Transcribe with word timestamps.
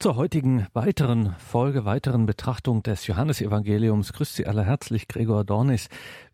Zur 0.00 0.14
heutigen 0.14 0.68
weiteren 0.74 1.34
Folge, 1.40 1.84
weiteren 1.84 2.24
Betrachtung 2.24 2.84
des 2.84 3.08
Johannesevangeliums. 3.08 4.12
Grüßt 4.12 4.36
Sie 4.36 4.46
alle 4.46 4.64
herzlich, 4.64 5.08
Gregor 5.08 5.42
Dornis. 5.42 5.88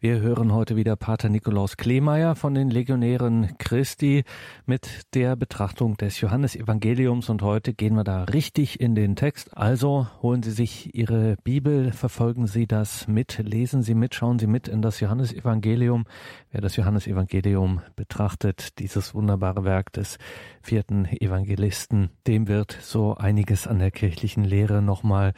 Wir 0.05 0.21
hören 0.21 0.53
heute 0.53 0.77
wieder 0.77 0.97
Pater 0.97 1.31
Nikolaus 1.31 1.79
Kleemeyer 1.79 2.35
von 2.35 2.53
den 2.53 2.69
Legionären 2.69 3.57
Christi 3.57 4.25
mit 4.67 5.15
der 5.15 5.35
Betrachtung 5.35 5.97
des 5.97 6.21
Johannesevangeliums 6.21 7.31
und 7.31 7.41
heute 7.41 7.73
gehen 7.73 7.95
wir 7.95 8.05
da 8.05 8.25
richtig 8.25 8.81
in 8.81 8.95
den 8.95 9.17
Text. 9.17 9.57
Also 9.57 10.07
holen 10.21 10.43
Sie 10.43 10.51
sich 10.51 10.95
Ihre 10.95 11.37
Bibel, 11.43 11.91
verfolgen 11.91 12.47
Sie 12.47 12.67
das 12.67 13.09
mit, 13.09 13.39
lesen 13.39 13.83
Sie 13.83 13.95
mit, 13.95 14.15
schauen 14.15 14.39
Sie 14.39 14.47
mit 14.47 14.69
in 14.69 14.83
das 14.83 15.01
Johannesevangelium. 15.01 16.05
Wer 16.51 16.61
das 16.61 16.77
Johannesevangelium 16.77 17.81
betrachtet, 17.97 18.79
dieses 18.81 19.15
wunderbare 19.15 19.65
Werk 19.65 19.91
des 19.95 20.19
vierten 20.61 21.07
Evangelisten, 21.07 22.11
dem 22.27 22.47
wird 22.47 22.77
so 22.83 23.15
einiges 23.15 23.67
an 23.67 23.79
der 23.79 23.91
kirchlichen 23.91 24.45
Lehre 24.45 24.83
nochmal 24.83 25.33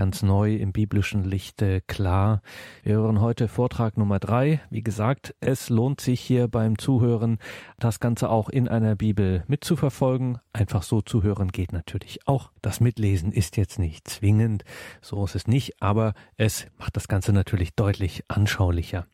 ganz 0.00 0.22
neu 0.22 0.54
im 0.54 0.72
biblischen 0.72 1.24
Lichte 1.24 1.82
klar. 1.82 2.40
Wir 2.82 2.94
hören 2.94 3.20
heute 3.20 3.48
Vortrag 3.48 3.98
Nummer 3.98 4.18
drei. 4.18 4.62
Wie 4.70 4.82
gesagt, 4.82 5.34
es 5.40 5.68
lohnt 5.68 6.00
sich 6.00 6.22
hier 6.22 6.48
beim 6.48 6.78
Zuhören, 6.78 7.36
das 7.78 8.00
Ganze 8.00 8.30
auch 8.30 8.48
in 8.48 8.66
einer 8.66 8.96
Bibel 8.96 9.44
mitzuverfolgen. 9.46 10.38
Einfach 10.54 10.84
so 10.84 11.02
zuhören 11.02 11.48
geht 11.48 11.74
natürlich 11.74 12.26
auch. 12.26 12.50
Das 12.62 12.80
Mitlesen 12.80 13.30
ist 13.30 13.58
jetzt 13.58 13.78
nicht 13.78 14.08
zwingend, 14.08 14.64
so 15.02 15.22
ist 15.22 15.34
es 15.34 15.46
nicht, 15.46 15.82
aber 15.82 16.14
es 16.38 16.66
macht 16.78 16.96
das 16.96 17.06
Ganze 17.06 17.34
natürlich 17.34 17.74
deutlich 17.74 18.24
anschaulicher. 18.28 19.06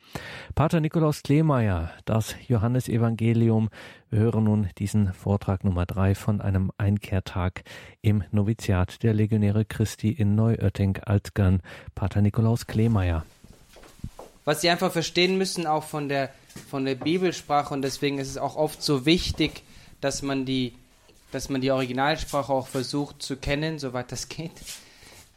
Pater 0.54 0.78
Nikolaus 0.78 1.24
Kleemeyer, 1.24 1.90
das 2.04 2.36
Johannesevangelium. 2.46 3.70
Wir 4.08 4.20
hören 4.20 4.44
nun 4.44 4.68
diesen 4.78 5.12
Vortrag 5.12 5.64
Nummer 5.64 5.84
drei 5.84 6.14
von 6.14 6.40
einem 6.40 6.70
Einkehrtag 6.78 7.64
im 8.02 8.22
Noviziat 8.30 9.02
der 9.02 9.12
Legionäre 9.12 9.64
Christi 9.64 10.10
in 10.10 10.36
Neuötting. 10.36 10.96
Oetting-Altgern, 10.96 11.60
Pater 11.96 12.22
Nikolaus 12.22 12.68
Kleemeyer. 12.68 13.24
Was 14.44 14.60
Sie 14.60 14.70
einfach 14.70 14.92
verstehen 14.92 15.38
müssen, 15.38 15.66
auch 15.66 15.82
von 15.82 16.08
der, 16.08 16.30
von 16.70 16.84
der 16.84 16.94
Bibelsprache, 16.94 17.74
und 17.74 17.82
deswegen 17.82 18.18
ist 18.18 18.28
es 18.28 18.38
auch 18.38 18.54
oft 18.54 18.80
so 18.80 19.06
wichtig, 19.06 19.64
dass 20.00 20.22
man 20.22 20.44
die, 20.44 20.74
dass 21.32 21.48
man 21.48 21.60
die 21.60 21.72
Originalsprache 21.72 22.52
auch 22.52 22.68
versucht 22.68 23.22
zu 23.22 23.36
kennen, 23.36 23.80
soweit 23.80 24.12
das 24.12 24.28
geht. 24.28 24.52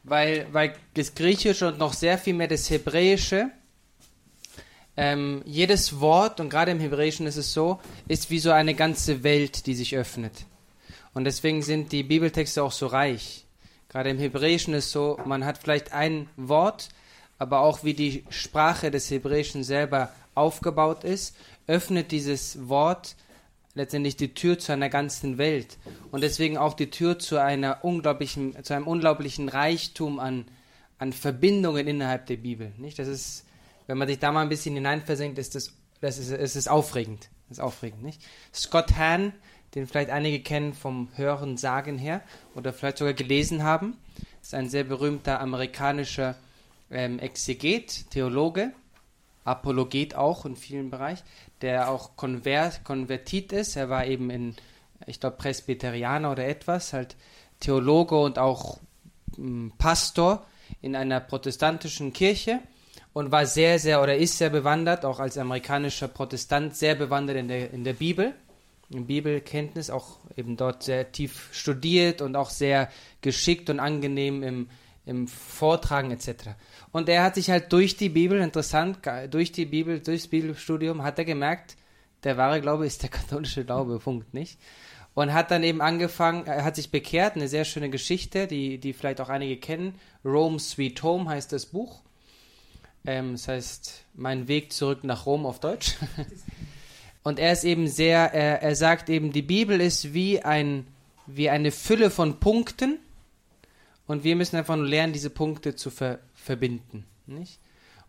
Weil, 0.04 0.46
weil 0.52 0.76
das 0.94 1.16
Griechische 1.16 1.70
und 1.70 1.80
noch 1.80 1.94
sehr 1.94 2.20
viel 2.20 2.36
mehr 2.36 2.48
das 2.48 2.70
Hebräische, 2.70 3.50
ähm, 5.00 5.42
jedes 5.46 6.02
Wort, 6.02 6.42
und 6.42 6.50
gerade 6.50 6.72
im 6.72 6.80
Hebräischen 6.82 7.26
ist 7.26 7.38
es 7.38 7.54
so, 7.54 7.80
ist 8.10 8.30
wie 8.30 8.40
so 8.40 8.52
eine 8.52 8.76
ganze 8.76 9.24
Welt, 9.24 9.66
die 9.66 9.74
sich 9.74 9.96
öffnet. 9.96 10.46
Und 11.14 11.24
deswegen 11.24 11.62
sind 11.62 11.94
die 11.94 12.04
Bibeltexte 12.04 12.62
auch 12.62 12.74
so 12.74 12.88
reich. 12.88 13.46
Gerade 13.88 14.10
im 14.10 14.20
Hebräischen 14.20 14.74
ist 14.74 14.92
so, 14.92 15.18
man 15.24 15.46
hat 15.46 15.58
vielleicht 15.58 15.94
ein 15.94 16.28
Wort, 16.36 16.90
aber 17.38 17.62
auch 17.62 17.86
wie 17.86 17.94
die 17.94 18.26
Sprache 18.30 18.92
des 18.92 19.10
Hebräischen 19.10 19.64
selber 19.64 20.12
aufgebaut 20.36 21.06
ist, 21.06 21.34
öffnet 21.66 22.12
dieses 22.12 22.68
Wort 22.68 23.16
letztendlich 23.76 24.18
die 24.18 24.34
Tür 24.34 24.60
zu 24.60 24.74
einer 24.74 24.90
ganzen 24.90 25.38
Welt 25.38 25.78
und 26.12 26.22
deswegen 26.22 26.58
auch 26.58 26.74
die 26.74 26.90
Tür 26.90 27.20
zu 27.20 27.38
einer 27.38 27.86
unglaublichen, 27.86 28.62
zu 28.66 28.74
einem 28.74 28.88
unglaublichen 28.88 29.48
Reichtum 29.48 30.20
an, 30.20 30.46
an 30.98 31.14
Verbindungen 31.14 31.88
innerhalb 31.88 32.26
der 32.26 32.38
Bibel. 32.38 32.74
Nicht? 32.78 33.00
Das 33.00 33.08
ist, 33.08 33.46
wenn 33.90 33.98
man 33.98 34.08
sich 34.08 34.20
da 34.20 34.32
mal 34.32 34.44
ein 34.44 34.50
bisschen 34.50 34.76
hineinversenkt, 34.76 35.40
ist 35.40 35.56
das, 35.56 35.74
das 36.00 36.20
ist, 36.20 36.30
ist, 36.30 36.56
ist 36.56 36.70
aufregend. 36.70 37.32
Das 37.48 37.58
ist 37.58 37.64
aufregend, 37.64 38.04
nicht? 38.04 38.22
Scott 38.54 38.96
Hahn 38.96 39.34
den 39.74 39.88
vielleicht 39.88 40.12
einige 40.12 40.42
kennen 40.42 40.74
vom 40.74 41.10
Hören, 41.16 41.58
Sagen 41.58 41.98
her 41.98 42.22
oder 42.54 42.72
vielleicht 42.72 43.00
sogar 43.00 43.14
gelesen 43.14 43.64
haben. 43.64 43.98
Ist 44.42 44.54
ein 44.54 44.70
sehr 44.70 44.84
berühmter 44.84 45.40
amerikanischer 45.42 46.36
ähm, 46.92 47.18
Exeget, 47.18 48.10
Theologe, 48.12 48.74
Apologet 49.44 50.14
auch 50.16 50.46
in 50.46 50.56
vielen 50.56 50.92
Bereichen, 50.92 51.24
der 51.62 51.90
auch 51.90 52.16
konvert, 52.16 52.84
konvertiert 52.84 53.52
ist. 53.54 53.76
Er 53.76 53.90
war 53.90 54.06
eben 54.06 54.30
in, 54.30 54.56
ich 55.08 55.20
glaube, 55.20 55.38
Presbyterianer 55.38 56.32
oder 56.32 56.48
etwas, 56.48 56.94
halt 56.94 57.16
Theologe 57.60 58.20
und 58.20 58.38
auch 58.38 58.80
ähm, 59.38 59.74
Pastor 59.80 60.46
in 60.82 60.96
einer 60.96 61.20
protestantischen 61.20 62.14
Kirche 62.14 62.60
und 63.14 63.32
war 63.32 63.46
sehr, 63.46 63.80
sehr 63.80 64.02
oder 64.02 64.16
ist 64.16 64.38
sehr 64.38 64.50
bewandert, 64.50 65.06
auch 65.06 65.20
als 65.20 65.38
amerikanischer 65.38 66.08
Protestant, 66.08 66.76
sehr 66.76 66.96
bewandert 66.96 67.38
in 67.38 67.48
der, 67.48 67.72
in 67.72 67.84
der 67.84 67.94
Bibel 67.94 68.34
in 68.90 69.06
Bibelkenntnis, 69.06 69.90
auch 69.90 70.18
eben 70.36 70.58
dort 70.58 70.84
sehr 70.84 71.12
tief 71.12 71.50
studiert 71.52 72.22
und 72.22 72.36
auch 72.36 72.50
sehr 72.50 72.90
geschickt 73.22 73.70
und 73.70 73.80
angenehm 73.80 74.42
im, 74.44 74.70
im 75.06 75.28
Vortragen 75.28 76.12
etc. 76.12 76.50
Und 76.92 77.08
er 77.08 77.24
hat 77.24 77.36
sich 77.36 77.50
halt 77.50 77.72
durch 77.72 77.98
die 77.98 78.10
Bibel, 78.10 78.40
interessant, 78.42 79.00
durch 79.30 79.52
die 79.52 79.66
Bibel, 79.66 80.00
durchs 80.00 80.28
Bibelstudium, 80.28 81.04
hat 81.04 81.20
er 81.20 81.26
gemerkt, 81.26 81.78
der 82.24 82.38
wahre 82.38 82.62
Glaube 82.62 82.86
ist 82.86 83.04
der 83.04 83.10
katholische 83.10 83.64
Glaube, 83.64 84.00
Punkt, 84.04 84.34
nicht? 84.34 84.60
Und 85.14 85.34
hat 85.34 85.52
dann 85.52 85.64
eben 85.64 85.82
angefangen, 85.82 86.46
er 86.46 86.64
hat 86.64 86.76
sich 86.76 86.92
bekehrt, 86.92 87.36
eine 87.36 87.48
sehr 87.48 87.66
schöne 87.66 87.90
Geschichte, 87.90 88.48
die, 88.48 88.78
die 88.78 88.94
vielleicht 88.94 89.20
auch 89.20 89.30
einige 89.30 89.58
kennen. 89.58 89.96
Rome 90.24 90.60
Sweet 90.60 91.04
Home 91.04 91.30
heißt 91.30 91.52
das 91.52 91.66
Buch. 91.66 92.02
Ähm, 93.06 93.34
das 93.34 93.48
heißt, 93.48 94.06
mein 94.16 94.48
Weg 94.48 94.74
zurück 94.74 95.04
nach 95.04 95.26
Rom 95.26 95.46
auf 95.46 95.60
Deutsch. 95.60 95.96
Und 97.24 97.40
er 97.40 97.52
ist 97.52 97.64
eben 97.64 97.88
sehr, 97.88 98.34
er, 98.34 98.62
er 98.62 98.76
sagt 98.76 99.10
eben, 99.10 99.32
die 99.32 99.42
Bibel 99.42 99.82
ist 99.82 100.14
wie, 100.14 100.42
ein, 100.42 100.88
wie 101.28 101.50
eine 101.50 101.72
Fülle 101.72 102.10
von 102.10 102.40
Punkten 102.40 102.98
und 104.08 104.24
wir 104.24 104.36
müssen 104.36 104.56
einfach 104.56 104.76
nur 104.76 104.88
lernen, 104.88 105.14
diese 105.14 105.30
Punkte 105.30 105.76
zu 105.76 105.92
ver, 105.92 106.20
verbinden. 106.34 107.06
Nicht? 107.28 107.60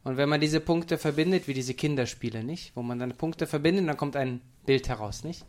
Und 0.05 0.17
wenn 0.17 0.28
man 0.28 0.41
diese 0.41 0.61
Punkte 0.61 0.97
verbindet, 0.97 1.47
wie 1.47 1.55
diese 1.55 1.75
Kinderspiele, 1.75 2.43
nicht? 2.43 2.72
Wo 2.75 2.83
man 2.83 2.99
dann 2.99 3.15
Punkte 3.17 3.47
verbindet, 3.47 3.87
dann 3.87 3.97
kommt 3.97 4.17
ein 4.17 4.41
Bild 4.65 4.89
heraus, 4.89 5.25
nicht? 5.25 5.45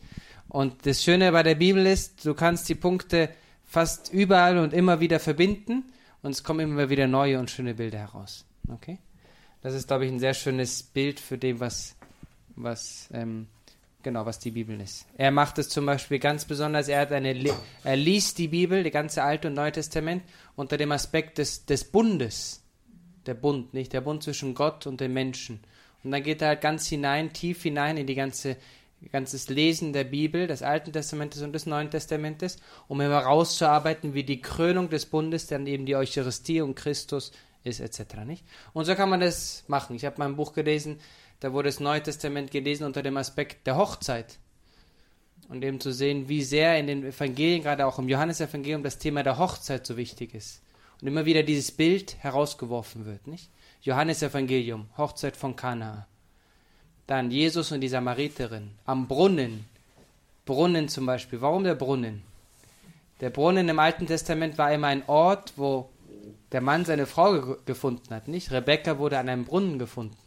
Und 0.49 0.85
das 0.85 1.01
Schöne 1.03 1.31
bei 1.31 1.43
der 1.43 1.55
Bibel 1.55 1.85
ist, 1.85 2.25
du 2.25 2.33
kannst 2.33 2.67
die 2.67 2.75
Punkte 2.75 3.29
fast 3.65 4.11
überall 4.11 4.57
und 4.57 4.73
immer 4.73 4.99
wieder 4.99 5.21
verbinden 5.21 5.85
und 6.21 6.31
es 6.31 6.43
kommen 6.43 6.59
immer 6.59 6.89
wieder 6.89 7.07
neue 7.07 7.39
und 7.39 7.49
schöne 7.49 7.75
Bilder 7.75 7.99
heraus. 7.99 8.43
Okay? 8.67 8.97
Das 9.61 9.73
ist, 9.73 9.87
glaube 9.87 10.05
ich, 10.05 10.11
ein 10.11 10.19
sehr 10.19 10.33
schönes 10.33 10.83
Bild 10.83 11.19
für 11.19 11.37
dem, 11.37 11.59
was 11.59 11.95
was 12.55 13.09
ähm, 13.13 13.47
genau 14.03 14.25
was 14.25 14.39
die 14.39 14.51
Bibel 14.51 14.79
ist. 14.79 15.05
Er 15.17 15.31
macht 15.31 15.57
es 15.57 15.69
zum 15.69 15.85
Beispiel 15.85 16.19
ganz 16.19 16.45
besonders. 16.45 16.87
Er 16.87 17.01
hat 17.01 17.11
eine, 17.11 17.35
er 17.83 17.95
liest 17.95 18.37
die 18.37 18.47
Bibel, 18.47 18.83
die 18.83 18.91
ganze 18.91 19.23
Alte 19.23 19.47
und 19.47 19.53
Neue 19.53 19.71
Testament 19.71 20.23
unter 20.55 20.77
dem 20.77 20.91
Aspekt 20.91 21.37
des, 21.37 21.65
des 21.65 21.83
Bundes, 21.83 22.63
der 23.25 23.35
Bund, 23.35 23.73
nicht 23.73 23.93
der 23.93 24.01
Bund 24.01 24.23
zwischen 24.23 24.55
Gott 24.55 24.87
und 24.87 24.99
den 25.01 25.13
Menschen. 25.13 25.59
Und 26.03 26.11
dann 26.11 26.23
geht 26.23 26.41
er 26.41 26.49
halt 26.49 26.61
ganz 26.61 26.87
hinein, 26.87 27.31
tief 27.33 27.61
hinein 27.63 27.97
in 27.97 28.07
die 28.07 28.15
ganze 28.15 28.57
ganzes 29.11 29.49
Lesen 29.49 29.93
der 29.93 30.03
Bibel, 30.03 30.45
des 30.45 30.61
Alten 30.61 30.93
Testamentes 30.93 31.41
und 31.41 31.53
des 31.53 31.65
Neuen 31.65 31.89
Testamentes, 31.89 32.57
um 32.87 33.01
herauszuarbeiten, 33.01 34.13
wie 34.13 34.23
die 34.23 34.41
Krönung 34.41 34.91
des 34.91 35.07
Bundes 35.07 35.47
dann 35.47 35.65
eben 35.65 35.87
die 35.87 35.95
Eucharistie 35.95 36.61
und 36.61 36.75
Christus 36.75 37.31
ist, 37.63 37.79
etc. 37.79 38.17
Nicht? 38.25 38.45
Und 38.73 38.85
so 38.85 38.95
kann 38.95 39.09
man 39.09 39.19
das 39.19 39.63
machen. 39.67 39.95
Ich 39.95 40.05
habe 40.05 40.15
mein 40.19 40.35
Buch 40.35 40.53
gelesen, 40.53 40.99
da 41.39 41.53
wurde 41.53 41.69
das 41.69 41.79
Neue 41.79 42.03
Testament 42.03 42.51
gelesen 42.51 42.85
unter 42.85 43.01
dem 43.01 43.17
Aspekt 43.17 43.65
der 43.67 43.77
Hochzeit. 43.77 44.37
Und 45.49 45.63
eben 45.63 45.79
zu 45.79 45.91
sehen, 45.91 46.29
wie 46.29 46.43
sehr 46.43 46.77
in 46.77 46.87
den 46.87 47.03
Evangelien, 47.03 47.63
gerade 47.63 47.85
auch 47.85 47.99
im 47.99 48.07
Johannesevangelium, 48.07 48.83
das 48.83 48.99
Thema 48.99 49.23
der 49.23 49.37
Hochzeit 49.37 49.85
so 49.85 49.97
wichtig 49.97 50.33
ist. 50.33 50.61
Und 51.01 51.07
immer 51.07 51.25
wieder 51.25 51.43
dieses 51.43 51.71
Bild 51.71 52.15
herausgeworfen 52.19 53.05
wird, 53.05 53.27
nicht? 53.27 53.49
Johannesevangelium, 53.81 54.87
Hochzeit 54.97 55.35
von 55.35 55.55
Kana. 55.55 56.07
Dann 57.07 57.31
Jesus 57.31 57.71
und 57.71 57.81
die 57.81 57.89
Samariterin 57.89 58.71
am 58.85 59.07
Brunnen. 59.07 59.65
Brunnen 60.45 60.87
zum 60.87 61.07
Beispiel. 61.07 61.41
Warum 61.41 61.63
der 61.63 61.75
Brunnen? 61.75 62.21
Der 63.19 63.31
Brunnen 63.31 63.67
im 63.67 63.79
Alten 63.79 64.07
Testament 64.07 64.57
war 64.57 64.71
immer 64.71 64.87
ein 64.87 65.03
Ort, 65.07 65.53
wo 65.55 65.89
der 66.51 66.61
Mann 66.61 66.85
seine 66.85 67.05
Frau 67.05 67.41
ge 67.41 67.55
gefunden 67.65 68.13
hat, 68.13 68.27
nicht? 68.27 68.51
Rebekka 68.51 68.97
wurde 68.97 69.17
an 69.17 69.29
einem 69.29 69.45
Brunnen 69.45 69.79
gefunden. 69.79 70.17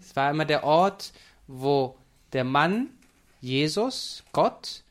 Es 0.00 0.16
war 0.16 0.30
immer 0.30 0.44
der 0.44 0.64
Ort, 0.64 1.12
wo 1.46 1.96
der 2.32 2.44
Mann, 2.44 2.88
Jesus, 3.40 4.24
Gott, 4.32 4.82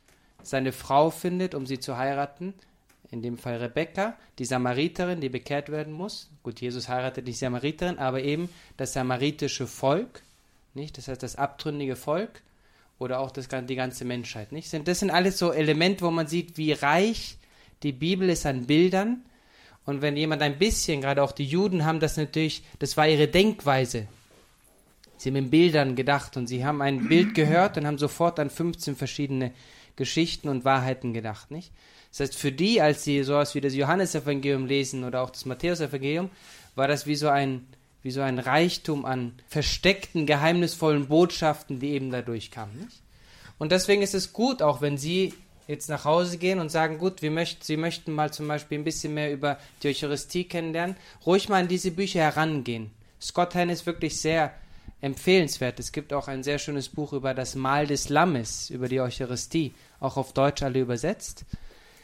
seine 0.44 0.72
Frau 0.72 1.10
findet, 1.10 1.54
um 1.56 1.66
sie 1.66 1.80
zu 1.80 1.98
heiraten. 1.98 2.54
In 3.10 3.22
dem 3.22 3.38
Fall 3.38 3.58
Rebekka, 3.58 4.18
die 4.38 4.46
Samariterin, 4.46 5.22
die 5.22 5.30
bekehrt 5.30 5.70
werden 5.70 5.94
muss. 5.94 6.30
Gut, 6.44 6.60
Jesus 6.60 6.90
heiratet 6.90 7.28
die 7.28 7.34
Samariterin, 7.34 8.00
aber 8.00 8.22
eben 8.22 8.50
das 8.76 8.94
samaritische 8.94 9.66
Volk, 9.66 10.22
nicht? 10.74 10.98
Das 10.98 11.08
heißt 11.08 11.24
das 11.24 11.36
abtrünnige 11.38 11.96
Volk 11.96 12.42
oder 13.00 13.20
auch 13.20 13.32
das, 13.32 13.48
die 13.48 13.76
ganze 13.76 14.04
Menschheit, 14.04 14.52
nicht? 14.52 14.74
Das 14.88 15.00
sind 15.00 15.12
alles 15.12 15.38
so 15.38 15.52
Elemente, 15.52 16.04
wo 16.06 16.12
man 16.12 16.28
sieht, 16.28 16.58
wie 16.58 16.74
reich 16.74 17.38
die 17.84 17.94
Bibel 17.94 18.30
ist 18.30 18.46
an 18.46 18.66
Bildern. 18.66 19.24
Und 19.88 20.02
wenn 20.02 20.18
jemand 20.18 20.42
ein 20.42 20.60
bisschen, 20.60 21.00
gerade 21.00 21.24
auch 21.24 21.32
die 21.32 21.46
Juden 21.46 21.86
haben 21.86 22.02
das 22.02 22.18
natürlich, 22.18 22.62
das 22.78 22.98
war 22.98 23.08
ihre 23.08 23.30
Denkweise. 23.30 24.06
Sie 25.16 25.30
haben 25.30 25.38
in 25.38 25.50
Bildern 25.50 25.96
gedacht 25.96 26.36
und 26.36 26.48
sie 26.48 26.66
haben 26.66 26.82
ein 26.82 27.08
Bild 27.08 27.34
gehört 27.34 27.78
und 27.78 27.88
haben 27.88 27.98
sofort 27.98 28.38
an 28.38 28.50
15 28.50 28.98
verschiedene 28.98 29.54
Geschichten 29.96 30.50
und 30.50 30.66
Wahrheiten 30.66 31.14
gedacht, 31.14 31.52
nicht? 31.52 31.72
Das 32.12 32.20
heißt, 32.20 32.36
für 32.36 32.52
die, 32.52 32.82
als 32.82 33.06
sie 33.06 33.24
sowas 33.24 33.56
wie 33.56 33.62
das 33.62 33.76
Johannesevangelium 33.76 34.66
lesen 34.66 35.06
oder 35.06 35.22
auch 35.22 35.30
das 35.30 35.46
Matthäusevangelium, 35.46 36.32
war 36.76 36.90
das 36.90 37.08
wie 37.08 37.16
so 37.16 37.30
ein, 37.30 37.66
wie 38.04 38.12
so 38.12 38.20
ein 38.20 38.40
Reichtum 38.40 39.06
an 39.06 39.36
versteckten, 39.48 40.26
geheimnisvollen 40.26 41.08
Botschaften, 41.08 41.80
die 41.80 41.92
eben 41.92 42.12
dadurch 42.12 42.52
kamen. 42.52 42.78
Nicht? 42.78 43.02
Und 43.58 43.72
deswegen 43.72 44.02
ist 44.02 44.14
es 44.14 44.34
gut, 44.34 44.62
auch 44.62 44.82
wenn 44.82 44.98
Sie 44.98 45.34
jetzt 45.68 45.90
nach 45.90 46.06
Hause 46.06 46.38
gehen 46.38 46.60
und 46.60 46.70
sagen, 46.70 46.98
gut, 46.98 47.22
wir 47.22 47.32
möchten, 47.32 47.64
Sie 47.64 47.78
möchten 47.78 48.14
mal 48.14 48.32
zum 48.32 48.48
Beispiel 48.48 48.80
ein 48.80 48.84
bisschen 48.84 49.14
mehr 49.14 49.32
über 49.32 49.58
die 49.84 49.90
Eucharistie 49.90 50.46
kennenlernen, 50.46 50.96
ruhig 51.26 51.50
mal 51.50 51.62
an 51.62 51.68
diese 51.68 51.92
Bücher 51.92 52.22
herangehen. 52.22 52.92
Scott 53.22 53.56
Hahn 53.56 53.70
ist 53.70 53.86
wirklich 53.86 54.20
sehr 54.20 54.54
empfehlenswert. 55.02 55.80
Es 55.80 55.92
gibt 55.92 56.14
auch 56.14 56.28
ein 56.28 56.44
sehr 56.44 56.60
schönes 56.60 56.90
Buch 56.90 57.14
über 57.14 57.34
das 57.34 57.56
Mahl 57.56 57.88
des 57.88 58.10
Lammes, 58.10 58.70
über 58.70 58.88
die 58.88 59.02
Eucharistie, 59.02 59.74
auch 60.00 60.18
auf 60.18 60.34
Deutsch 60.34 60.64
alle 60.64 60.80
übersetzt. 60.80 61.46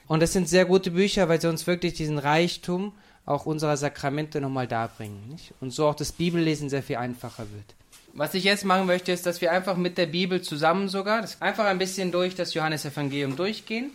Und 0.08 0.22
das 0.22 0.34
sind 0.34 0.50
sehr 0.50 0.66
gute 0.66 0.92
Bücher, 0.92 1.30
weil 1.30 1.40
sie 1.40 1.50
uns 1.50 1.66
wirklich 1.66 1.94
diesen 1.94 2.18
Reichtum 2.18 2.94
auch 3.26 3.46
unserer 3.46 3.78
Sakramente 3.78 4.42
nochmal 4.42 4.68
darbringen. 4.68 5.30
Nicht? 5.30 5.54
Und 5.62 5.72
so 5.72 5.88
auch 5.88 5.96
das 5.96 6.12
Bibellesen 6.12 6.70
sehr 6.70 6.84
viel 6.84 6.98
einfacher 6.98 7.48
wird. 7.52 7.76
Was 8.16 8.36
ich 8.36 8.44
jetzt 8.44 8.64
machen 8.64 8.86
möchte, 8.86 9.12
ist, 9.12 9.26
dass 9.26 9.42
wir 9.42 9.52
einfach 9.52 9.76
mit 9.76 9.98
der 9.98 10.06
Bibel 10.06 10.44
zusammen 10.44 10.88
sogar, 10.88 11.28
einfach 11.40 11.66
ein 11.66 11.80
bisschen 11.80 12.12
durch 12.12 12.36
das 12.36 12.54
Johannesevangelium 12.54 13.36
durchgehen. 13.36 13.92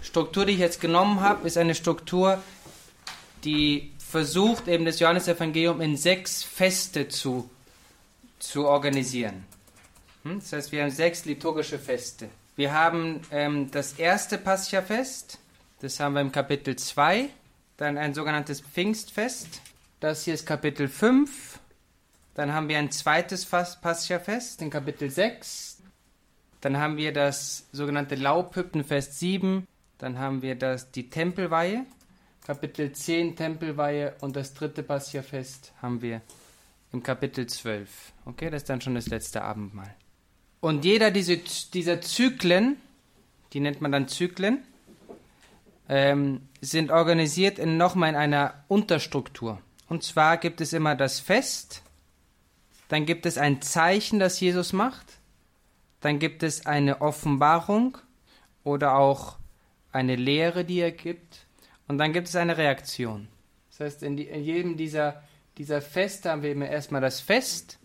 Struktur, 0.00 0.46
die 0.46 0.54
ich 0.54 0.58
jetzt 0.58 0.80
genommen 0.80 1.20
habe, 1.20 1.46
ist 1.46 1.58
eine 1.58 1.74
Struktur, 1.74 2.42
die 3.44 3.92
versucht, 3.98 4.68
eben 4.68 4.86
das 4.86 5.00
Johannesevangelium 5.00 5.82
in 5.82 5.98
sechs 5.98 6.42
Feste 6.42 7.08
zu, 7.08 7.50
zu 8.38 8.66
organisieren. 8.66 9.44
Hm? 10.22 10.40
Das 10.40 10.54
heißt, 10.54 10.72
wir 10.72 10.82
haben 10.82 10.90
sechs 10.90 11.26
liturgische 11.26 11.78
Feste. 11.78 12.30
Wir 12.56 12.72
haben 12.72 13.20
ähm, 13.30 13.70
das 13.70 13.92
erste 13.94 14.38
Pascha-Fest, 14.38 15.38
das 15.80 16.00
haben 16.00 16.14
wir 16.14 16.22
im 16.22 16.32
Kapitel 16.32 16.74
2, 16.74 17.28
dann 17.76 17.98
ein 17.98 18.14
sogenanntes 18.14 18.62
Pfingstfest, 18.62 19.60
das 20.00 20.24
hier 20.24 20.32
ist 20.32 20.46
Kapitel 20.46 20.88
5, 20.88 21.58
dann 22.36 22.52
haben 22.52 22.68
wir 22.68 22.78
ein 22.78 22.90
zweites 22.90 23.46
Pascha-Fest 23.46 24.60
in 24.60 24.68
Kapitel 24.68 25.10
6, 25.10 25.78
dann 26.60 26.76
haben 26.76 26.98
wir 26.98 27.14
das 27.14 27.66
sogenannte 27.72 28.14
Laubhüppenfest 28.14 29.18
7, 29.18 29.66
dann 29.96 30.18
haben 30.18 30.42
wir 30.42 30.54
das, 30.54 30.90
die 30.90 31.08
Tempelweihe, 31.08 31.86
Kapitel 32.46 32.92
10 32.92 33.36
Tempelweihe 33.36 34.14
und 34.20 34.36
das 34.36 34.52
dritte 34.52 34.82
Pascha-Fest 34.82 35.72
haben 35.80 36.02
wir 36.02 36.20
im 36.92 37.02
Kapitel 37.02 37.46
12. 37.46 37.88
Okay, 38.26 38.50
das 38.50 38.62
ist 38.62 38.68
dann 38.68 38.82
schon 38.82 38.94
das 38.94 39.06
letzte 39.06 39.40
Abendmahl. 39.40 39.94
Und 40.60 40.84
jeder 40.84 41.10
diese, 41.10 41.38
dieser 41.38 42.02
Zyklen, 42.02 42.76
die 43.54 43.60
nennt 43.60 43.80
man 43.80 43.92
dann 43.92 44.08
Zyklen, 44.08 44.62
ähm, 45.88 46.42
sind 46.60 46.90
organisiert 46.90 47.58
in 47.58 47.78
nochmal 47.78 48.10
in 48.10 48.16
einer 48.16 48.62
Unterstruktur. 48.68 49.58
Und 49.88 50.02
zwar 50.02 50.36
gibt 50.36 50.60
es 50.60 50.74
immer 50.74 50.94
das 50.94 51.18
Fest, 51.18 51.82
dann 52.88 53.06
gibt 53.06 53.26
es 53.26 53.38
ein 53.38 53.62
Zeichen, 53.62 54.18
das 54.18 54.40
Jesus 54.40 54.72
macht, 54.72 55.06
dann 56.00 56.18
gibt 56.18 56.42
es 56.42 56.66
eine 56.66 57.00
Offenbarung 57.00 57.98
oder 58.64 58.96
auch 58.96 59.36
eine 59.92 60.16
Lehre, 60.16 60.64
die 60.64 60.80
er 60.80 60.92
gibt, 60.92 61.46
und 61.88 61.98
dann 61.98 62.12
gibt 62.12 62.28
es 62.28 62.36
eine 62.36 62.56
Reaktion. 62.56 63.28
Das 63.70 63.80
heißt, 63.80 64.02
in, 64.02 64.16
die, 64.16 64.24
in 64.24 64.42
jedem 64.42 64.76
dieser, 64.76 65.22
dieser 65.58 65.80
Feste 65.80 66.30
haben 66.30 66.42
wir 66.42 66.52
immer 66.52 66.68
erstmal 66.68 67.00
das 67.00 67.20
Fest, 67.20 67.78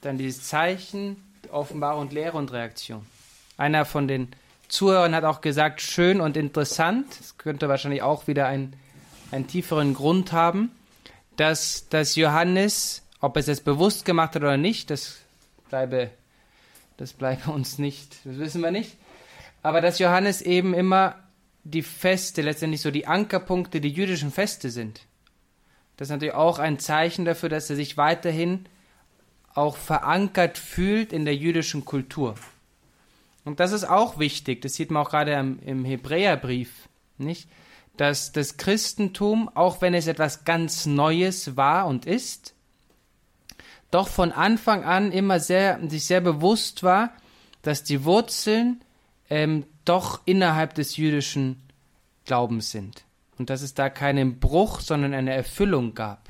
dann 0.00 0.18
dieses 0.18 0.48
Zeichen, 0.48 1.16
Offenbarung 1.50 2.02
und 2.02 2.12
Lehre 2.12 2.38
und 2.38 2.52
Reaktion. 2.52 3.06
Einer 3.56 3.84
von 3.84 4.08
den 4.08 4.28
Zuhörern 4.68 5.14
hat 5.14 5.24
auch 5.24 5.40
gesagt, 5.40 5.82
schön 5.82 6.20
und 6.20 6.36
interessant. 6.36 7.06
Das 7.18 7.36
könnte 7.36 7.68
wahrscheinlich 7.68 8.02
auch 8.02 8.26
wieder 8.26 8.46
ein, 8.46 8.74
einen 9.30 9.46
tieferen 9.46 9.94
Grund 9.94 10.32
haben, 10.32 10.70
dass, 11.36 11.88
dass 11.88 12.16
Johannes, 12.16 13.02
ob 13.20 13.36
es 13.36 13.46
jetzt 13.46 13.64
bewusst 13.64 14.04
gemacht 14.04 14.34
hat 14.34 14.42
oder 14.42 14.56
nicht, 14.56 14.90
das 14.90 15.18
bleibe, 15.68 16.10
das 16.96 17.12
bleibe 17.12 17.50
uns 17.50 17.78
nicht, 17.78 18.16
das 18.24 18.38
wissen 18.38 18.62
wir 18.62 18.70
nicht. 18.70 18.96
Aber 19.62 19.80
dass 19.80 19.98
Johannes 19.98 20.42
eben 20.42 20.74
immer 20.74 21.16
die 21.64 21.82
Feste, 21.82 22.42
letztendlich 22.42 22.80
so 22.80 22.90
die 22.90 23.06
Ankerpunkte, 23.06 23.80
die 23.80 23.90
jüdischen 23.90 24.32
Feste 24.32 24.70
sind. 24.70 25.02
Das 25.96 26.08
ist 26.08 26.12
natürlich 26.12 26.34
auch 26.34 26.58
ein 26.58 26.78
Zeichen 26.78 27.26
dafür, 27.26 27.50
dass 27.50 27.68
er 27.68 27.76
sich 27.76 27.98
weiterhin 27.98 28.64
auch 29.54 29.76
verankert 29.76 30.56
fühlt 30.56 31.12
in 31.12 31.26
der 31.26 31.36
jüdischen 31.36 31.84
Kultur. 31.84 32.36
Und 33.44 33.60
das 33.60 33.72
ist 33.72 33.84
auch 33.84 34.18
wichtig, 34.18 34.62
das 34.62 34.74
sieht 34.74 34.90
man 34.90 35.04
auch 35.04 35.10
gerade 35.10 35.32
im, 35.32 35.58
im 35.60 35.84
Hebräerbrief, 35.84 36.88
nicht? 37.18 37.48
Dass 37.96 38.32
das 38.32 38.56
Christentum, 38.56 39.50
auch 39.54 39.82
wenn 39.82 39.92
es 39.92 40.06
etwas 40.06 40.44
ganz 40.44 40.86
Neues 40.86 41.56
war 41.56 41.86
und 41.86 42.06
ist, 42.06 42.54
doch 43.90 44.08
von 44.08 44.32
Anfang 44.32 44.84
an 44.84 45.12
immer 45.12 45.40
sehr, 45.40 45.80
sich 45.88 46.04
sehr 46.04 46.20
bewusst 46.20 46.82
war, 46.82 47.12
dass 47.62 47.82
die 47.82 48.04
Wurzeln 48.04 48.80
ähm, 49.28 49.64
doch 49.84 50.20
innerhalb 50.24 50.74
des 50.74 50.96
jüdischen 50.96 51.62
Glaubens 52.24 52.70
sind. 52.70 53.04
Und 53.38 53.50
dass 53.50 53.62
es 53.62 53.74
da 53.74 53.88
keinen 53.88 54.38
Bruch, 54.38 54.80
sondern 54.80 55.14
eine 55.14 55.34
Erfüllung 55.34 55.94
gab. 55.94 56.28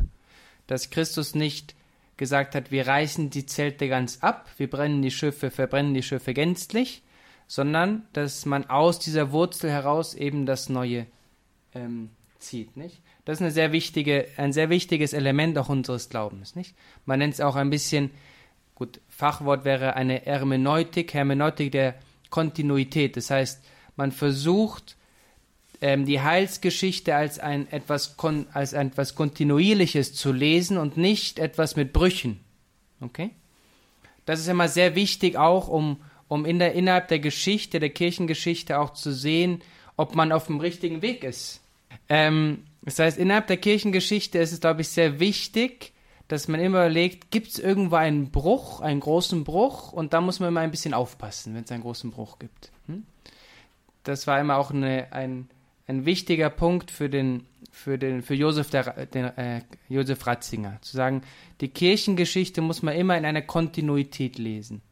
Dass 0.66 0.90
Christus 0.90 1.34
nicht 1.34 1.74
gesagt 2.16 2.54
hat, 2.54 2.70
wir 2.70 2.86
reißen 2.86 3.30
die 3.30 3.46
Zelte 3.46 3.88
ganz 3.88 4.18
ab, 4.20 4.48
wir 4.56 4.70
brennen 4.70 5.02
die 5.02 5.10
Schiffe, 5.10 5.50
verbrennen 5.50 5.94
die 5.94 6.02
Schiffe 6.02 6.34
gänzlich, 6.34 7.02
sondern 7.46 8.06
dass 8.12 8.46
man 8.46 8.68
aus 8.70 8.98
dieser 8.98 9.32
Wurzel 9.32 9.70
heraus 9.70 10.14
eben 10.14 10.46
das 10.46 10.68
Neue 10.68 11.06
ähm, 11.74 12.10
zieht. 12.38 12.76
Nicht? 12.76 13.00
Das 13.30 13.38
ist 13.38 13.42
eine 13.42 13.52
sehr 13.52 13.70
wichtige, 13.70 14.26
ein 14.38 14.52
sehr 14.52 14.70
wichtiges 14.70 15.12
Element 15.12 15.56
auch 15.56 15.68
unseres 15.68 16.08
Glaubens. 16.08 16.56
Nicht? 16.56 16.74
Man 17.06 17.20
nennt 17.20 17.34
es 17.34 17.40
auch 17.40 17.54
ein 17.54 17.70
bisschen, 17.70 18.10
gut, 18.74 19.00
Fachwort 19.08 19.64
wäre 19.64 19.94
eine 19.94 20.22
Hermeneutik, 20.22 21.14
Hermeneutik 21.14 21.70
der 21.70 21.94
Kontinuität. 22.30 23.16
Das 23.16 23.30
heißt, 23.30 23.62
man 23.94 24.10
versucht, 24.10 24.96
ähm, 25.80 26.06
die 26.06 26.20
Heilsgeschichte 26.20 27.14
als 27.14 27.38
ein 27.38 27.70
etwas 27.70 28.16
kon 28.16 28.48
als 28.52 28.72
etwas 28.72 29.14
kontinuierliches 29.14 30.12
zu 30.12 30.32
lesen 30.32 30.76
und 30.76 30.96
nicht 30.96 31.38
etwas 31.38 31.76
mit 31.76 31.92
Brüchen. 31.92 32.40
Okay? 33.00 33.30
Das 34.26 34.40
ist 34.40 34.48
immer 34.48 34.66
sehr 34.66 34.96
wichtig 34.96 35.36
auch, 35.36 35.68
um 35.68 36.02
um 36.26 36.44
in 36.46 36.58
der 36.58 36.72
innerhalb 36.72 37.06
der 37.06 37.20
Geschichte 37.20 37.78
der 37.78 37.90
Kirchengeschichte 37.90 38.80
auch 38.80 38.92
zu 38.92 39.12
sehen, 39.12 39.62
ob 39.96 40.16
man 40.16 40.32
auf 40.32 40.48
dem 40.48 40.58
richtigen 40.58 41.00
Weg 41.00 41.22
ist. 41.22 41.60
Ähm, 42.08 42.64
das 42.82 42.98
heißt, 42.98 43.18
innerhalb 43.18 43.46
der 43.46 43.58
Kirchengeschichte 43.58 44.38
ist 44.38 44.52
es, 44.52 44.60
glaube 44.60 44.80
ich, 44.80 44.88
sehr 44.88 45.20
wichtig, 45.20 45.92
dass 46.28 46.48
man 46.48 46.60
immer 46.60 46.78
überlegt, 46.78 47.30
gibt 47.30 47.48
es 47.48 47.58
irgendwo 47.58 47.96
einen 47.96 48.30
Bruch, 48.30 48.80
einen 48.80 49.00
großen 49.00 49.44
Bruch, 49.44 49.92
und 49.92 50.12
da 50.12 50.20
muss 50.20 50.40
man 50.40 50.50
immer 50.50 50.60
ein 50.60 50.70
bisschen 50.70 50.94
aufpassen, 50.94 51.54
wenn 51.54 51.64
es 51.64 51.72
einen 51.72 51.82
großen 51.82 52.10
Bruch 52.10 52.38
gibt. 52.38 52.70
Hm? 52.86 53.04
Das 54.04 54.26
war 54.26 54.40
immer 54.40 54.56
auch 54.56 54.70
eine, 54.70 55.12
ein, 55.12 55.50
ein 55.88 56.04
wichtiger 56.06 56.48
Punkt 56.48 56.90
für 56.90 57.08
den 57.08 57.46
für 57.72 57.98
den 57.98 58.22
für 58.22 58.34
Josef 58.34 58.70
der, 58.70 59.06
den, 59.06 59.24
äh, 59.36 59.62
Josef 59.88 60.26
Ratzinger 60.26 60.78
zu 60.82 60.96
sagen, 60.96 61.22
die 61.60 61.68
Kirchengeschichte 61.68 62.60
muss 62.60 62.82
man 62.82 62.94
immer 62.94 63.16
in 63.16 63.24
einer 63.24 63.42
Kontinuität 63.42 64.38
lesen. 64.38 64.82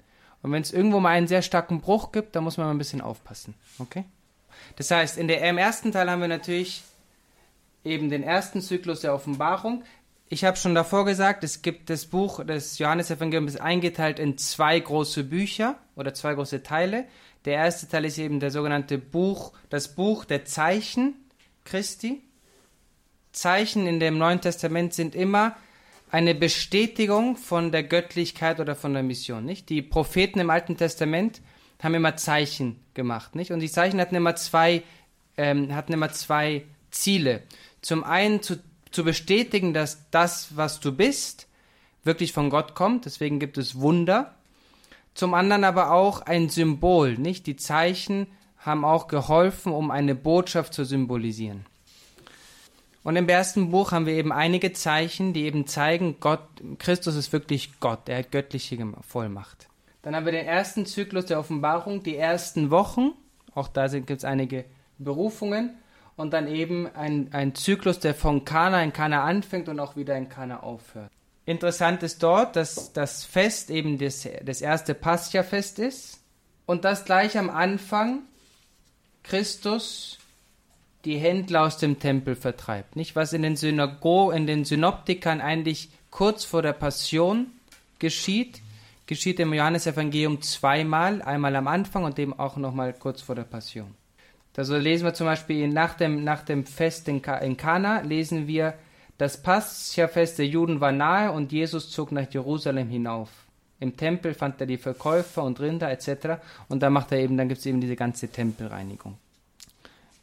Und 0.43 0.53
wenn 0.53 0.63
es 0.63 0.73
irgendwo 0.73 1.01
mal 1.01 1.11
einen 1.11 1.27
sehr 1.27 1.43
starken 1.43 1.81
Bruch 1.81 2.13
gibt, 2.13 2.37
dann 2.37 2.45
muss 2.45 2.57
man 2.57 2.67
mal 2.67 2.73
ein 2.73 2.79
bisschen 2.79 3.01
aufpassen, 3.01 3.55
okay? 3.79 4.05
Das 4.77 4.91
heißt, 4.91 5.19
in 5.19 5.29
der 5.29 5.43
im 5.49 5.59
ersten 5.59 5.93
Teil 5.93 6.09
haben 6.11 6.21
wir 6.21 6.29
natürlich 6.29 6.83
eben 7.85 8.11
den 8.11 8.23
ersten 8.23 8.61
Zyklus 8.61 9.01
der 9.01 9.15
Offenbarung. 9.15 9.85
Ich 10.29 10.45
habe 10.45 10.57
schon 10.57 10.75
davor 10.75 11.05
gesagt, 11.05 11.43
es 11.43 11.63
gibt 11.63 11.89
das 11.89 12.05
Buch 12.05 12.45
des 12.45 12.79
Johannesevangeliums 12.79 13.57
eingeteilt 13.57 14.19
in 14.19 14.37
zwei 14.37 14.79
große 14.79 15.25
Bücher 15.25 15.77
oder 15.97 16.13
zwei 16.13 16.35
große 16.35 16.63
Teile. 16.63 17.07
Der 17.47 17.55
erste 17.55 17.89
Teil 17.89 18.05
ist 18.05 18.19
eben 18.19 18.41
der 18.41 18.51
sogenannte 18.51 18.99
Buch, 18.99 19.53
das 19.71 19.95
Buch 19.95 20.27
der 20.27 20.45
Zeichen 20.45 21.15
Christi. 21.65 22.23
Zeichen 23.33 23.87
in 23.87 24.01
dem 24.01 24.19
Neuen 24.19 24.41
Testament 24.41 24.93
sind 24.93 25.15
immer 25.15 25.57
eine 26.11 26.35
Bestätigung 26.35 27.37
von 27.37 27.73
der 27.73 27.83
Göttlichkeit 27.83 28.61
oder 28.61 28.75
von 28.75 28.95
der 28.95 29.03
Mission, 29.03 29.45
nicht? 29.45 29.69
Die 29.69 29.83
Propheten 29.83 30.41
im 30.41 30.51
Alten 30.51 30.77
Testament 30.77 31.41
haben 31.83 31.95
immer 31.95 32.17
Zeichen 32.17 32.81
gemacht, 32.95 33.35
nicht? 33.35 33.53
Und 33.53 33.61
die 33.61 33.71
Zeichen 33.71 34.01
hatten 34.01 34.15
immer 34.15 34.35
zwei, 34.37 34.83
ähm, 35.37 35.75
hatten 35.75 35.93
immer 35.93 36.11
zwei 36.13 36.65
Ziele. 36.91 37.43
Zum 37.83 38.05
einen 38.05 38.43
zu, 38.43 38.59
zu 38.91 39.05
bestätigen, 39.05 39.75
dass 39.75 40.11
das, 40.11 40.57
was 40.57 40.81
du 40.81 40.93
bist, 40.93 41.47
wirklich 42.05 42.33
von 42.33 42.51
Gott 42.51 42.75
kommt. 42.75 43.05
Deswegen 43.05 43.39
gibt 43.39 43.59
es 43.59 43.81
Wunder 43.81 44.35
zum 45.19 45.35
anderen 45.35 45.65
aber 45.65 45.91
auch 45.91 46.21
ein 46.21 46.49
Symbol, 46.49 47.19
nicht? 47.19 47.49
Die 47.49 47.57
Zeichen 47.57 48.29
haben 48.57 48.85
auch 48.85 49.09
geholfen, 49.09 49.73
um 49.73 49.91
eine 49.91 50.15
Botschaft 50.15 50.73
zu 50.73 50.85
symbolisieren. 50.85 51.67
Und 53.03 53.17
im 53.17 53.29
ersten 53.29 53.73
Buch 53.73 53.91
haben 53.91 54.07
wir 54.07 54.15
eben 54.15 54.31
einige 54.31 54.73
Zeichen, 54.75 55.33
die 55.33 55.43
eben 55.43 55.67
zeigen, 55.67 56.21
Gott, 56.21 56.45
Christus 56.79 57.17
ist 57.17 57.33
wirklich 57.33 57.81
Gott, 57.81 58.09
er 58.09 58.19
hat 58.19 58.31
göttliche 58.31 58.79
Vollmacht. 59.01 59.67
Dann 60.03 60.15
haben 60.15 60.25
wir 60.25 60.31
den 60.31 60.47
ersten 60.47 60.87
Zyklus 60.87 61.27
der 61.27 61.41
Offenbarung, 61.41 62.05
die 62.05 62.17
ersten 62.17 62.71
Wochen, 62.71 63.11
auch 63.57 63.67
da 63.67 63.89
gibt 63.89 64.11
es 64.11 64.25
einige 64.25 64.67
Berufungen 64.99 65.71
und 66.19 66.33
dann 66.33 66.49
eben 66.49 66.87
ein, 66.95 67.29
ein 67.33 67.55
Zyklus, 67.55 68.01
der 68.01 68.15
von 68.15 68.45
Kana 68.45 68.83
in 68.83 68.93
Kana 68.93 69.25
anfängt 69.25 69.69
und 69.69 69.79
auch 69.79 69.97
wieder 69.97 70.17
in 70.17 70.29
Kana 70.29 70.61
aufhört. 70.61 71.11
Interessant 71.47 72.03
ist 72.03 72.23
dort, 72.23 72.57
dass 72.57 72.93
das 72.93 73.25
Fest 73.25 73.71
eben 73.71 73.99
das, 73.99 74.29
das 74.45 74.61
erste 74.61 74.95
Pascha-Fest 74.95 75.79
ist 75.79 76.21
und 76.67 76.85
dass 76.85 77.05
gleich 77.05 77.39
am 77.39 77.49
Anfang 77.49 78.23
Christus 79.23 80.19
die 81.05 81.17
Händler 81.19 81.63
aus 81.63 81.79
dem 81.79 82.01
Tempel 82.01 82.35
vertreibt. 82.35 82.97
Nicht 82.97 83.15
was 83.15 83.33
in 83.33 83.43
den 83.43 83.57
Synago, 83.57 84.33
in 84.33 84.47
den 84.47 84.65
Synoptikern 84.65 85.41
eigentlich 85.41 85.89
kurz 86.11 86.45
vor 86.45 86.63
der 86.63 86.73
Passion 86.73 87.47
geschieht, 88.01 88.61
geschieht 89.07 89.39
im 89.39 89.55
Johannesevangelium 89.55 90.43
zweimal, 90.43 91.23
einmal 91.23 91.55
am 91.55 91.69
Anfang 91.69 92.05
und 92.05 92.19
eben 92.19 92.39
auch 92.39 92.57
nochmal 92.57 92.93
kurz 92.93 93.23
vor 93.23 93.37
der 93.37 93.45
Passion. 93.45 93.95
Also 94.59 94.77
lesen 94.77 95.05
wir 95.05 95.15
zum 95.15 95.29
Beispiel 95.29 95.69
nach 95.69 95.95
dem, 95.95 96.25
nach 96.25 96.43
dem 96.43 96.67
Fest 96.67 97.07
in, 97.07 97.23
in 97.23 97.57
Kana, 97.57 98.01
lesen 98.01 98.49
wir, 98.49 98.75
das 99.17 99.41
Pascha-Fest 99.41 100.41
der 100.41 100.49
Juden 100.49 100.81
war 100.81 100.91
nahe 100.91 101.31
und 101.31 101.53
Jesus 101.53 101.93
zog 101.93 102.11
nach 102.11 102.29
Jerusalem 102.29 102.89
hinauf. 102.89 103.29
Im 103.79 103.97
Tempel 103.97 104.35
fand 104.35 104.61
er 104.61 104.67
die 104.67 104.77
Verkäufer 104.77 105.45
und 105.45 105.61
Rinder 105.61 105.89
etc. 105.93 106.43
Und 106.69 106.83
da 106.83 106.91
macht 106.91 107.13
er 107.13 107.19
eben, 107.19 107.37
dann 107.37 107.49
gibt 107.49 107.61
es 107.61 107.67
eben 107.67 107.81
diese 107.81 107.95
ganze 107.95 108.27
Tempelreinigung. 108.27 109.17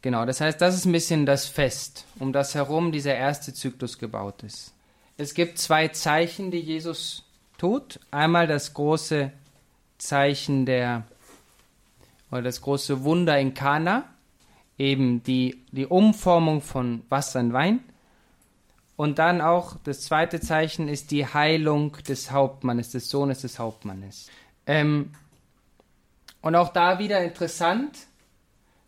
Genau, 0.02 0.26
das 0.26 0.42
heißt, 0.42 0.60
das 0.60 0.74
ist 0.74 0.84
ein 0.84 0.92
bisschen 0.92 1.24
das 1.24 1.46
Fest, 1.46 2.04
um 2.18 2.34
das 2.34 2.54
herum 2.54 2.92
dieser 2.92 3.14
erste 3.14 3.54
Zyklus 3.54 3.96
gebaut 3.96 4.42
ist. 4.42 4.74
Es 5.16 5.32
gibt 5.32 5.56
zwei 5.56 5.88
Zeichen, 5.88 6.50
die 6.50 6.60
Jesus 6.60 7.24
tut. 7.56 8.00
Einmal 8.10 8.46
das 8.46 8.74
große 8.74 9.32
Zeichen 9.96 10.66
der, 10.66 11.04
oder 12.30 12.42
das 12.42 12.60
große 12.60 13.02
Wunder 13.02 13.38
in 13.38 13.54
Kana, 13.54 14.04
eben 14.78 15.22
die, 15.22 15.64
die 15.72 15.86
Umformung 15.86 16.60
von 16.60 17.02
Wasser 17.08 17.40
in 17.40 17.52
Wein. 17.52 17.80
Und 18.96 19.18
dann 19.18 19.40
auch 19.40 19.76
das 19.84 20.02
zweite 20.02 20.40
Zeichen 20.40 20.88
ist 20.88 21.10
die 21.10 21.26
Heilung 21.26 21.92
des 22.08 22.30
Hauptmannes, 22.30 22.90
des 22.90 23.10
Sohnes 23.10 23.42
des 23.42 23.58
Hauptmannes. 23.58 24.28
Ähm, 24.66 25.12
und 26.40 26.54
auch 26.54 26.70
da 26.70 26.98
wieder 26.98 27.22
interessant, 27.22 28.06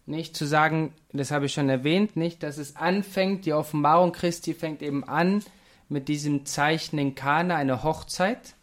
nicht 0.07 0.35
zu 0.35 0.47
sagen, 0.47 0.95
das 1.13 1.31
habe 1.31 1.47
ich 1.47 1.53
schon 1.53 1.69
erwähnt, 1.69 2.17
nicht, 2.17 2.43
dass 2.43 2.57
es 2.57 2.77
anfängt, 2.77 3.45
die 3.45 3.53
Offenbarung 3.53 4.13
Christi 4.13 4.55
fängt 4.55 4.81
eben 4.81 5.05
an 5.05 5.45
mit 5.91 6.09
diesem 6.09 6.47
Zeichen 6.47 6.99
in 6.99 7.15
Kana, 7.15 7.57
eine 7.57 7.83
Hochzeit. 7.83 8.55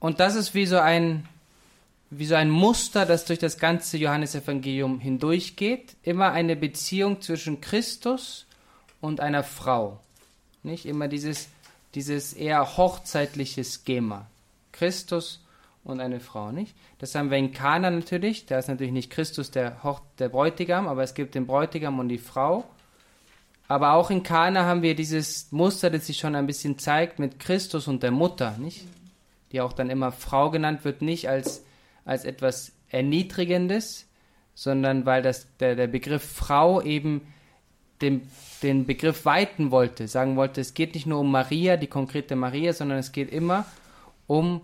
Und 0.00 0.18
das 0.18 0.34
ist 0.34 0.54
wie 0.54 0.66
so 0.66 0.78
ein, 0.78 1.28
wie 2.10 2.26
so 2.26 2.34
ein 2.34 2.50
Muster, 2.50 3.04
das 3.04 3.24
durch 3.24 3.38
das 3.38 3.58
ganze 3.58 3.98
Johannesevangelium 3.98 4.98
hindurchgeht. 5.00 5.96
Immer 6.02 6.32
eine 6.32 6.56
Beziehung 6.56 7.20
zwischen 7.20 7.60
Christus 7.60 8.46
und 9.00 9.20
einer 9.20 9.44
Frau. 9.44 10.00
Nicht 10.62 10.86
immer 10.86 11.08
dieses, 11.08 11.48
dieses 11.94 12.32
eher 12.32 12.76
hochzeitliche 12.76 13.62
Schema. 13.64 14.26
Christus 14.72 15.40
und 15.84 16.00
eine 16.00 16.20
Frau, 16.20 16.50
nicht? 16.52 16.74
Das 16.98 17.14
haben 17.14 17.30
wir 17.30 17.38
in 17.38 17.52
Kana 17.52 17.90
natürlich. 17.90 18.46
Da 18.46 18.58
ist 18.58 18.68
natürlich 18.68 18.92
nicht 18.92 19.10
Christus 19.10 19.50
der, 19.50 19.82
Hoch 19.82 20.00
der 20.18 20.28
Bräutigam, 20.28 20.88
aber 20.88 21.02
es 21.02 21.14
gibt 21.14 21.34
den 21.34 21.46
Bräutigam 21.46 21.98
und 21.98 22.08
die 22.08 22.18
Frau. 22.18 22.64
Aber 23.68 23.92
auch 23.92 24.10
in 24.10 24.22
Kana 24.22 24.64
haben 24.64 24.82
wir 24.82 24.94
dieses 24.94 25.52
Muster, 25.52 25.90
das 25.90 26.06
sich 26.06 26.18
schon 26.18 26.34
ein 26.34 26.46
bisschen 26.46 26.78
zeigt 26.78 27.18
mit 27.18 27.38
Christus 27.38 27.86
und 27.86 28.02
der 28.02 28.10
Mutter, 28.10 28.56
nicht? 28.58 28.84
Die 29.52 29.60
auch 29.60 29.72
dann 29.72 29.90
immer 29.90 30.10
Frau 30.10 30.50
genannt 30.50 30.84
wird, 30.84 31.02
nicht 31.02 31.28
als 31.28 31.64
als 32.08 32.24
etwas 32.24 32.72
Erniedrigendes, 32.88 34.08
sondern 34.54 35.04
weil 35.04 35.22
das, 35.22 35.46
der, 35.58 35.76
der 35.76 35.86
Begriff 35.86 36.24
Frau 36.24 36.80
eben 36.80 37.20
den, 38.00 38.22
den 38.62 38.86
Begriff 38.86 39.24
weiten 39.26 39.70
wollte, 39.70 40.08
sagen 40.08 40.36
wollte, 40.36 40.60
es 40.60 40.72
geht 40.72 40.94
nicht 40.94 41.06
nur 41.06 41.20
um 41.20 41.30
Maria, 41.30 41.76
die 41.76 41.86
konkrete 41.86 42.34
Maria, 42.34 42.72
sondern 42.72 42.98
es 42.98 43.12
geht 43.12 43.30
immer 43.30 43.66
um, 44.26 44.62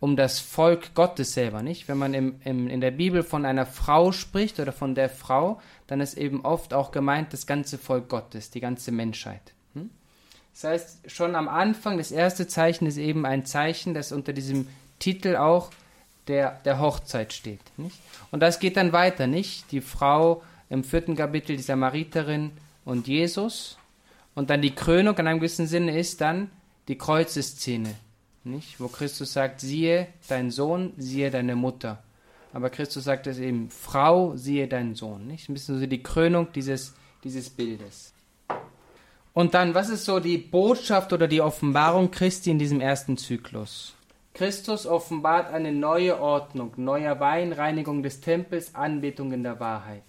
um 0.00 0.16
das 0.16 0.38
Volk 0.38 0.94
Gottes 0.94 1.34
selber, 1.34 1.62
nicht? 1.62 1.88
Wenn 1.88 1.98
man 1.98 2.14
im, 2.14 2.40
im, 2.44 2.68
in 2.68 2.80
der 2.80 2.90
Bibel 2.90 3.22
von 3.22 3.44
einer 3.44 3.66
Frau 3.66 4.10
spricht 4.12 4.58
oder 4.58 4.72
von 4.72 4.94
der 4.94 5.10
Frau, 5.10 5.60
dann 5.88 6.00
ist 6.00 6.14
eben 6.14 6.42
oft 6.42 6.72
auch 6.72 6.90
gemeint 6.90 7.34
das 7.34 7.46
ganze 7.46 7.76
Volk 7.76 8.08
Gottes, 8.08 8.50
die 8.50 8.60
ganze 8.60 8.92
Menschheit. 8.92 9.52
Hm? 9.74 9.90
Das 10.54 10.64
heißt, 10.64 11.10
schon 11.10 11.34
am 11.34 11.48
Anfang, 11.48 11.98
das 11.98 12.12
erste 12.12 12.46
Zeichen 12.46 12.86
ist 12.86 12.96
eben 12.96 13.26
ein 13.26 13.44
Zeichen, 13.44 13.92
das 13.92 14.10
unter 14.10 14.32
diesem 14.32 14.68
Titel 14.98 15.36
auch 15.36 15.70
der, 16.28 16.60
der 16.64 16.78
Hochzeit 16.78 17.32
steht. 17.32 17.60
Nicht? 17.76 17.96
Und 18.30 18.40
das 18.40 18.58
geht 18.58 18.76
dann 18.76 18.92
weiter, 18.92 19.26
nicht? 19.26 19.70
Die 19.72 19.80
Frau 19.80 20.42
im 20.70 20.84
vierten 20.84 21.16
Kapitel, 21.16 21.56
die 21.56 21.62
Samariterin 21.62 22.52
und 22.84 23.08
Jesus. 23.08 23.76
Und 24.34 24.50
dann 24.50 24.62
die 24.62 24.74
Krönung 24.74 25.16
in 25.18 25.26
einem 25.26 25.40
gewissen 25.40 25.66
Sinne 25.66 25.98
ist 25.98 26.20
dann 26.20 26.50
die 26.88 26.96
Kreuzeszene, 26.96 27.94
nicht? 28.44 28.80
Wo 28.80 28.88
Christus 28.88 29.32
sagt, 29.32 29.60
siehe 29.60 30.08
dein 30.28 30.50
Sohn, 30.50 30.92
siehe 30.96 31.30
deine 31.30 31.56
Mutter. 31.56 32.02
Aber 32.52 32.70
Christus 32.70 33.04
sagt 33.04 33.26
es 33.26 33.38
eben, 33.38 33.70
Frau, 33.70 34.36
siehe 34.36 34.68
deinen 34.68 34.94
Sohn, 34.94 35.26
nicht? 35.26 35.48
Ein 35.48 35.54
bisschen 35.54 35.78
so 35.78 35.86
die 35.86 36.02
Krönung 36.02 36.52
dieses, 36.52 36.94
dieses 37.24 37.50
Bildes. 37.50 38.12
Und 39.34 39.54
dann, 39.54 39.74
was 39.74 39.88
ist 39.88 40.04
so 40.04 40.20
die 40.20 40.38
Botschaft 40.38 41.12
oder 41.12 41.26
die 41.26 41.40
Offenbarung 41.40 42.10
Christi 42.10 42.50
in 42.50 42.58
diesem 42.58 42.80
ersten 42.80 43.16
Zyklus? 43.16 43.94
Christus 44.34 44.86
offenbart 44.86 45.52
eine 45.52 45.72
neue 45.72 46.18
Ordnung, 46.20 46.72
neuer 46.76 47.20
Wein, 47.20 47.52
Reinigung 47.52 48.02
des 48.02 48.20
Tempels, 48.20 48.74
Anbetung 48.74 49.32
in 49.32 49.42
der 49.42 49.60
Wahrheit. 49.60 50.04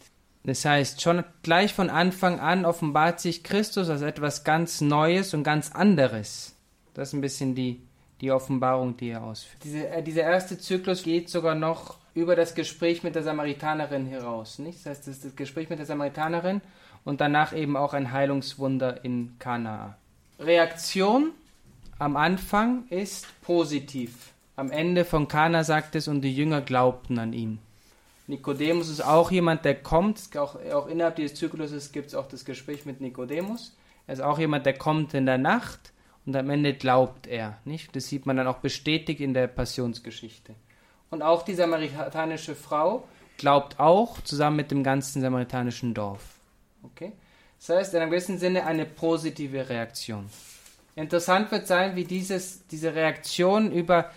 Das 0.45 0.65
heißt, 0.65 1.01
schon 1.01 1.23
gleich 1.41 1.73
von 1.73 1.89
Anfang 1.89 2.39
an 2.39 2.65
offenbart 2.65 3.19
sich 3.19 3.43
Christus 3.43 3.89
als 3.89 4.01
etwas 4.01 4.43
ganz 4.43 4.81
Neues 4.81 5.33
und 5.33 5.43
ganz 5.43 5.71
anderes. 5.71 6.55
Das 6.93 7.09
ist 7.09 7.13
ein 7.13 7.21
bisschen 7.21 7.55
die, 7.55 7.81
die 8.21 8.31
Offenbarung, 8.31 8.97
die 8.97 9.09
er 9.09 9.23
ausführt. 9.23 9.63
Diese, 9.63 9.87
äh, 9.87 10.03
dieser 10.03 10.23
erste 10.23 10.57
Zyklus 10.57 11.03
geht 11.03 11.29
sogar 11.29 11.55
noch 11.55 11.97
über 12.13 12.35
das 12.35 12.55
Gespräch 12.55 13.03
mit 13.03 13.15
der 13.15 13.23
Samaritanerin 13.23 14.05
heraus. 14.05 14.59
Nicht? 14.59 14.79
Das 14.79 14.85
heißt, 14.87 15.07
das 15.07 15.15
ist 15.15 15.25
das 15.25 15.35
Gespräch 15.35 15.69
mit 15.69 15.79
der 15.79 15.85
Samaritanerin 15.85 16.61
und 17.03 17.21
danach 17.21 17.53
eben 17.53 17.75
auch 17.75 17.93
ein 17.93 18.11
Heilungswunder 18.11 19.03
in 19.03 19.35
Kanaa. 19.39 19.97
Reaktion 20.39 21.31
am 21.99 22.17
Anfang 22.17 22.85
ist 22.89 23.27
positiv. 23.41 24.33
Am 24.55 24.71
Ende 24.71 25.05
von 25.05 25.27
Kana 25.27 25.63
sagt 25.63 25.95
es, 25.95 26.07
und 26.07 26.21
die 26.21 26.35
Jünger 26.35 26.61
glaubten 26.61 27.17
an 27.17 27.33
ihn. 27.33 27.59
Nikodemus 28.27 28.89
ist 28.89 29.03
auch 29.03 29.31
jemand, 29.31 29.65
der 29.65 29.75
kommt. 29.75 30.35
Auch, 30.37 30.55
auch 30.71 30.87
innerhalb 30.87 31.17
dieses 31.17 31.37
Zykluses 31.37 31.91
gibt 31.91 32.07
es 32.07 32.15
auch 32.15 32.27
das 32.27 32.45
Gespräch 32.45 32.85
mit 32.85 33.01
Nikodemus. 33.01 33.75
Er 34.07 34.13
ist 34.13 34.21
auch 34.21 34.39
jemand, 34.39 34.65
der 34.65 34.77
kommt 34.77 35.13
in 35.13 35.25
der 35.25 35.37
Nacht 35.37 35.91
und 36.25 36.35
am 36.35 36.49
Ende 36.49 36.73
glaubt 36.73 37.27
er. 37.27 37.57
Nicht? 37.65 37.95
Das 37.95 38.07
sieht 38.07 38.25
man 38.25 38.37
dann 38.37 38.47
auch 38.47 38.57
bestätigt 38.57 39.19
in 39.19 39.33
der 39.33 39.47
Passionsgeschichte. 39.47 40.55
Und 41.09 41.21
auch 41.21 41.43
die 41.43 41.53
samaritanische 41.53 42.55
Frau 42.55 43.07
glaubt 43.37 43.79
auch, 43.79 44.21
zusammen 44.21 44.57
mit 44.57 44.71
dem 44.71 44.83
ganzen 44.83 45.21
samaritanischen 45.21 45.93
Dorf. 45.93 46.21
Okay? 46.83 47.11
Das 47.59 47.69
heißt, 47.69 47.93
in 47.93 48.01
einem 48.01 48.11
gewissen 48.11 48.37
Sinne 48.37 48.65
eine 48.65 48.85
positive 48.85 49.69
Reaktion. 49.69 50.29
Interessant 50.95 51.51
wird 51.51 51.67
sein, 51.67 51.95
wie 51.95 52.03
dieses, 52.03 52.67
diese 52.67 52.93
Reaktion 52.93 53.71
über 53.71 54.11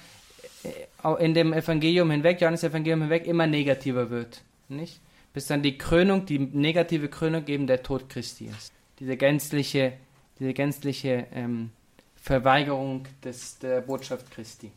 äh, 0.62 1.24
in 1.24 1.34
dem 1.34 1.52
Evangelium 1.52 2.10
hinweg, 2.10 2.40
Johannes 2.40 2.64
Evangelium 2.64 3.02
hinweg, 3.02 3.26
immer 3.26 3.46
negativer 3.46 4.10
wird. 4.10 4.42
Nicht? 4.68 5.00
Bis 5.32 5.46
dann 5.46 5.62
die 5.62 5.78
Krönung, 5.78 6.26
die 6.26 6.38
negative 6.38 7.08
Krönung 7.08 7.46
eben 7.46 7.66
der 7.66 7.82
Tod 7.82 8.08
Christi 8.08 8.46
ist. 8.46 8.72
Diese 8.98 9.16
gänzliche, 9.16 9.94
diese 10.38 10.52
gänzliche 10.54 11.26
ähm, 11.32 11.70
Verweigerung 12.16 13.06
des, 13.22 13.58
der 13.58 13.80
Botschaft 13.82 14.30
Christi. 14.30 14.72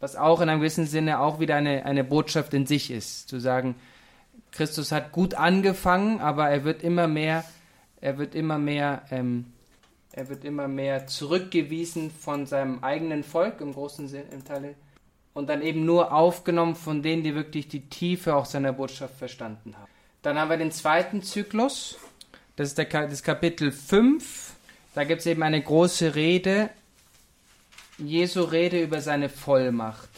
Was 0.00 0.14
auch 0.14 0.40
in 0.40 0.48
einem 0.48 0.60
gewissen 0.60 0.86
Sinne 0.86 1.20
auch 1.20 1.40
wieder 1.40 1.56
eine, 1.56 1.84
eine 1.84 2.04
Botschaft 2.04 2.54
in 2.54 2.66
sich 2.66 2.90
ist. 2.90 3.28
Zu 3.28 3.40
sagen, 3.40 3.74
Christus 4.52 4.92
hat 4.92 5.12
gut 5.12 5.34
angefangen, 5.34 6.20
aber 6.20 6.48
er 6.48 6.64
wird 6.64 6.82
immer 6.82 7.08
mehr, 7.08 7.44
er 8.00 8.16
wird 8.18 8.34
immer 8.34 8.58
mehr 8.58 9.02
ähm, 9.10 9.46
er 10.18 10.28
wird 10.28 10.44
immer 10.44 10.66
mehr 10.66 11.06
zurückgewiesen 11.06 12.10
von 12.10 12.44
seinem 12.44 12.82
eigenen 12.82 13.22
Volk 13.22 13.60
im 13.60 13.72
großen 13.72 14.08
Sinne 14.08 14.24
im 14.32 14.44
Teil 14.44 14.74
und 15.32 15.48
dann 15.48 15.62
eben 15.62 15.84
nur 15.84 16.12
aufgenommen 16.12 16.74
von 16.74 17.04
denen, 17.04 17.22
die 17.22 17.36
wirklich 17.36 17.68
die 17.68 17.88
Tiefe 17.88 18.34
auch 18.34 18.44
seiner 18.44 18.72
Botschaft 18.72 19.14
verstanden 19.14 19.76
haben. 19.76 19.88
Dann 20.22 20.36
haben 20.36 20.50
wir 20.50 20.56
den 20.56 20.72
zweiten 20.72 21.22
Zyklus, 21.22 21.98
das 22.56 22.70
ist 22.70 22.78
der, 22.78 22.86
das 22.86 23.22
Kapitel 23.22 23.70
5. 23.70 24.54
Da 24.92 25.04
gibt 25.04 25.20
es 25.20 25.26
eben 25.26 25.44
eine 25.44 25.62
große 25.62 26.16
Rede, 26.16 26.70
Jesu 27.98 28.42
Rede 28.42 28.82
über 28.82 29.00
seine 29.00 29.28
Vollmacht. 29.28 30.10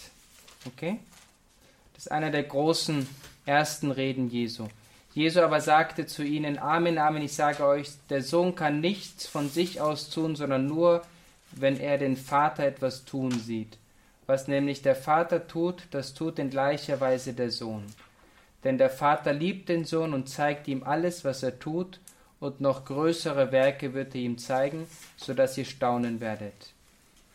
Okay? 0.64 0.98
Das 1.92 2.06
ist 2.06 2.10
einer 2.10 2.30
der 2.30 2.44
großen 2.44 3.06
ersten 3.44 3.90
Reden 3.90 4.30
Jesu. 4.30 4.66
Jesu 5.12 5.40
aber 5.40 5.60
sagte 5.60 6.06
zu 6.06 6.22
ihnen, 6.22 6.58
Amen, 6.58 6.98
Amen, 6.98 7.22
ich 7.22 7.34
sage 7.34 7.66
euch, 7.66 7.90
der 8.10 8.22
Sohn 8.22 8.54
kann 8.54 8.80
nichts 8.80 9.26
von 9.26 9.48
sich 9.48 9.80
aus 9.80 10.08
tun, 10.08 10.36
sondern 10.36 10.66
nur, 10.66 11.02
wenn 11.52 11.80
er 11.80 11.98
den 11.98 12.16
Vater 12.16 12.64
etwas 12.64 13.04
tun 13.04 13.32
sieht. 13.32 13.76
Was 14.26 14.46
nämlich 14.46 14.82
der 14.82 14.94
Vater 14.94 15.48
tut, 15.48 15.82
das 15.90 16.14
tut 16.14 16.38
in 16.38 16.50
gleicher 16.50 17.00
Weise 17.00 17.32
der 17.32 17.50
Sohn. 17.50 17.84
Denn 18.62 18.78
der 18.78 18.90
Vater 18.90 19.32
liebt 19.32 19.68
den 19.68 19.84
Sohn 19.84 20.14
und 20.14 20.28
zeigt 20.28 20.68
ihm 20.68 20.84
alles, 20.84 21.24
was 21.24 21.42
er 21.42 21.58
tut, 21.58 21.98
und 22.38 22.60
noch 22.60 22.84
größere 22.84 23.52
Werke 23.52 23.92
wird 23.92 24.14
er 24.14 24.20
ihm 24.22 24.38
zeigen, 24.38 24.86
so 25.16 25.34
dass 25.34 25.58
ihr 25.58 25.64
staunen 25.64 26.20
werdet. 26.20 26.72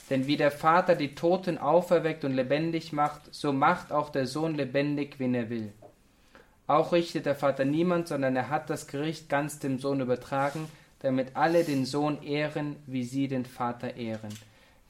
Denn 0.09 0.27
wie 0.27 0.37
der 0.37 0.51
Vater 0.51 0.95
die 0.95 1.13
Toten 1.13 1.57
auferweckt 1.57 2.23
und 2.23 2.33
lebendig 2.33 2.93
macht, 2.93 3.21
so 3.31 3.51
macht 3.53 3.91
auch 3.91 4.09
der 4.09 4.27
Sohn 4.27 4.55
lebendig, 4.55 5.19
wen 5.19 5.35
er 5.35 5.49
will. 5.49 5.73
Auch 6.67 6.91
richtet 6.91 7.25
der 7.25 7.35
Vater 7.35 7.65
niemand, 7.65 8.07
sondern 8.07 8.35
er 8.35 8.49
hat 8.49 8.69
das 8.69 8.87
Gericht 8.87 9.29
ganz 9.29 9.59
dem 9.59 9.77
Sohn 9.79 10.01
übertragen, 10.01 10.67
damit 10.99 11.35
alle 11.35 11.63
den 11.63 11.85
Sohn 11.85 12.23
ehren, 12.23 12.77
wie 12.87 13.03
sie 13.03 13.27
den 13.27 13.45
Vater 13.45 13.95
ehren. 13.95 14.33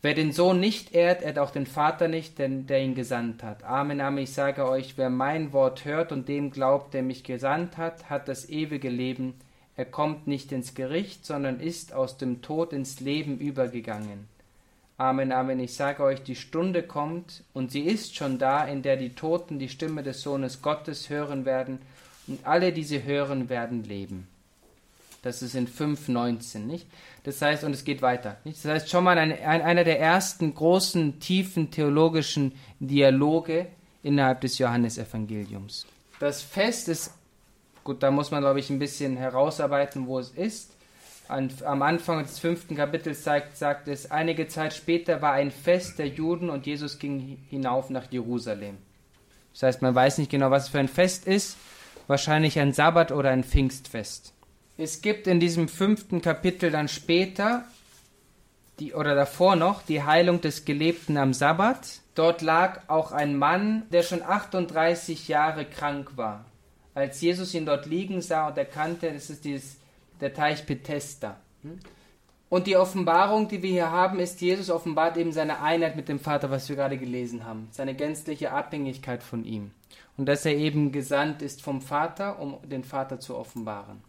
Wer 0.02 0.14
den 0.14 0.32
Sohn 0.32 0.60
nicht 0.60 0.94
ehrt, 0.94 1.24
ehrt 1.24 1.40
auch 1.40 1.50
den 1.50 1.66
Vater 1.66 2.08
nicht, 2.08 2.38
denn 2.38 2.68
der 2.68 2.82
ihn 2.82 2.96
gesandt 2.96 3.44
hat. 3.44 3.64
Amen, 3.64 4.00
Amen, 4.00 4.24
ich 4.24 4.34
sage 4.34 4.70
euch, 4.70 4.98
wer 4.98 5.10
mein 5.10 5.52
Wort 5.52 5.84
hört 5.84 6.12
und 6.12 6.30
dem 6.30 6.52
glaubt, 6.52 6.94
der 6.94 7.02
mich 7.02 7.24
gesandt 7.24 7.78
hat, 7.78 8.10
hat 8.10 8.28
das 8.28 8.48
ewige 8.48 8.90
Leben. 8.90 9.34
Er 9.76 9.86
kommt 9.86 10.28
nicht 10.28 10.52
ins 10.52 10.76
Gericht, 10.76 11.26
sondern 11.26 11.60
ist 11.60 11.92
aus 11.92 12.18
dem 12.18 12.42
Tod 12.42 12.72
ins 12.72 13.00
Leben 13.00 13.40
übergegangen. 13.40 14.30
Amen, 14.98 15.34
Amen, 15.34 15.60
ich 15.60 15.74
sage 15.74 16.04
euch, 16.04 16.24
die 16.24 16.36
Stunde 16.36 16.82
kommt, 16.82 17.44
und 17.54 17.70
sie 17.72 17.82
ist 17.82 18.16
schon 18.16 18.38
da, 18.38 18.64
in 18.66 18.82
der 18.82 18.96
die 18.96 19.14
Toten 19.14 19.60
die 19.60 19.68
Stimme 19.68 20.04
des 20.04 20.22
Sohnes 20.22 20.62
Gottes 20.62 21.10
hören 21.10 21.46
werden, 21.46 21.80
und 22.28 22.46
alle, 22.46 22.72
die 22.72 22.84
sie 22.84 23.04
hören, 23.04 23.50
werden 23.50 23.84
leben. 23.84 24.28
Das 25.22 25.42
ist 25.42 25.56
in 25.56 25.68
5,19, 25.68 26.60
nicht? 26.60 26.88
Das 27.24 27.42
heißt, 27.42 27.64
und 27.64 27.74
es 27.74 27.84
geht 27.84 28.02
weiter. 28.02 28.38
Nicht? 28.44 28.64
Das 28.64 28.72
heißt, 28.72 28.90
schon 28.90 29.04
mal 29.04 29.18
ein, 29.18 29.32
ein, 29.32 29.62
einer 29.62 29.84
der 29.84 30.00
ersten 30.00 30.54
großen, 30.54 31.20
tiefen 31.20 31.72
theologischen 31.72 32.54
Dialoge 32.80 33.68
innerhalb 34.04 34.42
des 34.42 34.60
Johannesevangeliums. 34.60 35.88
Das 36.20 36.42
Fest 36.42 36.88
ist, 36.88 37.12
gut, 37.84 38.02
da 38.04 38.12
muss 38.12 38.32
man, 38.32 38.42
glaube 38.42 38.60
ich, 38.60 38.70
ein 38.70 38.80
bisschen 38.80 39.18
herausarbeiten, 39.18 40.08
wo 40.08 40.20
es 40.20 40.30
ist. 40.30 40.75
An, 41.28 41.52
am 41.66 41.82
Anfang 41.82 42.22
des 42.22 42.40
fünften 42.40 42.76
Kapitels 42.76 43.24
sagt, 43.24 43.58
sagt 43.58 43.88
es, 43.88 44.12
einige 44.12 44.48
Zeit 44.48 44.74
später 44.74 45.22
war 45.22 45.34
ein 45.34 45.52
Fest 45.52 45.98
der 45.98 46.08
Juden 46.08 46.50
und 46.50 46.66
Jesus 46.68 47.00
ging 47.00 47.40
hinauf 47.50 47.90
nach 47.90 48.12
Jerusalem. 48.12 48.78
Das 49.54 49.64
heißt, 49.64 49.82
man 49.82 49.96
weiß 49.96 50.18
nicht 50.18 50.30
genau, 50.30 50.52
was 50.52 50.70
für 50.70 50.80
ein 50.80 50.88
Fest 50.88 51.28
ist. 51.28 51.58
Wahrscheinlich 52.08 52.60
ein 52.60 52.74
Sabbat 52.74 53.12
oder 53.12 53.32
ein 53.32 53.44
Pfingstfest. 53.44 54.34
Es 54.78 55.02
gibt 55.02 55.28
in 55.28 55.40
diesem 55.40 55.68
fünften 55.68 56.22
Kapitel 56.22 56.70
dann 56.70 56.88
später 56.88 57.64
die, 58.80 58.94
oder 58.94 59.16
davor 59.16 59.56
noch 59.56 59.82
die 59.82 60.04
Heilung 60.04 60.42
des 60.42 60.66
Gelebten 60.66 61.18
am 61.18 61.34
Sabbat. 61.34 62.02
Dort 62.14 62.42
lag 62.42 62.82
auch 62.88 63.12
ein 63.12 63.38
Mann, 63.38 63.84
der 63.92 64.04
schon 64.04 64.22
38 64.22 65.28
Jahre 65.28 65.66
krank 65.66 66.12
war. 66.18 66.46
Als 66.94 67.22
Jesus 67.22 67.54
ihn 67.54 67.66
dort 67.66 67.86
liegen 67.86 68.22
sah 68.22 68.48
und 68.48 68.58
erkannte, 68.58 69.12
das 69.12 69.30
ist 69.30 69.46
dieses, 69.46 69.78
der 70.22 70.34
Teich 70.34 70.66
Bethesda. 70.66 71.38
Und 72.50 72.68
die 72.68 72.78
Offenbarung, 72.78 73.48
die 73.48 73.64
wir 73.64 73.72
hier 73.72 73.92
haben, 73.92 74.20
ist, 74.20 74.40
Jesus 74.40 74.70
offenbart 74.70 75.18
eben 75.18 75.32
seine 75.32 75.62
Einheit 75.62 75.96
mit 75.96 76.08
dem 76.08 76.20
Vater, 76.20 76.52
was 76.52 76.70
wir 76.70 76.76
gerade 76.76 76.98
gelesen 76.98 77.44
haben. 77.44 77.68
Seine 77.72 77.96
gänzliche 77.96 78.52
Abhängigkeit 78.52 79.24
von 79.24 79.44
ihm. 79.44 79.72
Und 80.16 80.28
dass 80.28 80.46
er 80.46 80.56
eben 80.56 80.92
gesandt 80.92 81.42
ist 81.42 81.62
vom 81.62 81.82
Vater, 81.82 82.40
um 82.40 82.58
den 82.64 82.84
Vater 82.84 83.20
zu 83.20 83.36
offenbaren. 83.36 84.02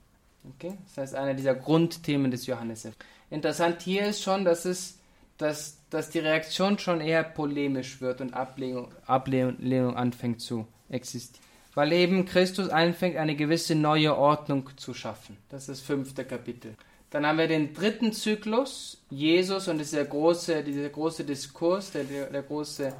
Okay? 0.55 0.75
Das 0.85 0.99
heißt, 0.99 1.15
einer 1.15 1.35
dieser 1.35 1.55
Grundthemen 1.55 2.31
des 2.31 2.47
Johannes. 2.47 2.89
Interessant 3.31 3.83
hier 3.83 4.07
ist 4.07 4.23
schon, 4.23 4.45
dass, 4.45 4.65
es, 4.65 4.99
dass, 5.39 5.79
dass 5.91 6.11
die 6.11 6.21
Reaktion 6.21 6.79
schon 6.79 7.01
eher 7.01 7.25
polemisch 7.25 8.01
wird 8.01 8.21
und 8.21 8.35
Ablehnung, 8.35 8.93
Ablehnung 9.07 9.97
anfängt 9.97 10.41
zu 10.41 10.67
existieren. 10.89 11.46
Weil 11.77 11.93
eben 11.93 12.25
Christus 12.25 12.71
anfängt, 12.71 13.17
eine 13.17 13.37
gewisse 13.37 13.75
neue 13.75 14.17
Ordnung 14.17 14.71
zu 14.77 14.95
schaffen. 14.95 15.37
Das 15.51 15.65
ist 15.65 15.69
das 15.69 15.81
fünfte 15.83 16.25
Kapitel. 16.25 16.75
Dann 17.11 17.27
haben 17.27 17.37
wir 17.37 17.49
den 17.49 17.75
dritten 17.75 18.15
Zyklus, 18.15 19.05
Jesus 19.11 19.69
und 19.69 19.77
dieser 19.77 20.07
große, 20.07 20.65
dieser 20.65 20.89
große 20.89 21.25
Diskurs, 21.25 21.93
der, 21.93 22.05
der 22.05 22.43
große, 22.43 22.95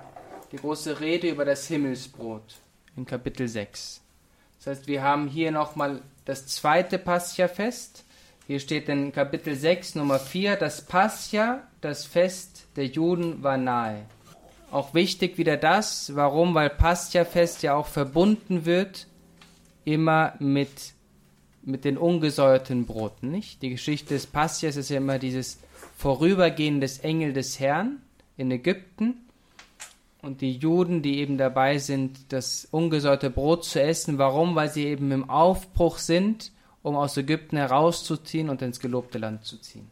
die 0.53 0.57
große 0.57 1.01
Rede 1.01 1.31
über 1.31 1.47
das 1.47 1.67
Himmelsbrot 1.69 2.43
in 2.99 3.07
Kapitel 3.07 3.49
6. 3.49 4.03
Das 4.59 4.67
heißt, 4.67 4.87
wir 4.89 5.03
haben 5.03 5.27
hier 5.27 5.53
nochmal 5.53 6.03
das 6.27 6.47
zweite 6.47 6.99
Pascha-Fest. 6.99 8.05
Hier 8.47 8.61
steht 8.61 8.91
in 8.91 9.11
Kapitel 9.11 9.57
6 9.57 9.95
Nummer 9.95 10.19
4, 10.19 10.57
das 10.57 10.85
Pascha, 10.85 11.67
das 11.81 12.05
Fest 12.05 12.67
der 12.77 12.87
Juden, 12.87 13.43
war 13.43 13.57
nahe. 13.57 14.05
Auch 14.77 14.93
wichtig 14.93 15.39
wieder 15.39 15.57
das, 15.57 16.15
warum? 16.17 16.55
Weil 16.55 16.69
Pascha-Fest 16.69 17.63
ja 17.63 17.75
auch 17.75 17.87
verbunden 17.87 18.67
wird 18.67 19.07
immer 19.87 20.35
mit, 20.39 20.93
mit 21.63 21.87
den 21.87 21.97
ungesäuerten 21.97 22.85
Broten, 22.85 23.31
nicht? 23.31 23.63
Die 23.63 23.71
Geschichte 23.71 24.13
des 24.13 24.27
Paschas 24.27 24.77
ist 24.77 24.91
ja 24.91 24.99
immer 24.99 25.19
dieses 25.19 25.61
Vorübergehen 25.97 26.83
des 26.83 26.99
Engel 26.99 27.33
des 27.33 27.59
Herrn 27.59 28.03
in 28.37 28.51
Ägypten 28.51 29.15
und 30.21 30.43
die 30.43 30.53
Juden, 30.53 31.01
die 31.01 31.21
eben 31.21 31.39
dabei 31.39 31.79
sind, 31.79 32.31
das 32.31 32.69
ungesäuerte 32.71 33.31
Brot 33.31 33.65
zu 33.65 33.81
essen. 33.81 34.19
Warum? 34.19 34.57
Weil 34.57 34.69
sie 34.69 34.85
eben 34.85 35.11
im 35.11 35.31
Aufbruch 35.31 35.97
sind, 35.97 36.53
um 36.83 36.97
aus 36.97 37.17
Ägypten 37.17 37.57
herauszuziehen 37.57 38.51
und 38.51 38.61
ins 38.61 38.79
gelobte 38.79 39.17
Land 39.17 39.47
zu 39.47 39.57
ziehen. 39.57 39.91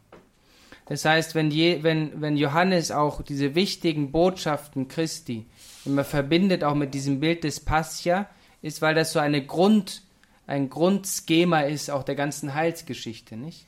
Das 0.85 1.03
heißt, 1.03 1.33
wenn, 1.33 1.49
je, 1.49 1.81
wenn, 1.81 2.21
wenn 2.21 2.37
Johannes 2.37 2.91
auch 2.91 3.21
diese 3.21 3.55
wichtigen 3.55 4.11
Botschaften 4.11 4.87
Christi 4.87 5.45
immer 5.83 6.03
verbindet, 6.03 6.63
auch 6.63 6.75
mit 6.75 6.93
diesem 6.93 7.19
Bild 7.19 7.43
des 7.43 7.59
Pascha, 7.59 8.29
ist, 8.61 8.81
weil 8.81 8.95
das 8.95 9.11
so 9.11 9.19
eine 9.19 9.45
Grund, 9.45 10.03
ein 10.47 10.69
Grundschema 10.69 11.61
ist, 11.61 11.89
auch 11.89 12.03
der 12.03 12.15
ganzen 12.15 12.53
Heilsgeschichte, 12.53 13.35
nicht? 13.35 13.65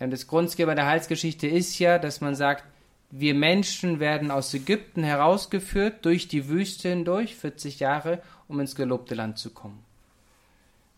Und 0.00 0.10
das 0.10 0.26
Grundschema 0.26 0.74
der 0.74 0.86
Heilsgeschichte 0.86 1.46
ist 1.46 1.78
ja, 1.78 1.98
dass 1.98 2.20
man 2.20 2.34
sagt, 2.34 2.64
wir 3.10 3.34
Menschen 3.34 4.00
werden 4.00 4.32
aus 4.32 4.52
Ägypten 4.52 5.04
herausgeführt 5.04 6.04
durch 6.04 6.26
die 6.26 6.48
Wüste 6.48 6.88
hindurch, 6.88 7.36
40 7.36 7.78
Jahre, 7.78 8.20
um 8.48 8.58
ins 8.58 8.74
gelobte 8.74 9.14
Land 9.14 9.38
zu 9.38 9.50
kommen. 9.50 9.84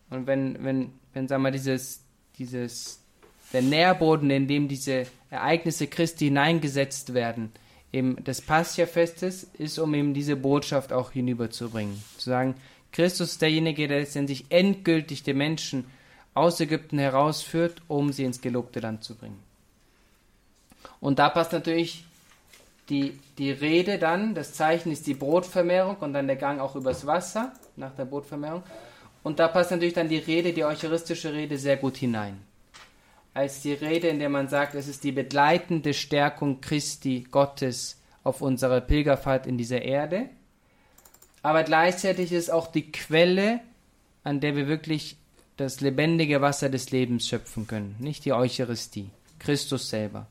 Und 0.09 0.25
wenn, 0.25 0.63
wenn, 0.63 0.93
wenn 1.13 1.27
sagen 1.27 1.43
wir, 1.43 1.51
dieses, 1.51 2.03
dieses, 2.37 3.03
der 3.53 3.61
Nährboden, 3.61 4.29
in 4.29 4.47
dem 4.47 4.67
diese 4.67 5.07
Ereignisse 5.29 5.87
Christi 5.87 6.25
hineingesetzt 6.25 7.13
werden, 7.13 7.51
eben 7.91 8.23
des 8.23 8.41
Pascha-Festes, 8.41 9.47
ist, 9.57 9.79
um 9.79 9.93
eben 9.93 10.13
diese 10.13 10.35
Botschaft 10.35 10.91
auch 10.93 11.11
hinüberzubringen. 11.11 12.01
Zu 12.17 12.29
sagen, 12.29 12.55
Christus 12.91 13.31
ist 13.31 13.41
derjenige, 13.41 13.87
der 13.87 13.99
letztendlich 13.99 14.45
endgültig 14.49 15.23
die 15.23 15.33
Menschen 15.33 15.85
aus 16.33 16.59
Ägypten 16.59 16.99
herausführt, 16.99 17.81
um 17.87 18.11
sie 18.11 18.23
ins 18.23 18.41
gelobte 18.41 18.79
Land 18.79 19.03
zu 19.03 19.15
bringen. 19.15 19.39
Und 20.99 21.19
da 21.19 21.29
passt 21.29 21.51
natürlich 21.51 22.05
die, 22.89 23.19
die 23.37 23.51
Rede 23.51 23.97
dann, 23.97 24.33
das 24.33 24.53
Zeichen 24.53 24.91
ist 24.91 25.07
die 25.07 25.13
Brotvermehrung 25.13 25.97
und 25.97 26.13
dann 26.13 26.27
der 26.27 26.37
Gang 26.37 26.59
auch 26.59 26.75
übers 26.75 27.05
Wasser 27.05 27.53
nach 27.75 27.93
der 27.95 28.05
Brotvermehrung. 28.05 28.63
Und 29.23 29.39
da 29.39 29.47
passt 29.47 29.71
natürlich 29.71 29.93
dann 29.93 30.09
die 30.09 30.17
Rede, 30.17 30.53
die 30.53 30.63
eucharistische 30.63 31.33
Rede, 31.33 31.57
sehr 31.57 31.77
gut 31.77 31.97
hinein. 31.97 32.39
Als 33.37 33.61
die 33.61 33.73
Rede, 33.73 34.07
in 34.07 34.17
der 34.17 34.29
man 34.29 34.49
sagt, 34.49 34.73
es 34.73 34.87
ist 34.87 35.03
die 35.03 35.11
begleitende 35.11 35.93
Stärkung 35.93 36.59
Christi, 36.59 37.27
Gottes, 37.29 38.01
auf 38.23 38.41
unserer 38.41 38.81
Pilgerfahrt 38.81 39.45
in 39.45 39.59
dieser 39.59 39.83
Erde. 39.83 40.27
Aber 41.43 41.61
gleichzeitig 41.61 42.31
ist 42.31 42.49
auch 42.49 42.65
die 42.65 42.91
Quelle, 42.91 43.59
an 44.23 44.39
der 44.39 44.55
wir 44.55 44.67
wirklich 44.67 45.17
das 45.55 45.81
lebendige 45.81 46.41
Wasser 46.41 46.69
des 46.69 46.89
Lebens 46.89 47.27
schöpfen 47.27 47.67
können, 47.67 47.95
nicht 47.99 48.25
die 48.25 48.33
Eucharistie, 48.33 49.11
Christus 49.37 49.87
selber. 49.87 50.25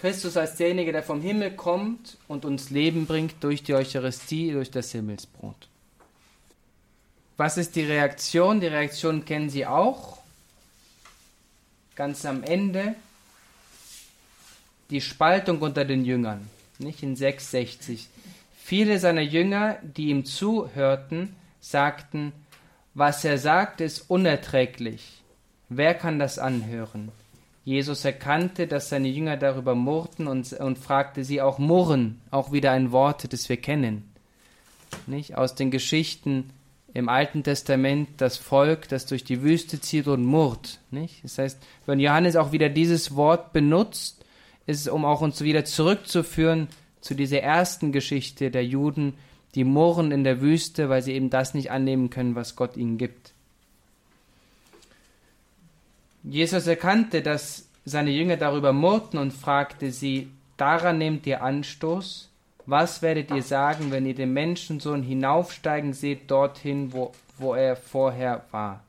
Christus 0.00 0.36
als 0.36 0.56
derjenige, 0.56 0.90
der 0.90 1.04
vom 1.04 1.20
Himmel 1.20 1.52
kommt 1.52 2.18
und 2.26 2.44
uns 2.44 2.70
Leben 2.70 3.06
bringt 3.06 3.36
durch 3.44 3.62
die 3.62 3.74
Eucharistie, 3.74 4.50
durch 4.50 4.72
das 4.72 4.90
Himmelsbrot. 4.90 5.68
Was 7.36 7.56
ist 7.56 7.76
die 7.76 7.84
Reaktion? 7.84 8.58
Die 8.58 8.66
Reaktion 8.66 9.24
kennen 9.24 9.48
Sie 9.48 9.64
auch. 9.64 10.25
Ganz 11.96 12.26
am 12.26 12.42
Ende 12.44 12.94
die 14.90 15.00
Spaltung 15.00 15.60
unter 15.60 15.84
den 15.84 16.04
Jüngern, 16.04 16.48
nicht 16.78 17.02
in 17.02 17.16
660. 17.16 18.08
Viele 18.56 18.98
seiner 18.98 19.22
Jünger, 19.22 19.78
die 19.82 20.08
ihm 20.08 20.24
zuhörten, 20.24 21.34
sagten, 21.60 22.32
was 22.94 23.24
er 23.24 23.38
sagt, 23.38 23.80
ist 23.80 24.10
unerträglich. 24.10 25.22
Wer 25.68 25.94
kann 25.94 26.18
das 26.18 26.38
anhören? 26.38 27.10
Jesus 27.64 28.04
erkannte, 28.04 28.66
dass 28.66 28.90
seine 28.90 29.08
Jünger 29.08 29.36
darüber 29.36 29.74
murrten 29.74 30.28
und, 30.28 30.52
und 30.52 30.78
fragte 30.78 31.24
sie 31.24 31.40
auch 31.40 31.58
murren, 31.58 32.20
auch 32.30 32.52
wieder 32.52 32.72
ein 32.72 32.92
Wort, 32.92 33.32
das 33.32 33.48
wir 33.48 33.56
kennen. 33.56 34.12
Nicht? 35.06 35.36
Aus 35.36 35.56
den 35.56 35.70
Geschichten 35.72 36.50
im 36.96 37.10
Alten 37.10 37.42
Testament 37.42 38.08
das 38.16 38.38
Volk, 38.38 38.88
das 38.88 39.04
durch 39.04 39.22
die 39.22 39.42
Wüste 39.42 39.78
zieht 39.82 40.08
und 40.08 40.24
murrt. 40.24 40.80
Nicht? 40.90 41.22
Das 41.22 41.36
heißt, 41.36 41.62
wenn 41.84 42.00
Johannes 42.00 42.36
auch 42.36 42.52
wieder 42.52 42.70
dieses 42.70 43.14
Wort 43.14 43.52
benutzt, 43.52 44.24
ist 44.64 44.80
es, 44.80 44.88
um 44.88 45.04
auch 45.04 45.20
uns 45.20 45.42
wieder 45.42 45.66
zurückzuführen 45.66 46.68
zu 47.02 47.14
dieser 47.14 47.40
ersten 47.40 47.92
Geschichte 47.92 48.50
der 48.50 48.64
Juden, 48.64 49.12
die 49.54 49.64
murren 49.64 50.10
in 50.10 50.24
der 50.24 50.40
Wüste, 50.40 50.88
weil 50.88 51.02
sie 51.02 51.12
eben 51.12 51.28
das 51.28 51.52
nicht 51.52 51.70
annehmen 51.70 52.08
können, 52.08 52.34
was 52.34 52.56
Gott 52.56 52.78
ihnen 52.78 52.96
gibt. 52.96 53.34
Jesus 56.22 56.66
erkannte, 56.66 57.20
dass 57.20 57.68
seine 57.84 58.10
Jünger 58.10 58.38
darüber 58.38 58.72
murrten 58.72 59.18
und 59.18 59.34
fragte 59.34 59.92
sie, 59.92 60.30
daran 60.56 60.96
nehmt 60.96 61.26
ihr 61.26 61.42
Anstoß? 61.42 62.30
Was 62.66 63.00
werdet 63.00 63.30
ihr 63.30 63.42
sagen, 63.42 63.92
wenn 63.92 64.06
ihr 64.06 64.14
den 64.14 64.32
Menschensohn 64.32 65.02
hinaufsteigen 65.02 65.92
seht 65.92 66.30
dorthin, 66.30 66.92
wo, 66.92 67.12
wo 67.38 67.54
er 67.54 67.76
vorher 67.76 68.44
war? 68.50 68.82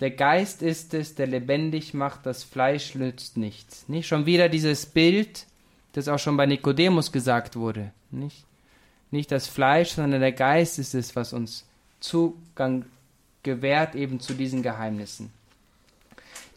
Der 0.00 0.10
Geist 0.10 0.62
ist 0.62 0.92
es, 0.94 1.14
der 1.14 1.26
lebendig 1.26 1.94
macht, 1.94 2.26
das 2.26 2.42
Fleisch 2.42 2.94
nützt 2.94 3.36
nichts. 3.36 3.88
Nicht 3.88 4.08
schon 4.08 4.26
wieder 4.26 4.48
dieses 4.48 4.86
Bild, 4.86 5.46
das 5.92 6.08
auch 6.08 6.18
schon 6.18 6.36
bei 6.36 6.46
Nikodemus 6.46 7.12
gesagt 7.12 7.54
wurde. 7.54 7.92
Nicht, 8.10 8.44
nicht 9.10 9.30
das 9.30 9.46
Fleisch, 9.46 9.90
sondern 9.90 10.20
der 10.20 10.32
Geist 10.32 10.78
ist 10.78 10.94
es, 10.94 11.14
was 11.14 11.32
uns 11.32 11.66
Zugang 12.00 12.86
gewährt 13.42 13.94
eben 13.94 14.20
zu 14.20 14.34
diesen 14.34 14.62
Geheimnissen. 14.62 15.30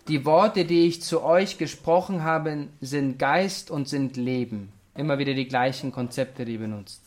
Die 0.07 0.25
Worte, 0.25 0.65
die 0.65 0.87
ich 0.87 1.01
zu 1.01 1.21
euch 1.21 1.57
gesprochen 1.57 2.23
habe, 2.23 2.67
sind 2.81 3.19
Geist 3.19 3.71
und 3.71 3.87
sind 3.87 4.17
Leben. 4.17 4.71
Immer 4.95 5.17
wieder 5.17 5.33
die 5.33 5.47
gleichen 5.47 5.91
Konzepte, 5.91 6.45
die 6.45 6.57
benutzt. 6.57 7.01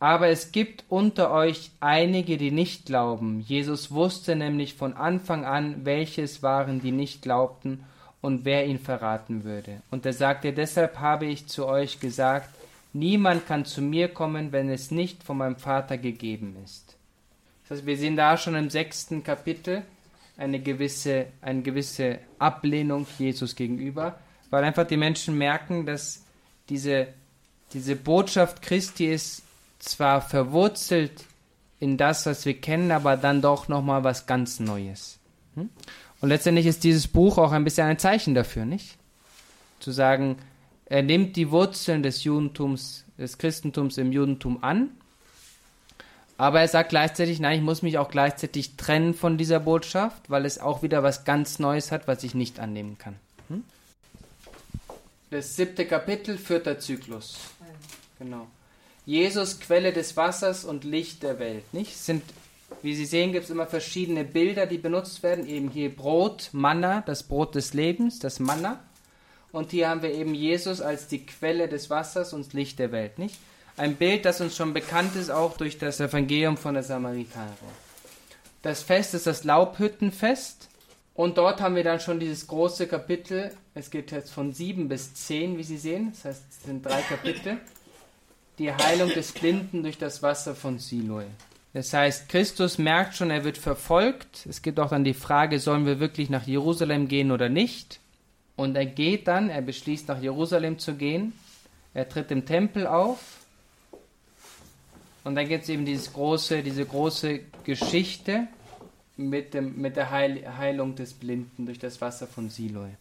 Aber 0.00 0.28
es 0.28 0.50
gibt 0.50 0.84
unter 0.88 1.30
euch 1.30 1.70
einige, 1.80 2.38
die 2.38 2.50
nicht 2.50 2.86
glauben. 2.86 3.40
Jesus 3.40 3.90
wusste 3.90 4.34
nämlich 4.34 4.74
von 4.74 4.94
Anfang 4.94 5.44
an, 5.44 5.84
welches 5.84 6.42
waren, 6.42 6.80
die 6.80 6.90
nicht 6.90 7.20
glaubten 7.20 7.84
und 8.22 8.46
wer 8.46 8.66
ihn 8.66 8.78
verraten 8.78 9.44
würde. 9.44 9.82
Und 9.90 10.06
er 10.06 10.14
sagte, 10.14 10.54
deshalb 10.54 10.98
habe 10.98 11.26
ich 11.26 11.46
zu 11.46 11.66
euch 11.66 12.00
gesagt, 12.00 12.48
niemand 12.94 13.46
kann 13.46 13.66
zu 13.66 13.82
mir 13.82 14.08
kommen, 14.08 14.52
wenn 14.52 14.70
es 14.70 14.90
nicht 14.90 15.22
von 15.22 15.36
meinem 15.36 15.56
Vater 15.56 15.98
gegeben 15.98 16.56
ist. 16.64 16.96
Das 17.68 17.78
heißt, 17.78 17.86
wir 17.86 17.96
sehen 17.98 18.16
da 18.16 18.38
schon 18.38 18.54
im 18.54 18.70
sechsten 18.70 19.22
Kapitel 19.22 19.82
eine 20.38 20.60
gewisse, 20.60 21.26
eine 21.42 21.60
gewisse 21.60 22.18
Ablehnung 22.38 23.06
Jesus 23.18 23.54
gegenüber, 23.54 24.18
weil 24.48 24.64
einfach 24.64 24.86
die 24.86 24.96
Menschen 24.96 25.36
merken, 25.36 25.84
dass 25.84 26.24
diese, 26.70 27.08
diese 27.72 27.96
Botschaft 27.96 28.62
Christi 28.62 29.06
ist 29.06 29.42
zwar 29.78 30.22
verwurzelt 30.22 31.24
in 31.80 31.96
das, 31.96 32.26
was 32.26 32.46
wir 32.46 32.60
kennen, 32.60 32.90
aber 32.90 33.16
dann 33.16 33.42
doch 33.42 33.68
nochmal 33.68 34.04
was 34.04 34.26
ganz 34.26 34.60
Neues. 34.60 35.18
Hm? 35.54 35.70
Und 36.20 36.28
letztendlich 36.28 36.66
ist 36.66 36.84
dieses 36.84 37.08
Buch 37.08 37.38
auch 37.38 37.52
ein 37.52 37.64
bisschen 37.64 37.86
ein 37.86 37.98
Zeichen 37.98 38.34
dafür, 38.34 38.64
nicht? 38.64 38.96
Zu 39.80 39.90
sagen, 39.90 40.36
er 40.86 41.02
nimmt 41.02 41.36
die 41.36 41.50
Wurzeln 41.50 42.02
des 42.02 42.24
Judentums, 42.24 43.04
des 43.18 43.38
Christentums 43.38 43.96
im 43.96 44.12
Judentum 44.12 44.62
an, 44.62 44.90
aber 46.36 46.60
er 46.60 46.68
sagt 46.68 46.90
gleichzeitig, 46.90 47.38
nein, 47.38 47.58
ich 47.58 47.64
muss 47.64 47.82
mich 47.82 47.98
auch 47.98 48.10
gleichzeitig 48.10 48.76
trennen 48.76 49.12
von 49.12 49.36
dieser 49.36 49.60
Botschaft, 49.60 50.30
weil 50.30 50.46
es 50.46 50.58
auch 50.58 50.82
wieder 50.82 51.02
was 51.02 51.24
ganz 51.24 51.58
Neues 51.58 51.92
hat, 51.92 52.08
was 52.08 52.24
ich 52.24 52.34
nicht 52.34 52.60
annehmen 52.60 52.96
kann. 52.98 53.16
Das 55.30 55.54
siebte 55.54 55.86
Kapitel, 55.86 56.36
vierter 56.36 56.80
Zyklus. 56.80 57.38
Genau. 58.18 58.48
Jesus, 59.06 59.60
Quelle 59.60 59.92
des 59.92 60.16
Wassers 60.16 60.64
und 60.64 60.82
Licht 60.82 61.22
der 61.22 61.38
Welt. 61.38 61.72
Nicht? 61.72 61.96
Sind, 61.96 62.24
wie 62.82 62.96
Sie 62.96 63.06
sehen, 63.06 63.32
gibt 63.32 63.44
es 63.44 63.50
immer 63.50 63.66
verschiedene 63.66 64.24
Bilder, 64.24 64.66
die 64.66 64.78
benutzt 64.78 65.22
werden. 65.22 65.46
Eben 65.46 65.70
hier 65.70 65.94
Brot, 65.94 66.50
Manna, 66.50 67.02
das 67.02 67.22
Brot 67.22 67.54
des 67.54 67.74
Lebens, 67.74 68.18
das 68.18 68.40
Manna. 68.40 68.80
Und 69.52 69.70
hier 69.70 69.88
haben 69.88 70.02
wir 70.02 70.12
eben 70.12 70.34
Jesus 70.34 70.80
als 70.80 71.06
die 71.06 71.24
Quelle 71.24 71.68
des 71.68 71.90
Wassers 71.90 72.32
und 72.32 72.52
Licht 72.52 72.80
der 72.80 72.90
Welt. 72.90 73.18
Nicht? 73.18 73.36
Ein 73.76 73.94
Bild, 73.96 74.24
das 74.24 74.40
uns 74.40 74.56
schon 74.56 74.74
bekannt 74.74 75.14
ist, 75.14 75.30
auch 75.30 75.56
durch 75.56 75.78
das 75.78 76.00
Evangelium 76.00 76.56
von 76.56 76.74
der 76.74 76.82
Samaritanerin. 76.82 77.54
Das 78.62 78.82
Fest 78.82 79.14
ist 79.14 79.28
das 79.28 79.44
Laubhüttenfest. 79.44 80.69
Und 81.14 81.38
dort 81.38 81.60
haben 81.60 81.76
wir 81.76 81.84
dann 81.84 82.00
schon 82.00 82.20
dieses 82.20 82.46
große 82.46 82.86
Kapitel. 82.86 83.52
Es 83.74 83.90
geht 83.90 84.10
jetzt 84.10 84.32
von 84.32 84.52
7 84.52 84.88
bis 84.88 85.14
10, 85.14 85.58
wie 85.58 85.64
Sie 85.64 85.76
sehen. 85.76 86.12
Das 86.12 86.24
heißt, 86.24 86.44
es 86.50 86.62
sind 86.64 86.86
drei 86.86 87.02
Kapitel 87.02 87.58
die 88.60 88.72
Heilung 88.72 89.08
des 89.08 89.32
Blinden 89.32 89.82
durch 89.82 89.96
das 89.96 90.22
Wasser 90.22 90.54
von 90.54 90.78
Siloe. 90.78 91.24
Das 91.72 91.94
heißt, 91.94 92.28
Christus 92.28 92.76
merkt 92.76 93.14
schon, 93.14 93.30
er 93.30 93.42
wird 93.42 93.56
verfolgt. 93.56 94.44
Es 94.46 94.60
gibt 94.60 94.78
auch 94.78 94.90
dann 94.90 95.02
die 95.02 95.14
Frage, 95.14 95.58
sollen 95.58 95.86
wir 95.86 95.98
wirklich 95.98 96.28
nach 96.28 96.46
Jerusalem 96.46 97.08
gehen 97.08 97.30
oder 97.30 97.48
nicht? 97.48 98.00
Und 98.56 98.76
er 98.76 98.84
geht 98.84 99.28
dann, 99.28 99.48
er 99.48 99.62
beschließt 99.62 100.08
nach 100.08 100.20
Jerusalem 100.20 100.78
zu 100.78 100.94
gehen. 100.94 101.32
Er 101.94 102.06
tritt 102.06 102.30
im 102.30 102.44
Tempel 102.44 102.86
auf. 102.86 103.18
Und 105.24 105.36
dann 105.36 105.48
gibt 105.48 105.62
es 105.62 105.70
eben 105.70 105.86
dieses 105.86 106.12
große, 106.12 106.62
diese 106.62 106.84
große 106.84 107.40
Geschichte 107.64 108.46
mit, 109.28 109.54
dem, 109.54 109.80
mit 109.80 109.96
der 109.96 110.10
Heil, 110.10 110.56
Heilung 110.56 110.94
des 110.94 111.12
Blinden 111.12 111.66
durch 111.66 111.78
das 111.78 112.00
Wasser 112.00 112.26
von 112.26 112.48
Siloe. 112.48 112.96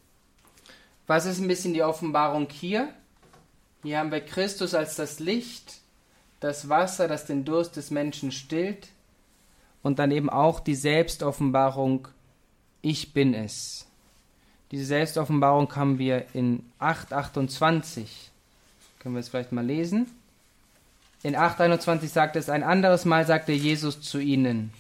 Was 1.08 1.26
ist 1.26 1.40
ein 1.40 1.48
bisschen 1.48 1.74
die 1.74 1.84
Offenbarung 1.84 2.48
hier? 2.52 2.94
Hier 3.84 4.00
haben 4.00 4.12
wir 4.12 4.22
Christus 4.22 4.74
als 4.74 4.96
das 4.96 5.20
Licht, 5.20 5.80
das 6.40 6.70
Wasser, 6.70 7.08
das 7.08 7.26
den 7.26 7.46
Durst 7.46 7.78
des 7.78 7.92
Menschen 7.92 8.32
stillt 8.32 8.90
und 9.82 10.00
dann 10.00 10.12
eben 10.12 10.30
auch 10.30 10.60
die 10.60 10.76
Selbstoffenbarung, 10.76 12.08
ich 12.82 13.14
bin 13.14 13.34
es. 13.34 13.88
Diese 14.72 14.86
Selbstoffenbarung 14.86 15.76
haben 15.76 15.98
wir 15.98 16.26
in 16.34 16.64
8.28. 16.80 18.06
Können 19.00 19.16
wir 19.16 19.20
es 19.20 19.30
vielleicht 19.30 19.52
mal 19.52 19.66
lesen? 19.66 20.12
In 21.24 21.36
8.21 21.36 22.08
sagt 22.08 22.36
es, 22.36 22.50
ein 22.50 22.64
anderes 22.64 23.06
Mal 23.06 23.26
sagte 23.26 23.52
Jesus 23.52 24.02
zu 24.02 24.20
ihnen, 24.20 24.72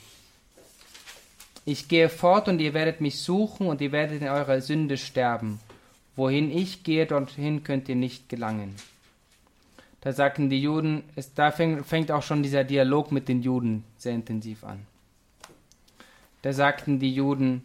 ich 1.66 1.88
gehe 1.88 2.10
fort 2.10 2.48
und 2.48 2.60
ihr 2.60 2.74
werdet 2.74 3.02
mich 3.02 3.20
suchen 3.20 3.68
und 3.68 3.82
ihr 3.82 3.92
werdet 3.92 4.22
in 4.22 4.28
eurer 4.28 4.62
Sünde 4.62 4.98
sterben. 4.98 5.60
Wohin 6.16 6.52
ich 6.52 6.84
gehe, 6.84 7.06
dorthin 7.06 7.64
könnt 7.64 7.88
ihr 7.90 7.96
nicht 7.96 8.30
gelangen. 8.30 8.76
Da 10.02 10.14
sagten 10.14 10.50
die 10.50 10.62
Juden, 10.62 11.04
es, 11.16 11.34
da 11.34 11.52
fängt, 11.52 11.86
fängt 11.86 12.12
auch 12.12 12.24
schon 12.24 12.42
dieser 12.42 12.64
Dialog 12.64 13.12
mit 13.12 13.28
den 13.28 13.42
Juden 13.42 13.84
sehr 13.98 14.14
intensiv 14.14 14.64
an. 14.64 14.86
Da 16.42 16.54
sagten 16.54 17.00
die 17.00 17.14
Juden, 17.14 17.64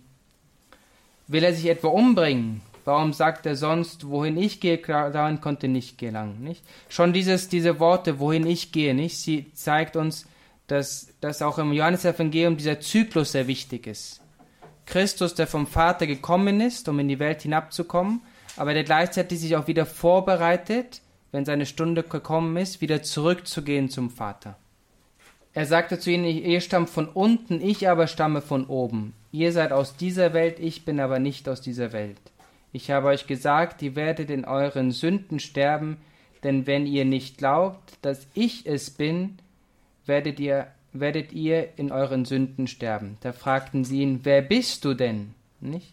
will 1.29 1.45
er 1.45 1.55
sich 1.55 1.67
etwa 1.67 1.89
umbringen? 1.89 2.61
Warum 2.85 3.13
sagt 3.13 3.47
er 3.47 3.57
sonst, 3.57 4.09
wohin 4.09 4.37
ich 4.37 4.61
gehe, 4.61 4.79
daran 4.79 5.41
konnte 5.41 5.69
nicht 5.69 5.97
gelangen, 5.97 6.43
nicht? 6.43 6.63
Schon 6.89 7.13
dieses, 7.13 7.49
diese 7.49 7.79
Worte, 7.79 8.19
wohin 8.19 8.47
ich 8.47 8.73
gehe, 8.73 8.95
nicht? 8.95 9.17
Sie 9.17 9.51
zeigt 9.55 9.97
uns, 9.97 10.27
dass, 10.67 11.14
dass 11.25 11.41
auch 11.41 11.57
im 11.57 11.73
Johannesevangelium 11.73 12.59
dieser 12.59 12.81
Zyklus 12.81 13.33
sehr 13.33 13.47
wichtig 13.47 13.87
ist. 13.87 14.21
Christus, 14.85 15.35
der 15.35 15.47
vom 15.47 15.67
Vater 15.67 16.07
gekommen 16.07 16.61
ist, 16.61 16.87
um 16.87 16.99
in 16.99 17.09
die 17.09 17.19
Welt 17.19 17.41
hinabzukommen, 17.41 18.21
aber 18.59 18.75
der 18.75 18.85
gleichzeitig 18.85 19.41
sich 19.41 19.57
auch 19.57 19.67
wieder 19.67 19.87
vorbereitet, 19.87 21.01
wenn 21.33 21.47
seine 21.47 21.65
Stunde 21.65 22.03
gekommen 22.03 22.55
ist, 22.59 22.83
wieder 22.83 23.03
zurückzugehen 23.03 23.89
zum 23.89 24.11
Vater. 24.11 24.59
Er 25.55 25.65
sagte 25.65 25.99
zu 25.99 26.11
ihnen, 26.11 26.27
ihr 26.27 26.61
stammt 26.61 26.91
von 26.91 27.09
unten, 27.09 27.63
ich 27.63 27.89
aber 27.89 28.07
stamme 28.07 28.43
von 28.43 28.67
oben. 28.67 29.15
Ihr 29.33 29.53
seid 29.53 29.73
aus 29.73 29.97
dieser 29.97 30.35
Welt, 30.35 30.61
ich 30.61 30.85
bin 30.85 31.01
aber 31.01 31.21
nicht 31.21 31.49
aus 31.49 31.63
dieser 31.63 31.95
Welt. 31.95 32.21
Ich 32.71 32.91
habe 32.91 33.07
euch 33.07 33.27
gesagt, 33.27 33.81
ihr 33.81 33.97
werdet 33.97 34.29
in 34.29 34.45
euren 34.45 34.91
Sünden 34.91 35.41
sterben, 35.41 35.97
denn 36.43 36.67
wenn 36.67 36.85
ihr 36.85 37.07
nicht 37.07 37.39
glaubt, 37.39 37.95
dass 38.03 38.27
ich 38.35 38.67
es 38.67 38.91
bin, 38.91 39.39
werdet 40.05 40.39
ihr, 40.39 40.67
werdet 40.95 41.33
ihr 41.33 41.77
in 41.77 41.93
euren 41.93 42.25
Sünden 42.25 42.67
sterben. 42.67 43.19
Da 43.21 43.33
fragten 43.33 43.85
sie 43.85 44.01
ihn, 44.01 44.21
wer 44.23 44.43
bist 44.43 44.85
du 44.85 44.95
denn? 44.95 45.35
Nicht? 45.61 45.93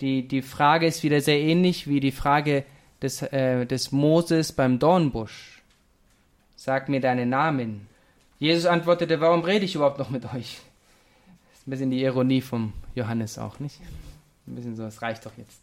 Die, 0.00 0.28
die 0.28 0.42
Frage 0.42 0.86
ist 0.86 1.02
wieder 1.02 1.20
sehr 1.20 1.40
ähnlich 1.40 1.88
wie 1.88 2.00
die 2.00 2.12
Frage 2.12 2.64
des, 3.00 3.22
äh, 3.22 3.64
des 3.66 3.90
Moses 3.92 4.52
beim 4.52 4.78
Dornbusch. 4.78 5.62
Sag 6.56 6.88
mir 6.88 7.00
deinen 7.00 7.30
Namen. 7.30 7.88
Jesus 8.38 8.66
antwortete, 8.66 9.20
warum 9.20 9.42
rede 9.42 9.64
ich 9.64 9.74
überhaupt 9.74 9.98
noch 9.98 10.10
mit 10.10 10.24
euch? 10.26 10.60
Das 11.50 11.60
ist 11.60 11.66
ein 11.66 11.70
bisschen 11.70 11.90
die 11.90 12.02
Ironie 12.02 12.40
vom 12.40 12.72
Johannes 12.94 13.38
auch, 13.38 13.60
nicht? 13.60 13.80
Ein 14.46 14.56
bisschen 14.56 14.76
so, 14.76 14.84
es 14.84 15.00
reicht 15.00 15.24
doch 15.24 15.36
jetzt. 15.38 15.60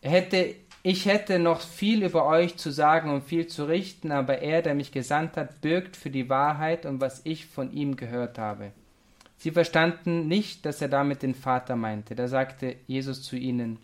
Er 0.00 0.10
hätte, 0.12 0.54
ich 0.82 1.06
hätte 1.06 1.38
noch 1.38 1.60
viel 1.60 2.02
über 2.02 2.26
euch 2.26 2.56
zu 2.56 2.70
sagen 2.70 3.10
und 3.10 3.22
viel 3.22 3.46
zu 3.46 3.64
richten, 3.64 4.10
aber 4.10 4.38
er, 4.38 4.62
der 4.62 4.74
mich 4.74 4.90
gesandt 4.90 5.36
hat, 5.36 5.60
bürgt 5.60 5.96
für 5.96 6.10
die 6.10 6.28
Wahrheit 6.28 6.86
und 6.86 7.00
was 7.00 7.20
ich 7.24 7.46
von 7.46 7.72
ihm 7.72 7.96
gehört 7.96 8.38
habe. 8.38 8.72
Sie 9.38 9.52
verstanden 9.52 10.26
nicht, 10.26 10.66
dass 10.66 10.82
er 10.82 10.88
damit 10.88 11.22
den 11.22 11.34
Vater 11.34 11.76
meinte. 11.76 12.14
Da 12.14 12.26
sagte 12.26 12.76
Jesus 12.86 13.22
zu 13.22 13.36
ihnen, 13.36 13.78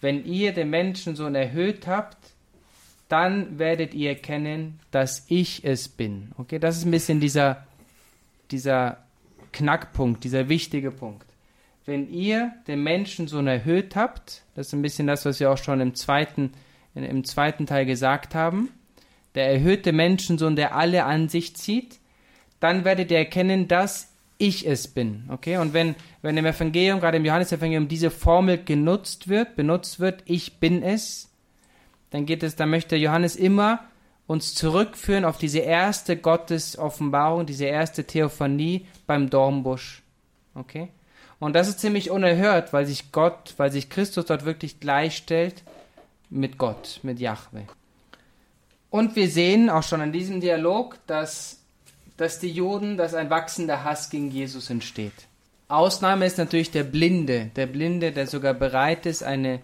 wenn 0.00 0.24
ihr 0.24 0.52
den 0.52 0.70
Menschensohn 0.70 1.34
erhöht 1.34 1.86
habt, 1.86 2.16
dann 3.08 3.58
werdet 3.58 3.94
ihr 3.94 4.10
erkennen, 4.10 4.80
dass 4.90 5.24
ich 5.28 5.64
es 5.64 5.88
bin. 5.88 6.32
Okay, 6.36 6.58
das 6.58 6.76
ist 6.76 6.84
ein 6.84 6.90
bisschen 6.90 7.20
dieser, 7.20 7.64
dieser 8.50 8.98
Knackpunkt, 9.52 10.24
dieser 10.24 10.48
wichtige 10.48 10.90
Punkt. 10.90 11.25
Wenn 11.86 12.10
ihr 12.10 12.52
den 12.66 12.82
Menschensohn 12.82 13.46
erhöht 13.46 13.94
habt, 13.94 14.42
das 14.54 14.68
ist 14.68 14.72
ein 14.72 14.82
bisschen 14.82 15.06
das, 15.06 15.24
was 15.24 15.38
wir 15.38 15.52
auch 15.52 15.58
schon 15.58 15.80
im 15.80 15.94
zweiten, 15.94 16.52
im 16.94 17.24
zweiten 17.24 17.66
Teil 17.66 17.86
gesagt 17.86 18.34
haben, 18.34 18.70
der 19.36 19.48
erhöhte 19.52 19.92
Menschensohn, 19.92 20.56
der 20.56 20.74
alle 20.74 21.04
an 21.04 21.28
sich 21.28 21.54
zieht, 21.56 22.00
dann 22.58 22.84
werdet 22.84 23.10
ihr 23.12 23.18
erkennen, 23.18 23.68
dass 23.68 24.12
ich 24.38 24.66
es 24.66 24.88
bin. 24.88 25.28
Okay? 25.30 25.58
Und 25.58 25.74
wenn, 25.74 25.94
wenn 26.22 26.36
im 26.36 26.46
Evangelium, 26.46 27.00
gerade 27.00 27.18
im 27.18 27.24
Johannesevangelium, 27.24 27.86
diese 27.86 28.10
Formel 28.10 28.62
genutzt 28.62 29.28
wird, 29.28 29.54
benutzt 29.54 30.00
wird, 30.00 30.22
ich 30.26 30.58
bin 30.58 30.82
es, 30.82 31.30
dann 32.10 32.26
geht 32.26 32.42
es, 32.42 32.56
dann 32.56 32.70
möchte 32.70 32.96
Johannes 32.96 33.36
immer 33.36 33.84
uns 34.26 34.54
zurückführen 34.54 35.24
auf 35.24 35.38
diese 35.38 35.60
erste 35.60 36.16
Gottesoffenbarung, 36.16 37.46
diese 37.46 37.66
erste 37.66 38.04
Theophanie 38.04 38.86
beim 39.06 39.30
Dornbusch. 39.30 40.02
Okay? 40.54 40.88
Und 41.38 41.54
das 41.54 41.68
ist 41.68 41.80
ziemlich 41.80 42.10
unerhört, 42.10 42.72
weil 42.72 42.86
sich 42.86 43.12
Gott, 43.12 43.54
weil 43.58 43.70
sich 43.70 43.90
Christus 43.90 44.26
dort 44.26 44.44
wirklich 44.44 44.80
gleichstellt 44.80 45.62
mit 46.30 46.58
Gott, 46.58 47.00
mit 47.02 47.20
Yahweh. 47.20 47.64
Und 48.90 49.16
wir 49.16 49.28
sehen 49.28 49.68
auch 49.68 49.82
schon 49.82 50.00
in 50.00 50.12
diesem 50.12 50.40
Dialog, 50.40 50.98
dass, 51.06 51.58
dass 52.16 52.38
die 52.38 52.50
Juden, 52.50 52.96
dass 52.96 53.14
ein 53.14 53.28
wachsender 53.28 53.84
Hass 53.84 54.08
gegen 54.08 54.30
Jesus 54.30 54.70
entsteht. 54.70 55.12
Ausnahme 55.68 56.26
ist 56.26 56.38
natürlich 56.38 56.70
der 56.70 56.84
Blinde, 56.84 57.50
der 57.56 57.66
Blinde, 57.66 58.12
der 58.12 58.26
sogar 58.26 58.54
bereit 58.54 59.04
ist, 59.04 59.22
eine, 59.22 59.60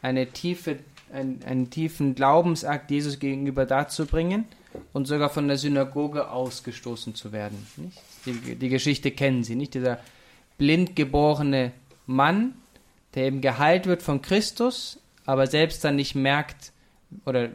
eine 0.00 0.26
tiefe, 0.28 0.78
ein, 1.12 1.40
einen 1.46 1.70
tiefen 1.70 2.14
Glaubensakt 2.14 2.90
Jesus 2.90 3.18
gegenüber 3.18 3.66
darzubringen 3.66 4.46
und 4.94 5.06
sogar 5.06 5.28
von 5.28 5.46
der 5.48 5.58
Synagoge 5.58 6.30
ausgestoßen 6.30 7.14
zu 7.14 7.32
werden. 7.32 7.66
Die, 8.24 8.56
die 8.56 8.68
Geschichte 8.70 9.10
kennen 9.10 9.44
Sie, 9.44 9.54
nicht? 9.54 9.74
Dieser 9.74 9.98
blind 10.58 10.96
geborene 10.96 11.72
Mann, 12.06 12.54
der 13.14 13.24
eben 13.24 13.40
geheilt 13.40 13.86
wird 13.86 14.02
von 14.02 14.22
Christus, 14.22 15.00
aber 15.24 15.46
selbst 15.46 15.84
dann 15.84 15.96
nicht 15.96 16.14
merkt 16.14 16.72
oder 17.26 17.50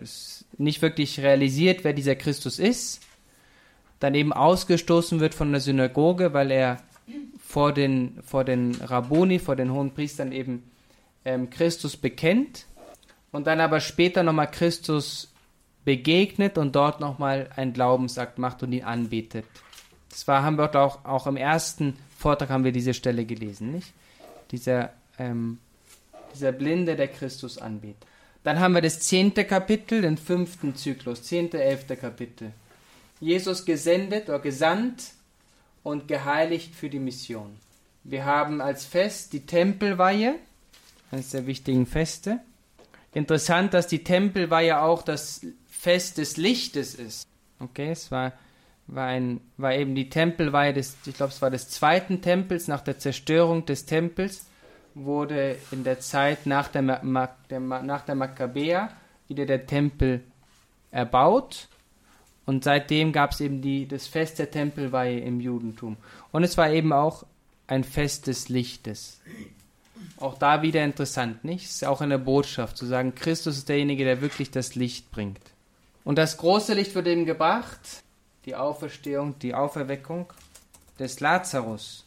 nicht 0.58 0.82
wirklich 0.82 1.20
realisiert, 1.20 1.84
wer 1.84 1.94
dieser 1.94 2.16
Christus 2.16 2.60
ist, 2.60 3.02
dann 4.00 4.14
eben 4.14 4.34
ausgestoßen 4.34 5.20
wird 5.20 5.34
von 5.34 5.52
der 5.52 5.62
Synagoge, 5.62 6.34
weil 6.34 6.52
er 6.52 6.78
vor 7.40 7.74
den, 7.74 8.20
vor 8.24 8.44
den 8.44 8.76
Rabboni, 8.76 9.40
vor 9.40 9.56
den 9.56 9.72
hohen 9.72 9.94
Priestern 9.94 10.32
eben 10.32 10.70
ähm, 11.26 11.50
Christus 11.50 11.98
bekennt 11.98 12.66
und 13.32 13.48
dann 13.48 13.60
aber 13.60 13.80
später 13.80 14.24
nochmal 14.24 14.52
Christus 14.52 15.34
begegnet 15.86 16.58
und 16.58 16.76
dort 16.76 17.00
nochmal 17.00 17.50
einen 17.56 17.74
Glaubensakt 17.74 18.38
macht 18.38 18.62
und 18.62 18.74
ihn 18.74 18.84
anbetet. 18.84 19.46
Das 20.10 20.28
war, 20.28 20.44
haben 20.44 20.58
wir 20.58 20.76
auch, 20.76 21.06
auch 21.06 21.28
im 21.28 21.38
ersten 21.38 21.98
Vortrag 22.18 22.50
haben 22.50 22.64
wir 22.64 22.72
diese 22.72 22.94
Stelle 22.94 23.26
gelesen, 23.26 23.72
nicht? 23.72 23.94
Dieser, 24.52 24.92
ähm, 25.20 25.60
dieser 26.34 26.52
Blinde, 26.52 26.96
der 26.96 27.08
Christus 27.08 27.58
anbetet. 27.58 28.08
Dann 28.44 28.60
haben 28.60 28.74
wir 28.74 28.82
das 28.82 29.00
zehnte 29.00 29.46
Kapitel, 29.46 30.02
den 30.02 30.18
fünften 30.18 30.76
Zyklus, 30.76 31.24
zehnte, 31.24 31.62
elfte 31.62 31.96
Kapitel. 31.96 32.54
Jesus 33.20 33.66
gesendet 33.66 34.30
oder 34.30 34.40
gesandt 34.40 35.12
und 35.84 36.08
geheiligt 36.08 36.74
für 36.74 36.90
die 36.90 37.00
Mission. 37.00 37.58
Wir 38.04 38.26
haben 38.26 38.62
als 38.62 38.86
Fest 38.86 39.34
die 39.34 39.46
Tempelweihe, 39.46 40.36
eines 41.12 41.32
der 41.32 41.46
wichtigen 41.46 41.86
Feste. 41.86 42.40
Interessant, 43.14 43.74
dass 43.74 43.88
die 43.88 44.04
Tempelweihe 44.04 44.82
auch 44.82 45.02
das 45.02 45.42
Fest 45.70 46.18
des 46.18 46.38
Lichtes 46.38 46.96
ist. 46.96 47.28
Okay, 47.60 47.92
es 47.92 48.12
war 48.12 48.34
war, 48.88 49.08
ein, 49.08 49.42
war 49.58 49.74
eben 49.76 49.96
die 49.96 50.10
Tempelweihe 50.10 50.74
des, 50.74 50.98
ich 51.06 51.16
glaube, 51.16 51.32
es 51.32 51.42
war 51.42 51.52
des 51.52 51.70
zweiten 51.70 52.22
Tempels, 52.22 52.68
nach 52.68 52.82
der 52.82 52.98
Zerstörung 52.98 53.66
des 53.66 53.86
Tempels, 53.86 54.46
wurde 54.96 55.58
in 55.72 55.84
der 55.84 56.00
Zeit 56.00 56.46
nach 56.46 56.70
der, 56.70 57.02
der, 57.50 57.60
nach 57.60 58.02
der 58.02 58.16
Makkabäer 58.16 58.90
wieder 59.28 59.46
der 59.46 59.66
Tempel 59.66 60.24
erbaut. 60.90 61.68
Und 62.46 62.64
seitdem 62.64 63.12
gab 63.12 63.32
es 63.32 63.42
eben 63.42 63.62
die, 63.62 63.88
das 63.88 64.08
Fest 64.08 64.40
der 64.40 64.50
Tempelweihe 64.50 65.20
im 65.20 65.42
Judentum. 65.42 65.98
Und 66.32 66.44
es 66.44 66.58
war 66.58 66.72
eben 66.72 66.94
auch 66.94 67.26
ein 67.68 67.84
Fest 67.84 68.28
des 68.28 68.48
Lichtes. 68.48 69.22
Auch 70.18 70.38
da 70.38 70.62
wieder 70.62 70.84
interessant, 70.84 71.44
nicht? 71.44 71.66
Es 71.66 71.76
ist 71.76 71.86
auch 71.86 72.00
eine 72.00 72.18
Botschaft, 72.18 72.78
zu 72.78 72.86
sagen, 72.86 73.14
Christus 73.14 73.58
ist 73.58 73.70
derjenige, 73.70 74.06
der 74.06 74.22
wirklich 74.22 74.50
das 74.50 74.76
Licht 74.76 75.12
bringt. 75.12 75.42
Und 76.06 76.18
das 76.18 76.38
große 76.38 76.74
Licht 76.74 76.96
wird 76.96 77.08
eben 77.08 77.26
gebracht 77.26 78.02
die 78.48 78.56
Auferstehung, 78.56 79.38
die 79.40 79.54
Auferweckung 79.54 80.26
des 80.98 81.20
Lazarus. 81.20 82.06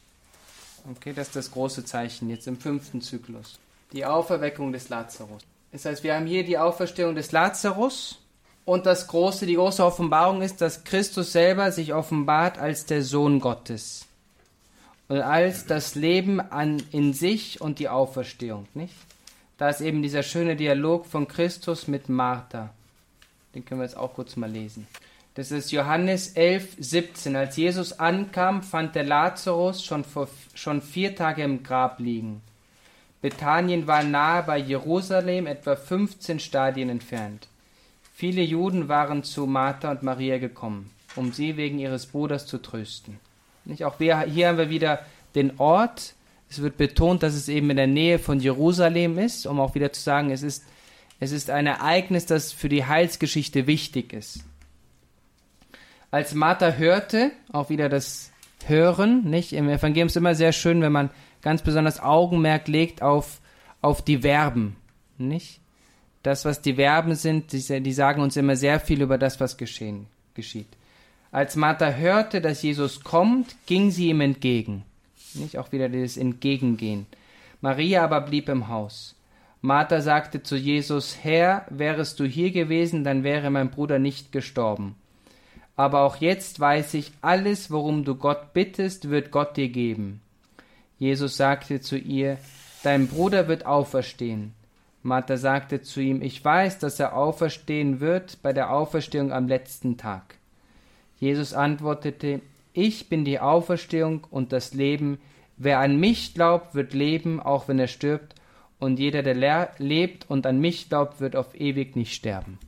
Okay, 0.89 1.13
das 1.13 1.27
ist 1.27 1.35
das 1.35 1.51
große 1.51 1.85
Zeichen 1.85 2.29
jetzt 2.29 2.47
im 2.47 2.57
fünften 2.57 2.99
Zyklus. 3.01 3.59
Die 3.93 4.03
Auferweckung 4.03 4.73
des 4.73 4.89
Lazarus. 4.89 5.43
Das 5.71 5.85
heißt, 5.85 6.03
wir 6.03 6.15
haben 6.15 6.25
hier 6.25 6.43
die 6.43 6.57
Auferstehung 6.57 7.13
des 7.13 7.31
Lazarus 7.31 8.19
und 8.65 8.87
das 8.87 9.07
große, 9.07 9.45
die 9.45 9.55
große 9.55 9.85
Offenbarung 9.85 10.41
ist, 10.41 10.61
dass 10.61 10.83
Christus 10.83 11.31
selber 11.31 11.71
sich 11.71 11.93
offenbart 11.93 12.57
als 12.57 12.87
der 12.87 13.03
Sohn 13.03 13.39
Gottes 13.39 14.07
und 15.09 15.21
als 15.21 15.67
das 15.67 15.93
Leben 15.93 16.41
an, 16.41 16.81
in 16.91 17.13
sich 17.13 17.61
und 17.61 17.77
die 17.77 17.89
Auferstehung, 17.89 18.67
nicht? 18.73 18.95
Da 19.59 19.69
ist 19.69 19.81
eben 19.81 20.01
dieser 20.01 20.23
schöne 20.23 20.55
Dialog 20.55 21.05
von 21.05 21.27
Christus 21.27 21.87
mit 21.87 22.09
Martha. 22.09 22.71
Den 23.53 23.63
können 23.63 23.81
wir 23.81 23.85
jetzt 23.85 23.97
auch 23.97 24.15
kurz 24.15 24.35
mal 24.35 24.49
lesen. 24.49 24.87
Das 25.33 25.51
ist 25.51 25.71
Johannes 25.71 26.33
11, 26.33 26.75
17. 26.77 27.37
Als 27.37 27.55
Jesus 27.55 27.93
ankam, 27.93 28.61
fand 28.61 28.95
der 28.95 29.05
Lazarus 29.05 29.83
schon, 29.83 30.03
vor, 30.03 30.27
schon 30.53 30.81
vier 30.81 31.15
Tage 31.15 31.43
im 31.43 31.63
Grab 31.63 31.99
liegen. 31.99 32.41
Bethanien 33.21 33.87
war 33.87 34.03
nahe 34.03 34.43
bei 34.43 34.57
Jerusalem, 34.57 35.47
etwa 35.47 35.77
15 35.77 36.39
Stadien 36.39 36.89
entfernt. 36.89 37.47
Viele 38.13 38.41
Juden 38.41 38.89
waren 38.89 39.23
zu 39.23 39.45
Martha 39.45 39.91
und 39.91 40.03
Maria 40.03 40.37
gekommen, 40.37 40.91
um 41.15 41.31
sie 41.31 41.55
wegen 41.55 41.79
ihres 41.79 42.07
Bruders 42.07 42.45
zu 42.45 42.57
trösten. 42.57 43.19
Nicht? 43.63 43.85
Auch 43.85 44.01
wir, 44.01 44.19
hier 44.21 44.49
haben 44.49 44.57
wir 44.57 44.69
wieder 44.69 44.99
den 45.33 45.59
Ort. 45.59 46.13
Es 46.49 46.61
wird 46.61 46.75
betont, 46.75 47.23
dass 47.23 47.35
es 47.35 47.47
eben 47.47 47.69
in 47.69 47.77
der 47.77 47.87
Nähe 47.87 48.19
von 48.19 48.41
Jerusalem 48.41 49.17
ist, 49.17 49.45
um 49.45 49.61
auch 49.61 49.75
wieder 49.75 49.93
zu 49.93 50.01
sagen, 50.01 50.31
es 50.31 50.43
ist, 50.43 50.65
es 51.21 51.31
ist 51.31 51.49
ein 51.49 51.67
Ereignis, 51.67 52.25
das 52.25 52.51
für 52.51 52.67
die 52.67 52.85
Heilsgeschichte 52.85 53.65
wichtig 53.65 54.11
ist. 54.11 54.43
Als 56.11 56.33
Martha 56.33 56.73
hörte, 56.73 57.31
auch 57.53 57.69
wieder 57.69 57.87
das 57.87 58.31
Hören, 58.65 59.23
nicht? 59.23 59.53
Im 59.53 59.69
Evangelium 59.69 60.07
ist 60.07 60.17
immer 60.17 60.35
sehr 60.35 60.51
schön, 60.51 60.81
wenn 60.81 60.91
man 60.91 61.09
ganz 61.41 61.61
besonders 61.61 62.01
Augenmerk 62.01 62.67
legt 62.67 63.01
auf, 63.01 63.39
auf 63.81 64.01
die 64.01 64.19
Verben, 64.19 64.75
nicht? 65.17 65.61
Das, 66.21 66.43
was 66.43 66.61
die 66.61 66.75
Verben 66.75 67.15
sind, 67.15 67.53
die, 67.53 67.81
die 67.81 67.93
sagen 67.93 68.21
uns 68.21 68.35
immer 68.35 68.57
sehr 68.57 68.81
viel 68.81 69.01
über 69.01 69.17
das, 69.17 69.39
was 69.39 69.55
geschehen, 69.55 70.05
geschieht. 70.33 70.67
Als 71.31 71.55
Martha 71.55 71.91
hörte, 71.91 72.41
dass 72.41 72.61
Jesus 72.61 73.05
kommt, 73.05 73.55
ging 73.65 73.89
sie 73.89 74.09
ihm 74.09 74.19
entgegen. 74.19 74.83
Nicht? 75.33 75.57
Auch 75.57 75.71
wieder 75.71 75.87
dieses 75.87 76.17
Entgegengehen. 76.17 77.05
Maria 77.61 78.03
aber 78.03 78.19
blieb 78.19 78.49
im 78.49 78.67
Haus. 78.67 79.15
Martha 79.61 80.01
sagte 80.01 80.43
zu 80.43 80.57
Jesus, 80.57 81.17
Herr, 81.21 81.65
wärest 81.69 82.19
du 82.19 82.25
hier 82.25 82.51
gewesen, 82.51 83.05
dann 83.05 83.23
wäre 83.23 83.49
mein 83.49 83.71
Bruder 83.71 83.97
nicht 83.97 84.33
gestorben 84.33 84.95
aber 85.81 86.01
auch 86.01 86.17
jetzt 86.17 86.59
weiß 86.59 86.93
ich, 86.93 87.11
alles, 87.21 87.71
worum 87.71 88.03
du 88.03 88.13
Gott 88.13 88.53
bittest, 88.53 89.09
wird 89.09 89.31
Gott 89.31 89.57
dir 89.57 89.69
geben. 89.69 90.21
Jesus 90.99 91.37
sagte 91.37 91.81
zu 91.81 91.97
ihr, 91.97 92.37
Dein 92.83 93.07
Bruder 93.07 93.47
wird 93.47 93.65
auferstehen. 93.65 94.53
Martha 95.01 95.37
sagte 95.37 95.81
zu 95.81 95.99
ihm, 95.99 96.21
Ich 96.21 96.45
weiß, 96.45 96.77
dass 96.77 96.99
er 96.99 97.15
auferstehen 97.15 97.99
wird 97.99 98.43
bei 98.43 98.53
der 98.53 98.71
Auferstehung 98.71 99.33
am 99.33 99.47
letzten 99.47 99.97
Tag. 99.97 100.35
Jesus 101.17 101.55
antwortete, 101.55 102.41
Ich 102.73 103.09
bin 103.09 103.25
die 103.25 103.39
Auferstehung 103.39 104.27
und 104.29 104.51
das 104.53 104.75
Leben. 104.75 105.17
Wer 105.57 105.79
an 105.79 105.99
mich 105.99 106.35
glaubt, 106.35 106.75
wird 106.75 106.93
leben, 106.93 107.39
auch 107.39 107.67
wenn 107.67 107.79
er 107.79 107.87
stirbt, 107.87 108.35
und 108.77 108.99
jeder, 108.99 109.23
der 109.23 109.73
lebt 109.79 110.29
und 110.29 110.45
an 110.45 110.59
mich 110.59 110.89
glaubt, 110.89 111.19
wird 111.21 111.35
auf 111.35 111.59
ewig 111.59 111.95
nicht 111.95 112.13
sterben. 112.13 112.59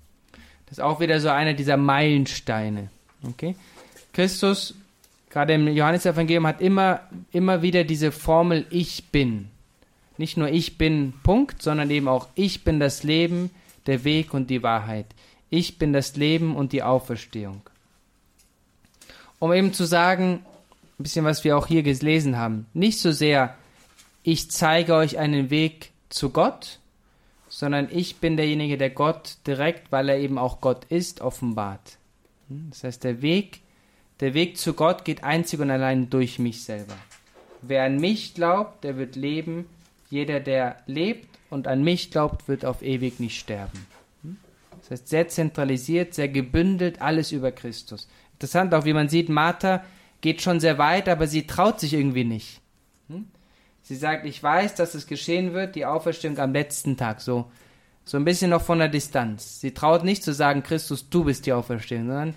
Das 0.65 0.79
ist 0.79 0.83
auch 0.83 0.99
wieder 0.99 1.19
so 1.19 1.29
einer 1.29 1.53
dieser 1.53 1.77
Meilensteine. 1.77 2.89
Okay? 3.27 3.55
Christus, 4.11 4.75
gerade 5.29 5.53
im 5.53 5.67
Johannesevangelium, 5.67 6.47
hat 6.47 6.61
immer, 6.61 7.01
immer 7.31 7.61
wieder 7.61 7.83
diese 7.83 8.11
Formel 8.11 8.65
Ich 8.69 9.05
bin. 9.11 9.49
Nicht 10.17 10.37
nur 10.37 10.49
Ich 10.49 10.77
bin, 10.77 11.13
Punkt, 11.23 11.61
sondern 11.61 11.89
eben 11.89 12.07
auch 12.07 12.27
Ich 12.35 12.63
bin 12.63 12.79
das 12.79 13.03
Leben, 13.03 13.49
der 13.85 14.03
Weg 14.03 14.33
und 14.33 14.49
die 14.49 14.63
Wahrheit. 14.63 15.07
Ich 15.49 15.77
bin 15.77 15.93
das 15.93 16.15
Leben 16.15 16.55
und 16.55 16.71
die 16.71 16.83
Auferstehung. 16.83 17.61
Um 19.39 19.51
eben 19.51 19.73
zu 19.73 19.85
sagen, 19.85 20.45
ein 20.99 21.03
bisschen 21.03 21.25
was 21.25 21.43
wir 21.43 21.57
auch 21.57 21.67
hier 21.67 21.83
gelesen 21.83 22.37
haben, 22.37 22.67
nicht 22.73 22.99
so 22.99 23.11
sehr, 23.11 23.55
ich 24.23 24.51
zeige 24.51 24.95
euch 24.95 25.17
einen 25.17 25.49
Weg 25.49 25.91
zu 26.09 26.29
Gott, 26.29 26.79
sondern 27.49 27.87
ich 27.91 28.17
bin 28.17 28.37
derjenige, 28.37 28.77
der 28.77 28.89
Gott 28.89 29.37
direkt, 29.45 29.91
weil 29.91 30.09
er 30.09 30.17
eben 30.17 30.37
auch 30.37 30.61
Gott 30.61 30.85
ist, 30.85 31.21
offenbart. 31.21 31.97
Das 32.69 32.83
heißt, 32.83 33.03
der 33.03 33.21
Weg, 33.21 33.61
der 34.19 34.33
Weg 34.33 34.57
zu 34.57 34.73
Gott 34.73 35.05
geht 35.05 35.23
einzig 35.23 35.59
und 35.59 35.71
allein 35.71 36.09
durch 36.09 36.39
mich 36.39 36.63
selber. 36.63 36.95
Wer 37.61 37.83
an 37.83 37.97
mich 37.97 38.33
glaubt, 38.33 38.83
der 38.83 38.97
wird 38.97 39.15
leben. 39.15 39.65
Jeder, 40.09 40.39
der 40.39 40.77
lebt 40.85 41.27
und 41.49 41.67
an 41.67 41.83
mich 41.83 42.11
glaubt, 42.11 42.47
wird 42.47 42.65
auf 42.65 42.81
ewig 42.81 43.19
nicht 43.19 43.39
sterben. 43.39 43.87
Das 44.83 44.91
heißt, 44.91 45.07
sehr 45.07 45.27
zentralisiert, 45.29 46.13
sehr 46.13 46.27
gebündelt, 46.27 47.01
alles 47.01 47.31
über 47.31 47.51
Christus. 47.51 48.09
Interessant 48.33 48.73
auch, 48.73 48.83
wie 48.83 48.93
man 48.93 49.07
sieht, 49.07 49.29
Martha 49.29 49.83
geht 50.19 50.41
schon 50.41 50.59
sehr 50.59 50.77
weit, 50.77 51.07
aber 51.07 51.25
sie 51.25 51.47
traut 51.47 51.79
sich 51.79 51.93
irgendwie 51.93 52.25
nicht. 52.25 52.59
Hm? 53.07 53.27
Sie 53.81 53.95
sagt, 53.95 54.25
ich 54.25 54.43
weiß, 54.43 54.75
dass 54.75 54.93
es 54.93 55.07
geschehen 55.07 55.53
wird, 55.53 55.75
die 55.75 55.85
Auferstehung 55.85 56.37
am 56.37 56.51
letzten 56.51 56.97
Tag, 56.97 57.21
so, 57.21 57.49
so 58.05 58.17
ein 58.17 58.25
bisschen 58.25 58.51
noch 58.51 58.61
von 58.61 58.79
der 58.79 58.89
Distanz. 58.89 59.61
Sie 59.61 59.71
traut 59.71 60.03
nicht 60.03 60.23
zu 60.23 60.33
sagen, 60.33 60.63
Christus, 60.63 61.09
du 61.09 61.23
bist 61.23 61.45
die 61.45 61.53
Auferstehung, 61.53 62.07
sondern 62.07 62.35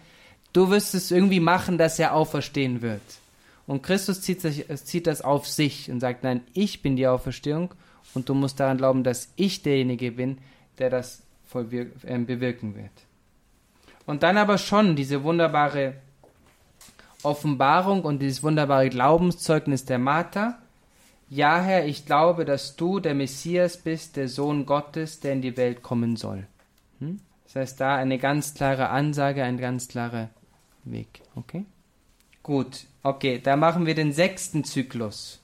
du 0.53 0.71
wirst 0.71 0.95
es 0.95 1.11
irgendwie 1.11 1.41
machen, 1.41 1.79
dass 1.79 1.99
er 1.99 2.15
auferstehen 2.15 2.83
wird. 2.83 3.03
Und 3.67 3.83
Christus 3.83 4.21
zieht, 4.21 4.41
sich, 4.41 4.65
zieht 4.85 5.07
das 5.07 5.23
auf 5.23 5.49
sich 5.49 5.91
und 5.91 6.01
sagt, 6.01 6.23
nein, 6.23 6.43
ich 6.53 6.83
bin 6.83 6.97
die 6.97 7.07
Auferstehung 7.07 7.75
und 8.15 8.29
du 8.29 8.35
musst 8.35 8.61
daran 8.61 8.79
glauben, 8.79 9.03
dass 9.03 9.33
ich 9.35 9.63
derjenige 9.63 10.13
bin, 10.13 10.39
der 10.79 10.91
das 10.91 11.23
äh, 11.55 12.19
bewirken 12.19 12.77
wird. 12.77 12.91
Und 14.07 14.23
dann 14.23 14.37
aber 14.37 14.57
schon 14.57 14.95
diese 14.95 15.25
wunderbare 15.25 15.95
Offenbarung 17.23 18.03
und 18.03 18.21
dieses 18.21 18.43
wunderbare 18.43 18.89
Glaubenszeugnis 18.89 19.85
der 19.85 19.99
Martha. 19.99 20.59
Ja, 21.29 21.61
Herr, 21.61 21.87
ich 21.87 22.07
glaube, 22.07 22.45
dass 22.45 22.77
du 22.77 23.01
der 23.01 23.15
Messias 23.15 23.79
bist, 23.79 24.17
der 24.17 24.29
Sohn 24.29 24.65
Gottes, 24.65 25.21
der 25.21 25.33
in 25.33 25.43
die 25.43 25.57
Welt 25.57 25.83
kommen 25.83 26.17
soll. 26.17 26.47
Hm? 27.01 27.21
Das 27.45 27.57
heißt, 27.57 27.81
da 27.81 27.97
eine 27.97 28.19
ganz 28.19 28.55
klare 28.55 28.91
Ansage, 28.91 29.43
ein 29.43 29.59
ganz 29.59 29.89
klarer 29.89 30.31
Weg. 30.85 31.23
Okay? 31.35 31.65
Gut, 32.45 32.85
okay, 33.03 33.41
da 33.43 33.57
machen 33.57 33.87
wir 33.87 33.97
den 33.97 34.13
sechsten 34.13 34.63
Zyklus. 34.63 35.41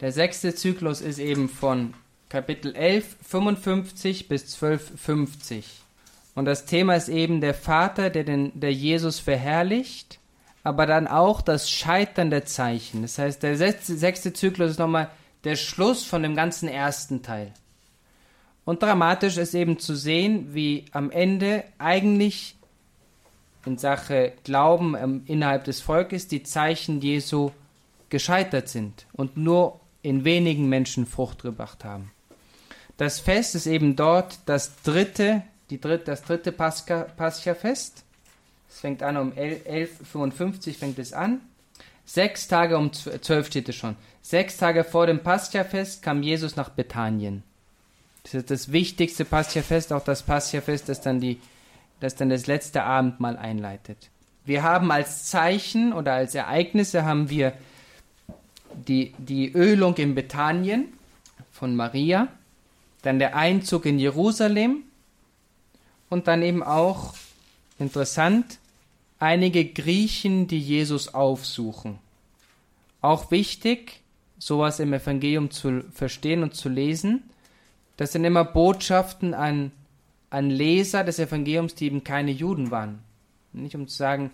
Der 0.00 0.12
sechste 0.12 0.54
Zyklus 0.54 1.00
ist 1.00 1.18
eben 1.18 1.48
von 1.48 1.94
Kapitel 2.28 2.76
11, 2.76 3.16
55 3.22 4.28
bis 4.28 4.46
12, 4.46 4.92
50. 4.96 5.82
Und 6.36 6.44
das 6.44 6.66
Thema 6.66 6.94
ist 6.94 7.08
eben 7.08 7.40
der 7.40 7.54
Vater, 7.54 8.10
der, 8.10 8.22
den, 8.22 8.52
der 8.58 8.72
Jesus 8.72 9.18
verherrlicht, 9.18 10.19
aber 10.62 10.86
dann 10.86 11.06
auch 11.06 11.40
das 11.40 11.70
Scheitern 11.70 12.30
der 12.30 12.44
Zeichen. 12.44 13.02
Das 13.02 13.18
heißt, 13.18 13.42
der 13.42 13.56
sechste, 13.56 13.96
sechste 13.96 14.32
Zyklus 14.32 14.72
ist 14.72 14.78
nochmal 14.78 15.10
der 15.44 15.56
Schluss 15.56 16.04
von 16.04 16.22
dem 16.22 16.36
ganzen 16.36 16.68
ersten 16.68 17.22
Teil. 17.22 17.52
Und 18.64 18.82
dramatisch 18.82 19.36
ist 19.38 19.54
eben 19.54 19.78
zu 19.78 19.96
sehen, 19.96 20.54
wie 20.54 20.84
am 20.92 21.10
Ende 21.10 21.64
eigentlich 21.78 22.56
in 23.64 23.78
Sache 23.78 24.32
Glauben 24.44 24.94
ähm, 24.94 25.22
innerhalb 25.26 25.64
des 25.64 25.80
Volkes 25.80 26.28
die 26.28 26.42
Zeichen 26.42 27.00
Jesu 27.00 27.50
gescheitert 28.08 28.68
sind 28.68 29.06
und 29.12 29.36
nur 29.36 29.80
in 30.02 30.24
wenigen 30.24 30.68
Menschen 30.68 31.06
Frucht 31.06 31.42
gebracht 31.42 31.84
haben. 31.84 32.10
Das 32.96 33.18
Fest 33.18 33.54
ist 33.54 33.66
eben 33.66 33.96
dort 33.96 34.38
das 34.46 34.82
dritte, 34.82 35.42
die 35.70 35.80
dritte, 35.80 36.04
das 36.04 36.22
dritte 36.22 36.52
Pascha-Fest. 36.52 38.04
Es 38.70 38.80
fängt 38.80 39.02
an 39.02 39.16
um 39.16 39.32
11.55 39.32 40.74
fängt 40.78 40.98
es 40.98 41.12
an. 41.12 41.40
Sechs 42.06 42.48
Tage 42.48 42.78
um 42.78 42.92
zwölf 42.92 43.48
steht 43.48 43.68
es 43.68 43.76
schon. 43.76 43.96
Sechs 44.22 44.56
Tage 44.56 44.84
vor 44.84 45.06
dem 45.06 45.22
Pascha-Fest 45.22 46.02
kam 46.02 46.22
Jesus 46.22 46.56
nach 46.56 46.70
Bethanien. 46.70 47.42
Das 48.22 48.34
ist 48.34 48.50
das 48.50 48.72
wichtigste 48.72 49.24
Pascha-Fest, 49.24 49.92
auch 49.92 50.04
das 50.04 50.22
Pascha-Fest, 50.22 50.88
das 50.88 51.00
dann 51.00 51.20
die, 51.20 51.40
das 52.00 52.14
dann 52.14 52.30
das 52.30 52.46
letzte 52.46 52.84
Abendmahl 52.84 53.36
einleitet. 53.36 54.10
Wir 54.44 54.62
haben 54.62 54.90
als 54.90 55.26
Zeichen 55.26 55.92
oder 55.92 56.14
als 56.14 56.34
Ereignisse 56.34 57.04
haben 57.04 57.28
wir 57.28 57.52
die, 58.74 59.14
die 59.18 59.52
Ölung 59.52 59.96
in 59.96 60.14
Bethanien 60.14 60.92
von 61.50 61.74
Maria, 61.74 62.28
dann 63.02 63.18
der 63.18 63.36
Einzug 63.36 63.84
in 63.86 63.98
Jerusalem 63.98 64.84
und 66.08 66.28
dann 66.28 66.42
eben 66.42 66.62
auch, 66.62 67.14
interessant, 67.78 68.59
einige 69.20 69.64
Griechen, 69.64 70.48
die 70.48 70.58
Jesus 70.58 71.14
aufsuchen. 71.14 71.98
Auch 73.00 73.30
wichtig, 73.30 74.00
sowas 74.38 74.80
im 74.80 74.92
Evangelium 74.92 75.50
zu 75.50 75.84
verstehen 75.92 76.42
und 76.42 76.54
zu 76.54 76.68
lesen, 76.68 77.22
das 77.96 78.12
sind 78.12 78.24
immer 78.24 78.44
Botschaften 78.44 79.34
an, 79.34 79.72
an 80.30 80.48
Leser 80.48 81.04
des 81.04 81.18
Evangeliums, 81.18 81.74
die 81.74 81.84
eben 81.84 82.02
keine 82.02 82.30
Juden 82.30 82.70
waren. 82.70 83.00
Nicht 83.52 83.74
um 83.74 83.86
zu 83.86 83.96
sagen, 83.96 84.30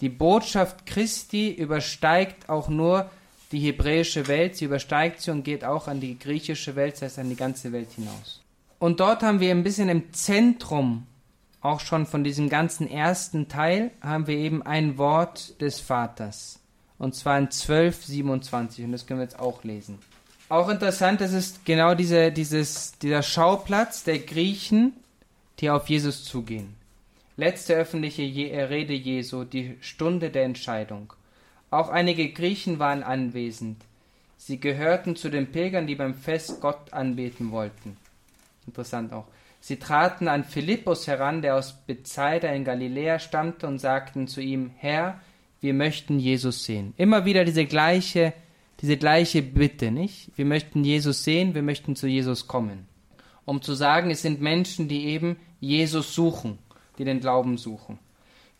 die 0.00 0.08
Botschaft 0.08 0.86
Christi 0.86 1.50
übersteigt 1.52 2.48
auch 2.48 2.68
nur 2.68 3.10
die 3.52 3.58
hebräische 3.58 4.28
Welt, 4.28 4.56
sie 4.56 4.64
übersteigt 4.64 5.20
sie 5.20 5.32
und 5.32 5.42
geht 5.42 5.64
auch 5.64 5.88
an 5.88 6.00
die 6.00 6.18
griechische 6.18 6.76
Welt, 6.76 6.94
das 6.94 7.02
heißt 7.02 7.18
an 7.18 7.28
die 7.28 7.36
ganze 7.36 7.72
Welt 7.72 7.88
hinaus. 7.94 8.40
Und 8.78 9.00
dort 9.00 9.22
haben 9.22 9.40
wir 9.40 9.50
ein 9.50 9.64
bisschen 9.64 9.90
im 9.90 10.12
Zentrum, 10.14 11.06
auch 11.62 11.80
schon 11.80 12.06
von 12.06 12.24
diesem 12.24 12.48
ganzen 12.48 12.90
ersten 12.90 13.48
Teil, 13.48 13.90
haben 14.00 14.26
wir 14.26 14.36
eben 14.36 14.62
ein 14.62 14.98
Wort 14.98 15.60
des 15.60 15.80
Vaters. 15.80 16.58
Und 16.98 17.14
zwar 17.14 17.38
in 17.38 17.44
1227 17.44 18.84
und 18.84 18.92
das 18.92 19.06
können 19.06 19.20
wir 19.20 19.24
jetzt 19.24 19.38
auch 19.38 19.64
lesen. 19.64 19.98
Auch 20.48 20.68
interessant, 20.68 21.20
das 21.20 21.32
ist 21.32 21.64
genau 21.64 21.94
diese, 21.94 22.32
dieses, 22.32 22.98
dieser 22.98 23.22
Schauplatz 23.22 24.02
der 24.04 24.18
Griechen, 24.18 24.94
die 25.60 25.70
auf 25.70 25.88
Jesus 25.88 26.24
zugehen. 26.24 26.74
Letzte 27.36 27.74
öffentliche 27.74 28.22
Rede 28.68 28.92
Jesu, 28.92 29.44
die 29.44 29.76
Stunde 29.80 30.30
der 30.30 30.44
Entscheidung. 30.44 31.12
Auch 31.70 31.88
einige 31.88 32.30
Griechen 32.32 32.78
waren 32.78 33.02
anwesend. 33.02 33.82
Sie 34.36 34.58
gehörten 34.58 35.16
zu 35.16 35.28
den 35.28 35.52
Pilgern, 35.52 35.86
die 35.86 35.94
beim 35.94 36.14
Fest 36.14 36.60
Gott 36.60 36.92
anbeten 36.92 37.52
wollten. 37.52 37.96
Interessant 38.66 39.12
auch. 39.12 39.26
Sie 39.60 39.76
traten 39.76 40.26
an 40.26 40.44
Philippus 40.44 41.06
heran, 41.06 41.42
der 41.42 41.56
aus 41.56 41.74
Bethsaida 41.86 42.48
in 42.48 42.64
Galiläa 42.64 43.18
stammte, 43.18 43.66
und 43.66 43.78
sagten 43.78 44.26
zu 44.26 44.40
ihm: 44.40 44.70
Herr, 44.76 45.20
wir 45.60 45.74
möchten 45.74 46.18
Jesus 46.18 46.64
sehen. 46.64 46.94
Immer 46.96 47.24
wieder 47.24 47.44
diese 47.44 47.66
gleiche, 47.66 48.32
diese 48.80 48.96
gleiche 48.96 49.42
Bitte, 49.42 49.90
nicht? 49.90 50.30
Wir 50.36 50.46
möchten 50.46 50.84
Jesus 50.84 51.22
sehen, 51.22 51.54
wir 51.54 51.62
möchten 51.62 51.96
zu 51.96 52.06
Jesus 52.06 52.46
kommen. 52.46 52.86
Um 53.44 53.60
zu 53.60 53.74
sagen, 53.74 54.10
es 54.10 54.22
sind 54.22 54.40
Menschen, 54.40 54.88
die 54.88 55.06
eben 55.06 55.36
Jesus 55.60 56.14
suchen, 56.14 56.58
die 56.98 57.04
den 57.04 57.20
Glauben 57.20 57.58
suchen. 57.58 57.98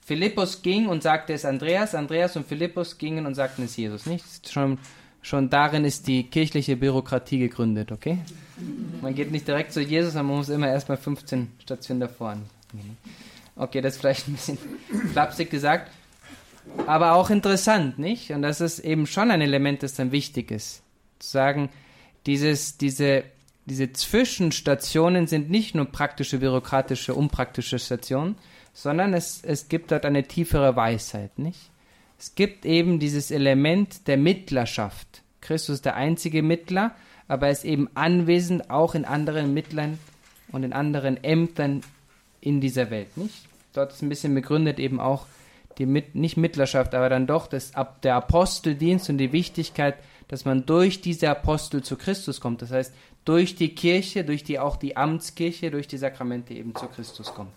Philippus 0.00 0.62
ging 0.62 0.88
und 0.88 1.02
sagte 1.02 1.32
es 1.32 1.44
Andreas, 1.44 1.94
Andreas 1.94 2.36
und 2.36 2.46
Philippus 2.46 2.98
gingen 2.98 3.26
und 3.26 3.34
sagten 3.34 3.64
es 3.64 3.76
Jesus. 3.76 4.06
Nicht? 4.06 4.50
Schon, 4.50 4.78
schon 5.22 5.48
darin 5.48 5.84
ist 5.84 6.06
die 6.06 6.24
kirchliche 6.24 6.76
Bürokratie 6.76 7.38
gegründet, 7.38 7.92
okay? 7.92 8.18
Man 9.00 9.14
geht 9.14 9.30
nicht 9.30 9.48
direkt 9.48 9.72
zu 9.72 9.80
Jesus, 9.80 10.12
sondern 10.12 10.28
man 10.28 10.36
muss 10.38 10.48
immer 10.48 10.68
erstmal 10.68 10.98
15 10.98 11.52
Stationen 11.58 12.00
davor 12.00 12.30
an. 12.30 12.42
Okay, 13.56 13.80
das 13.80 13.94
ist 13.94 14.00
vielleicht 14.00 14.28
ein 14.28 14.34
bisschen 14.34 14.58
flapsig 15.12 15.50
gesagt, 15.50 15.90
aber 16.86 17.12
auch 17.14 17.30
interessant, 17.30 17.98
nicht? 17.98 18.30
Und 18.30 18.42
das 18.42 18.60
ist 18.60 18.78
eben 18.80 19.06
schon 19.06 19.30
ein 19.30 19.40
Element, 19.40 19.82
das 19.82 19.94
dann 19.94 20.12
wichtig 20.12 20.50
ist. 20.50 20.82
Zu 21.18 21.30
sagen, 21.30 21.70
dieses, 22.26 22.76
diese, 22.76 23.24
diese 23.66 23.92
Zwischenstationen 23.92 25.26
sind 25.26 25.50
nicht 25.50 25.74
nur 25.74 25.86
praktische, 25.86 26.38
bürokratische, 26.38 27.14
unpraktische 27.14 27.78
Stationen, 27.78 28.36
sondern 28.72 29.14
es, 29.14 29.42
es 29.42 29.68
gibt 29.68 29.90
dort 29.90 30.04
eine 30.04 30.24
tiefere 30.24 30.76
Weisheit, 30.76 31.38
nicht? 31.38 31.70
Es 32.18 32.34
gibt 32.34 32.66
eben 32.66 32.98
dieses 32.98 33.30
Element 33.30 34.06
der 34.06 34.18
Mittlerschaft. 34.18 35.22
Christus 35.40 35.76
ist 35.76 35.86
der 35.86 35.96
einzige 35.96 36.42
Mittler, 36.42 36.94
aber 37.30 37.46
er 37.46 37.52
ist 37.52 37.64
eben 37.64 37.88
anwesend 37.94 38.70
auch 38.70 38.96
in 38.96 39.04
anderen 39.04 39.54
Mittlern 39.54 40.00
und 40.50 40.64
in 40.64 40.72
anderen 40.72 41.22
Ämtern 41.22 41.82
in 42.40 42.60
dieser 42.60 42.90
Welt, 42.90 43.16
nicht? 43.16 43.46
Dort 43.72 43.92
ist 43.92 44.02
ein 44.02 44.08
bisschen 44.08 44.34
begründet 44.34 44.80
eben 44.80 44.98
auch 44.98 45.26
die 45.78 45.86
Mit 45.86 46.16
nicht 46.16 46.36
Mittlerschaft, 46.36 46.92
aber 46.92 47.08
dann 47.08 47.28
doch 47.28 47.46
das, 47.46 47.70
der 48.02 48.16
Aposteldienst 48.16 49.08
und 49.10 49.18
die 49.18 49.30
Wichtigkeit, 49.30 49.94
dass 50.26 50.44
man 50.44 50.66
durch 50.66 51.02
diese 51.02 51.30
Apostel 51.30 51.84
zu 51.84 51.94
Christus 51.94 52.40
kommt. 52.40 52.62
Das 52.62 52.72
heißt, 52.72 52.92
durch 53.24 53.54
die 53.54 53.76
Kirche, 53.76 54.24
durch 54.24 54.42
die 54.42 54.58
auch 54.58 54.74
die 54.74 54.96
Amtskirche, 54.96 55.70
durch 55.70 55.86
die 55.86 55.98
Sakramente 55.98 56.54
eben 56.54 56.74
zu 56.74 56.88
Christus 56.88 57.32
kommt. 57.32 57.52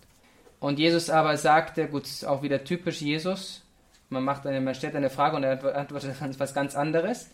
Und 0.59 0.77
Jesus 0.77 1.09
aber 1.09 1.35
sagte, 1.35 1.87
gut, 1.87 2.03
ist 2.03 2.27
auch 2.27 2.43
wieder 2.43 2.63
typisch 2.63 3.01
Jesus, 3.01 3.63
man, 4.09 4.23
macht 4.23 4.45
eine, 4.45 4.61
man 4.61 4.75
stellt 4.75 4.95
eine 4.95 5.09
Frage 5.09 5.35
und 5.35 5.43
er 5.43 5.75
antwortet 5.75 6.21
etwas 6.21 6.53
ganz 6.53 6.75
anderes. 6.75 7.31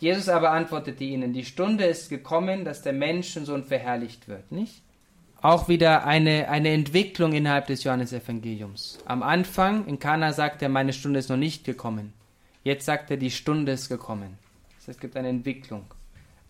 Jesus 0.00 0.30
aber 0.30 0.50
antwortete 0.50 1.04
ihnen, 1.04 1.34
die 1.34 1.44
Stunde 1.44 1.84
ist 1.84 2.08
gekommen, 2.08 2.64
dass 2.64 2.80
der 2.80 2.94
Menschensohn 2.94 3.64
verherrlicht 3.64 4.28
wird, 4.28 4.50
nicht? 4.50 4.82
Auch 5.42 5.68
wieder 5.68 6.06
eine, 6.06 6.48
eine 6.48 6.70
Entwicklung 6.70 7.32
innerhalb 7.34 7.66
des 7.66 7.84
Johannesevangeliums. 7.84 8.98
Am 9.04 9.22
Anfang, 9.22 9.86
in 9.86 9.98
Kana, 9.98 10.32
sagt 10.32 10.62
er, 10.62 10.70
meine 10.70 10.94
Stunde 10.94 11.18
ist 11.18 11.28
noch 11.28 11.36
nicht 11.36 11.64
gekommen. 11.64 12.14
Jetzt 12.64 12.86
sagt 12.86 13.10
er, 13.10 13.18
die 13.18 13.30
Stunde 13.30 13.72
ist 13.72 13.88
gekommen. 13.88 14.38
Es 14.86 14.98
gibt 14.98 15.16
eine 15.16 15.28
Entwicklung. 15.28 15.84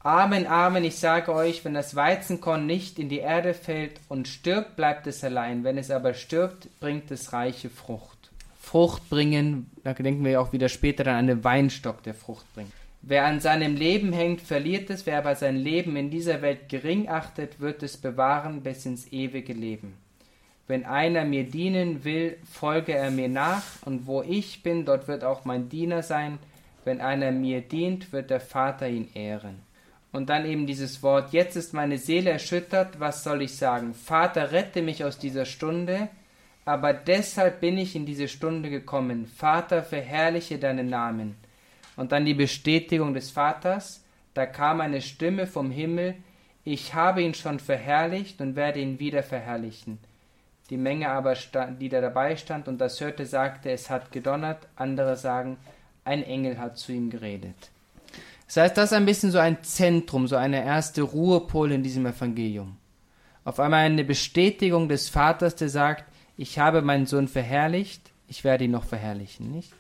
Amen, 0.02 0.46
Amen, 0.46 0.82
ich 0.84 0.96
sage 0.96 1.34
euch, 1.34 1.64
wenn 1.64 1.74
das 1.74 1.94
Weizenkorn 1.94 2.66
nicht 2.66 2.98
in 2.98 3.08
die 3.08 3.18
Erde 3.18 3.52
fällt 3.52 4.00
und 4.08 4.28
stirbt, 4.28 4.76
bleibt 4.76 5.06
es 5.06 5.22
allein. 5.22 5.62
Wenn 5.62 5.76
es 5.76 5.90
aber 5.90 6.14
stirbt, 6.14 6.68
bringt 6.80 7.10
es 7.10 7.32
reiche 7.32 7.68
Frucht. 7.68 8.30
Frucht 8.58 9.10
bringen, 9.10 9.70
da 9.84 9.92
denken 9.92 10.24
wir 10.24 10.40
auch 10.40 10.52
wieder 10.52 10.68
später 10.68 11.06
an 11.08 11.16
einen 11.16 11.44
Weinstock, 11.44 12.02
der 12.02 12.14
Frucht 12.14 12.46
bringt. 12.54 12.72
Wer 13.02 13.24
an 13.24 13.40
seinem 13.40 13.76
Leben 13.76 14.12
hängt, 14.12 14.42
verliert 14.42 14.90
es, 14.90 15.06
wer 15.06 15.18
aber 15.18 15.34
sein 15.34 15.56
Leben 15.56 15.96
in 15.96 16.10
dieser 16.10 16.42
Welt 16.42 16.68
gering 16.68 17.08
achtet, 17.08 17.58
wird 17.58 17.82
es 17.82 17.96
bewahren 17.96 18.62
bis 18.62 18.84
ins 18.84 19.10
ewige 19.10 19.54
Leben. 19.54 19.94
Wenn 20.68 20.84
einer 20.84 21.24
mir 21.24 21.44
dienen 21.44 22.04
will, 22.04 22.36
folge 22.48 22.94
er 22.94 23.10
mir 23.10 23.28
nach, 23.28 23.64
und 23.84 24.06
wo 24.06 24.22
ich 24.22 24.62
bin, 24.62 24.84
dort 24.84 25.08
wird 25.08 25.24
auch 25.24 25.44
mein 25.44 25.68
Diener 25.68 26.02
sein. 26.02 26.38
Wenn 26.84 27.00
einer 27.00 27.32
mir 27.32 27.62
dient, 27.62 28.12
wird 28.12 28.30
der 28.30 28.40
Vater 28.40 28.88
ihn 28.88 29.08
ehren. 29.14 29.62
Und 30.12 30.28
dann 30.28 30.44
eben 30.44 30.66
dieses 30.66 31.02
Wort, 31.02 31.32
jetzt 31.32 31.56
ist 31.56 31.72
meine 31.72 31.98
Seele 31.98 32.30
erschüttert, 32.30 33.00
was 33.00 33.24
soll 33.24 33.42
ich 33.42 33.56
sagen? 33.56 33.94
Vater, 33.94 34.52
rette 34.52 34.82
mich 34.82 35.04
aus 35.04 35.18
dieser 35.18 35.44
Stunde, 35.44 36.08
aber 36.64 36.92
deshalb 36.92 37.60
bin 37.60 37.78
ich 37.78 37.96
in 37.96 38.06
diese 38.06 38.28
Stunde 38.28 38.70
gekommen. 38.70 39.26
Vater, 39.26 39.82
verherrliche 39.82 40.58
deinen 40.58 40.88
Namen. 40.88 41.36
Und 42.00 42.12
dann 42.12 42.24
die 42.24 42.32
Bestätigung 42.32 43.12
des 43.12 43.30
Vaters, 43.30 44.02
da 44.32 44.46
kam 44.46 44.80
eine 44.80 45.02
Stimme 45.02 45.46
vom 45.46 45.70
Himmel, 45.70 46.14
ich 46.64 46.94
habe 46.94 47.20
ihn 47.20 47.34
schon 47.34 47.60
verherrlicht 47.60 48.40
und 48.40 48.56
werde 48.56 48.80
ihn 48.80 48.98
wieder 48.98 49.22
verherrlichen. 49.22 49.98
Die 50.70 50.78
Menge 50.78 51.10
aber, 51.10 51.34
die 51.78 51.90
da 51.90 52.00
dabei 52.00 52.36
stand 52.36 52.68
und 52.68 52.78
das 52.78 53.02
hörte, 53.02 53.26
sagte, 53.26 53.70
es 53.70 53.90
hat 53.90 54.12
gedonnert, 54.12 54.66
andere 54.76 55.14
sagen, 55.14 55.58
ein 56.02 56.22
Engel 56.22 56.56
hat 56.56 56.78
zu 56.78 56.90
ihm 56.92 57.10
geredet. 57.10 57.70
Das 58.46 58.56
heißt, 58.56 58.78
das 58.78 58.92
ist 58.92 58.96
ein 58.96 59.04
bisschen 59.04 59.30
so 59.30 59.38
ein 59.38 59.62
Zentrum, 59.62 60.26
so 60.26 60.36
eine 60.36 60.64
erste 60.64 61.02
Ruhepol 61.02 61.70
in 61.70 61.82
diesem 61.82 62.06
Evangelium. 62.06 62.78
Auf 63.44 63.60
einmal 63.60 63.84
eine 63.84 64.04
Bestätigung 64.04 64.88
des 64.88 65.10
Vaters, 65.10 65.54
der 65.54 65.68
sagt, 65.68 66.04
ich 66.38 66.58
habe 66.58 66.80
meinen 66.80 67.04
Sohn 67.04 67.28
verherrlicht, 67.28 68.10
ich 68.26 68.42
werde 68.42 68.64
ihn 68.64 68.70
noch 68.70 68.84
verherrlichen, 68.84 69.52
nicht? 69.52 69.74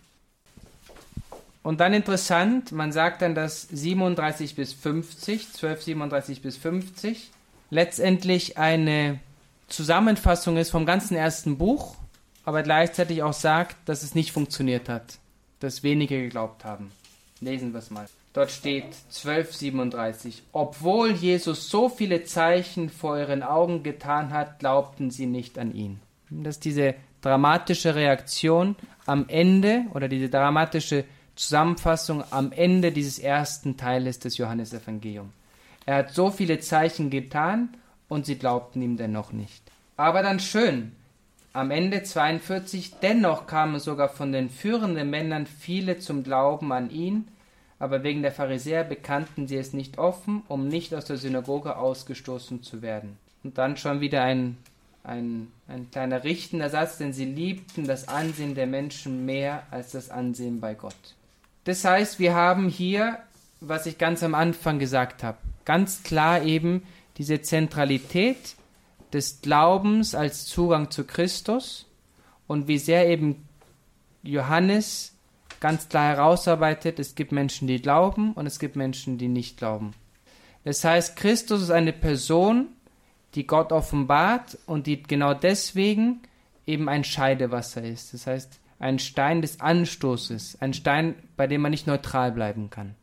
Und 1.62 1.80
dann 1.80 1.92
interessant, 1.92 2.72
man 2.72 2.90
sagt 2.90 3.22
dann, 3.22 3.34
dass 3.34 3.62
37 3.62 4.54
bis 4.54 4.72
50, 4.72 5.52
12, 5.52 5.82
37 5.82 6.42
bis 6.42 6.56
50, 6.56 7.30
letztendlich 7.68 8.56
eine 8.56 9.20
Zusammenfassung 9.68 10.56
ist 10.56 10.70
vom 10.70 10.86
ganzen 10.86 11.16
ersten 11.16 11.58
Buch, 11.58 11.96
aber 12.44 12.62
gleichzeitig 12.62 13.22
auch 13.22 13.34
sagt, 13.34 13.76
dass 13.84 14.02
es 14.02 14.14
nicht 14.14 14.32
funktioniert 14.32 14.88
hat, 14.88 15.18
dass 15.60 15.82
wenige 15.82 16.20
geglaubt 16.20 16.64
haben. 16.64 16.90
Lesen 17.40 17.72
wir 17.72 17.78
es 17.78 17.90
mal. 17.90 18.06
Dort 18.32 18.50
steht 18.50 18.84
1237. 18.84 20.44
Obwohl 20.52 21.10
Jesus 21.10 21.68
so 21.68 21.88
viele 21.88 22.24
Zeichen 22.24 22.88
vor 22.88 23.18
ihren 23.18 23.42
Augen 23.42 23.82
getan 23.82 24.32
hat, 24.32 24.60
glaubten 24.60 25.10
sie 25.10 25.26
nicht 25.26 25.58
an 25.58 25.74
ihn. 25.74 26.00
Das 26.30 26.56
ist 26.56 26.64
diese 26.64 26.94
dramatische 27.22 27.94
Reaktion 27.94 28.76
am 29.04 29.28
Ende 29.28 29.84
oder 29.94 30.08
diese 30.08 30.28
dramatische 30.28 31.04
Zusammenfassung 31.40 32.22
am 32.30 32.52
Ende 32.52 32.92
dieses 32.92 33.18
ersten 33.18 33.78
Teiles 33.78 34.18
des 34.18 34.36
Johannesevangeliums. 34.36 35.32
Er 35.86 35.96
hat 35.96 36.10
so 36.12 36.30
viele 36.30 36.58
Zeichen 36.58 37.08
getan 37.08 37.70
und 38.08 38.26
sie 38.26 38.36
glaubten 38.36 38.82
ihm 38.82 38.98
dennoch 38.98 39.32
nicht. 39.32 39.62
Aber 39.96 40.22
dann 40.22 40.38
schön, 40.38 40.92
am 41.54 41.70
Ende 41.70 42.02
42, 42.02 42.96
dennoch 43.00 43.46
kamen 43.46 43.80
sogar 43.80 44.10
von 44.10 44.32
den 44.32 44.50
führenden 44.50 45.08
Männern 45.08 45.46
viele 45.46 45.98
zum 45.98 46.24
Glauben 46.24 46.72
an 46.72 46.90
ihn, 46.90 47.26
aber 47.78 48.02
wegen 48.02 48.20
der 48.20 48.32
Pharisäer 48.32 48.84
bekannten 48.84 49.48
sie 49.48 49.56
es 49.56 49.72
nicht 49.72 49.96
offen, 49.96 50.42
um 50.46 50.68
nicht 50.68 50.94
aus 50.94 51.06
der 51.06 51.16
Synagoge 51.16 51.78
ausgestoßen 51.78 52.62
zu 52.62 52.82
werden. 52.82 53.16
Und 53.42 53.56
dann 53.56 53.78
schon 53.78 54.02
wieder 54.02 54.22
ein, 54.24 54.58
ein, 55.04 55.50
ein 55.68 55.90
kleiner 55.90 56.22
richtender 56.22 56.68
Satz, 56.68 56.98
denn 56.98 57.14
sie 57.14 57.24
liebten 57.24 57.86
das 57.86 58.08
Ansehen 58.08 58.54
der 58.54 58.66
Menschen 58.66 59.24
mehr 59.24 59.62
als 59.70 59.92
das 59.92 60.10
Ansehen 60.10 60.60
bei 60.60 60.74
Gott. 60.74 61.14
Das 61.64 61.84
heißt, 61.84 62.18
wir 62.18 62.34
haben 62.34 62.68
hier, 62.68 63.18
was 63.60 63.86
ich 63.86 63.98
ganz 63.98 64.22
am 64.22 64.34
Anfang 64.34 64.78
gesagt 64.78 65.22
habe, 65.22 65.38
ganz 65.64 66.02
klar 66.02 66.42
eben 66.42 66.82
diese 67.16 67.42
Zentralität 67.42 68.56
des 69.12 69.42
Glaubens 69.42 70.14
als 70.14 70.46
Zugang 70.46 70.90
zu 70.90 71.04
Christus 71.04 71.86
und 72.46 72.68
wie 72.68 72.78
sehr 72.78 73.08
eben 73.08 73.46
Johannes 74.22 75.14
ganz 75.60 75.88
klar 75.88 76.16
herausarbeitet, 76.16 76.98
es 76.98 77.14
gibt 77.14 77.32
Menschen, 77.32 77.68
die 77.68 77.82
glauben 77.82 78.32
und 78.32 78.46
es 78.46 78.58
gibt 78.58 78.76
Menschen, 78.76 79.18
die 79.18 79.28
nicht 79.28 79.58
glauben. 79.58 79.92
Das 80.64 80.84
heißt, 80.84 81.16
Christus 81.16 81.62
ist 81.62 81.70
eine 81.70 81.92
Person, 81.92 82.68
die 83.34 83.46
Gott 83.46 83.72
offenbart 83.72 84.58
und 84.66 84.86
die 84.86 85.02
genau 85.02 85.34
deswegen 85.34 86.20
eben 86.66 86.88
ein 86.88 87.04
Scheidewasser 87.04 87.82
ist. 87.82 88.14
Das 88.14 88.26
heißt, 88.26 88.59
ein 88.80 88.98
Stein 88.98 89.42
des 89.42 89.60
Anstoßes, 89.60 90.60
ein 90.60 90.74
Stein, 90.74 91.14
bei 91.36 91.46
dem 91.46 91.60
man 91.60 91.70
nicht 91.70 91.86
neutral 91.86 92.32
bleiben 92.32 92.70
kann. 92.70 92.96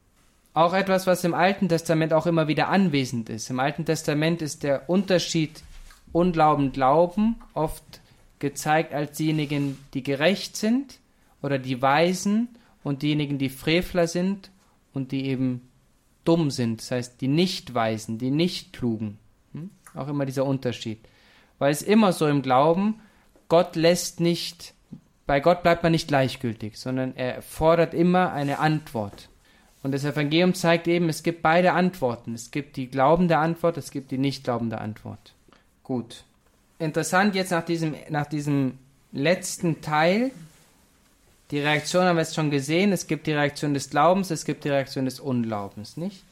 Auch 0.54 0.74
etwas, 0.74 1.06
was 1.06 1.24
im 1.24 1.36
Alten 1.36 1.70
Testament 1.70 2.14
auch 2.14 2.26
immer 2.26 2.48
wieder 2.48 2.68
anwesend 2.68 3.30
ist. 3.30 3.50
Im 3.50 3.60
Alten 3.60 3.86
Testament 3.86 4.42
ist 4.42 4.64
der 4.64 4.90
Unterschied 4.90 5.64
Unglauben, 6.12 6.72
Glauben 6.72 7.36
oft 7.54 7.84
gezeigt 8.40 8.94
als 8.94 9.18
diejenigen, 9.18 9.78
die 9.94 10.04
gerecht 10.04 10.58
sind 10.58 11.00
oder 11.44 11.60
die 11.60 11.82
Weisen 11.82 12.50
und 12.84 13.04
diejenigen, 13.04 13.38
die 13.38 13.50
Frevler 13.50 14.08
sind 14.08 14.50
und 14.94 15.12
die 15.12 15.28
eben 15.28 15.70
dumm 16.24 16.50
sind, 16.50 16.82
das 16.82 16.92
heißt 16.92 17.22
die 17.22 17.28
Nicht-Weisen, 17.28 18.18
die 18.18 18.32
Nicht-Klugen. 18.32 19.20
Hm? 19.54 19.70
Auch 19.94 20.08
immer 20.08 20.26
dieser 20.26 20.46
Unterschied. 20.46 21.00
Weil 21.60 21.72
es 21.72 21.84
immer 21.84 22.14
so 22.14 22.28
im 22.28 22.42
Glauben, 22.42 23.00
Gott 23.48 23.76
lässt 23.76 24.20
nicht, 24.20 24.74
bei 25.28 25.40
Gott 25.40 25.62
bleibt 25.62 25.84
man 25.84 25.92
nicht 25.92 26.08
gleichgültig, 26.08 26.78
sondern 26.78 27.16
er 27.16 27.42
fordert 27.42 27.94
immer 27.94 28.34
eine 28.34 28.60
Antwort. 28.60 29.30
Und 29.84 29.92
das 29.92 30.04
Evangelium 30.04 30.54
zeigt 30.56 30.88
eben, 30.88 31.08
es 31.10 31.22
gibt 31.22 31.44
beide 31.44 31.74
Antworten. 31.74 32.34
Es 32.34 32.50
gibt 32.50 32.76
die 32.78 32.88
glaubende 32.88 33.38
Antwort, 33.38 33.78
es 33.78 33.92
gibt 33.92 34.10
die 34.12 34.18
nicht 34.18 34.44
glaubende 34.44 34.80
Antwort. 34.80 35.34
Gut. 35.84 36.24
Interessant 36.80 37.36
jetzt 37.36 37.52
nach 37.52 37.64
diesem, 37.64 37.96
nach 38.10 38.26
diesem 38.26 38.80
letzten 39.12 39.82
Teil 39.82 40.32
die 41.52 41.60
Reaktion 41.60 42.04
haben 42.04 42.18
wir 42.18 42.24
jetzt 42.24 42.36
schon 42.36 42.52
gesehen. 42.52 42.92
Es 42.92 43.08
gibt 43.08 43.28
die 43.28 43.32
Reaktion 43.32 43.74
des 43.74 43.90
Glaubens, 43.90 44.32
es 44.32 44.44
gibt 44.44 44.66
die 44.66 44.70
Reaktion 44.70 45.06
des 45.06 45.20
Unglaubens, 45.20 45.98
nicht? 45.98 46.24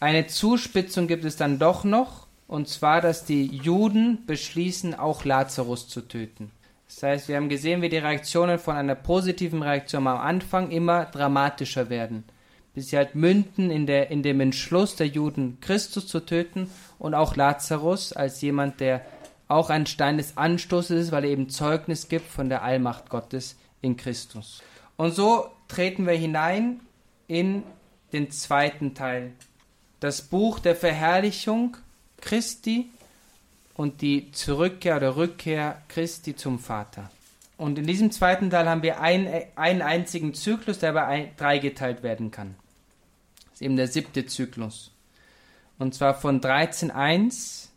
Eine 0.00 0.26
Zuspitzung 0.26 1.06
gibt 1.06 1.24
es 1.24 1.36
dann 1.36 1.58
doch 1.58 1.84
noch, 1.84 2.26
und 2.46 2.68
zwar, 2.68 3.00
dass 3.00 3.24
die 3.24 3.46
Juden 3.46 4.24
beschließen, 4.26 4.94
auch 4.94 5.24
Lazarus 5.24 5.88
zu 5.88 6.02
töten. 6.02 6.50
Das 6.92 7.04
heißt, 7.04 7.28
wir 7.28 7.36
haben 7.36 7.48
gesehen, 7.48 7.82
wie 7.82 7.88
die 7.88 7.98
Reaktionen 7.98 8.58
von 8.58 8.74
einer 8.74 8.96
positiven 8.96 9.62
Reaktion 9.62 10.08
am 10.08 10.18
Anfang 10.18 10.72
immer 10.72 11.04
dramatischer 11.04 11.88
werden, 11.88 12.24
bis 12.74 12.88
sie 12.88 12.96
halt 12.96 13.14
münden 13.14 13.70
in, 13.70 13.86
der, 13.86 14.10
in 14.10 14.24
dem 14.24 14.40
Entschluss 14.40 14.96
der 14.96 15.06
Juden, 15.06 15.58
Christus 15.60 16.08
zu 16.08 16.18
töten 16.18 16.68
und 16.98 17.14
auch 17.14 17.36
Lazarus 17.36 18.12
als 18.12 18.40
jemand, 18.40 18.80
der 18.80 19.02
auch 19.46 19.70
ein 19.70 19.86
Stein 19.86 20.16
des 20.16 20.36
Anstoßes 20.36 21.04
ist, 21.06 21.12
weil 21.12 21.24
er 21.24 21.30
eben 21.30 21.48
Zeugnis 21.48 22.08
gibt 22.08 22.26
von 22.26 22.48
der 22.48 22.64
Allmacht 22.64 23.08
Gottes 23.08 23.56
in 23.80 23.96
Christus. 23.96 24.60
Und 24.96 25.14
so 25.14 25.46
treten 25.68 26.08
wir 26.08 26.14
hinein 26.14 26.80
in 27.28 27.62
den 28.12 28.32
zweiten 28.32 28.94
Teil. 28.94 29.32
Das 30.00 30.22
Buch 30.22 30.58
der 30.58 30.74
Verherrlichung 30.74 31.76
Christi 32.20 32.90
und 33.80 34.02
die 34.02 34.30
Zurückkehr 34.32 34.96
oder 34.96 35.16
Rückkehr 35.16 35.80
Christi 35.88 36.36
zum 36.36 36.58
Vater. 36.58 37.10
Und 37.56 37.78
in 37.78 37.86
diesem 37.86 38.10
zweiten 38.10 38.50
Teil 38.50 38.68
haben 38.68 38.82
wir 38.82 39.00
einen, 39.00 39.44
einen 39.56 39.80
einzigen 39.80 40.34
Zyklus, 40.34 40.80
der 40.80 40.90
aber 40.90 41.06
ein, 41.06 41.30
dreigeteilt 41.38 42.02
werden 42.02 42.30
kann. 42.30 42.56
Das 43.44 43.54
ist 43.54 43.62
eben 43.62 43.76
der 43.76 43.88
siebte 43.88 44.26
Zyklus. 44.26 44.90
Und 45.78 45.94
zwar 45.94 46.12
von 46.12 46.42
13.1, 46.42 47.68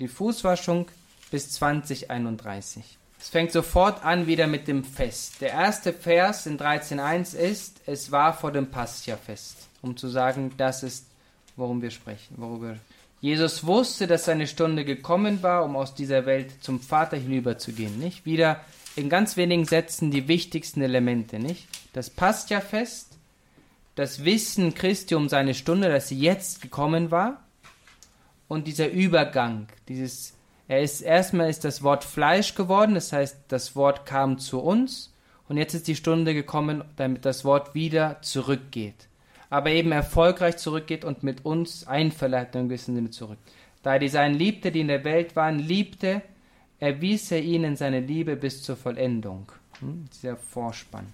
die 0.00 0.08
Fußwaschung, 0.08 0.88
bis 1.30 1.52
2031. 1.52 2.98
Es 3.20 3.28
fängt 3.28 3.52
sofort 3.52 4.04
an 4.04 4.26
wieder 4.26 4.48
mit 4.48 4.66
dem 4.66 4.82
Fest. 4.82 5.40
Der 5.40 5.50
erste 5.50 5.92
Vers 5.92 6.46
in 6.46 6.58
13.1 6.58 7.36
ist, 7.36 7.80
es 7.86 8.10
war 8.10 8.36
vor 8.36 8.50
dem 8.50 8.72
Pascha-Fest, 8.72 9.68
um 9.82 9.96
zu 9.96 10.08
sagen, 10.08 10.50
das 10.56 10.82
ist, 10.82 11.06
worum 11.54 11.80
wir 11.80 11.92
sprechen. 11.92 12.34
Worüber 12.38 12.76
Jesus 13.24 13.64
wusste, 13.64 14.06
dass 14.06 14.26
seine 14.26 14.46
Stunde 14.46 14.84
gekommen 14.84 15.42
war, 15.42 15.64
um 15.64 15.76
aus 15.76 15.94
dieser 15.94 16.26
Welt 16.26 16.62
zum 16.62 16.78
Vater 16.78 17.16
hinüberzugehen. 17.16 17.98
Nicht? 17.98 18.26
Wieder 18.26 18.60
in 18.96 19.08
ganz 19.08 19.38
wenigen 19.38 19.64
Sätzen 19.64 20.10
die 20.10 20.28
wichtigsten 20.28 20.82
Elemente. 20.82 21.38
Nicht? 21.38 21.66
Das 21.94 22.10
Pascha-Fest, 22.10 23.16
das 23.94 24.26
Wissen 24.26 24.74
Christi 24.74 25.14
um 25.14 25.30
seine 25.30 25.54
Stunde, 25.54 25.88
dass 25.88 26.08
sie 26.08 26.18
jetzt 26.18 26.60
gekommen 26.60 27.10
war, 27.10 27.42
und 28.46 28.66
dieser 28.66 28.90
Übergang, 28.90 29.68
dieses 29.88 30.34
er 30.68 30.82
ist 30.82 31.00
erstmal 31.00 31.48
ist 31.48 31.64
das 31.64 31.82
Wort 31.82 32.04
Fleisch 32.04 32.54
geworden, 32.54 32.94
das 32.94 33.10
heißt, 33.10 33.38
das 33.48 33.74
Wort 33.74 34.04
kam 34.04 34.38
zu 34.38 34.60
uns 34.60 35.14
und 35.48 35.56
jetzt 35.56 35.72
ist 35.72 35.88
die 35.88 35.96
Stunde 35.96 36.34
gekommen, 36.34 36.84
damit 36.96 37.24
das 37.24 37.42
Wort 37.46 37.74
wieder 37.74 38.20
zurückgeht. 38.20 39.08
Aber 39.50 39.70
eben 39.70 39.92
erfolgreich 39.92 40.56
zurückgeht 40.56 41.04
und 41.04 41.22
mit 41.22 41.44
uns 41.44 41.86
einverleibt 41.86 42.54
in 42.54 42.60
einem 42.60 42.68
gewissen 42.68 42.94
Sinne 42.94 43.10
zurück. 43.10 43.38
Da 43.82 43.94
er 43.94 43.98
die 43.98 44.08
Seinen 44.08 44.34
liebte, 44.34 44.72
die 44.72 44.80
in 44.80 44.88
der 44.88 45.04
Welt 45.04 45.36
waren, 45.36 45.58
liebte, 45.58 46.22
erwies 46.80 47.30
er 47.30 47.42
ihnen 47.42 47.76
seine 47.76 48.00
Liebe 48.00 48.36
bis 48.36 48.62
zur 48.62 48.76
Vollendung. 48.76 49.50
Hm? 49.80 50.06
Dieser 50.12 50.36
Vorspann. 50.36 51.06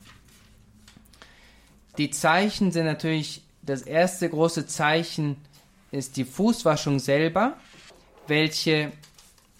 Die 1.98 2.10
Zeichen 2.10 2.72
sind 2.72 2.86
natürlich, 2.86 3.42
das 3.62 3.82
erste 3.82 4.28
große 4.28 4.66
Zeichen 4.66 5.36
ist 5.90 6.16
die 6.16 6.24
Fußwaschung 6.24 6.98
selber, 6.98 7.56
welche 8.26 8.92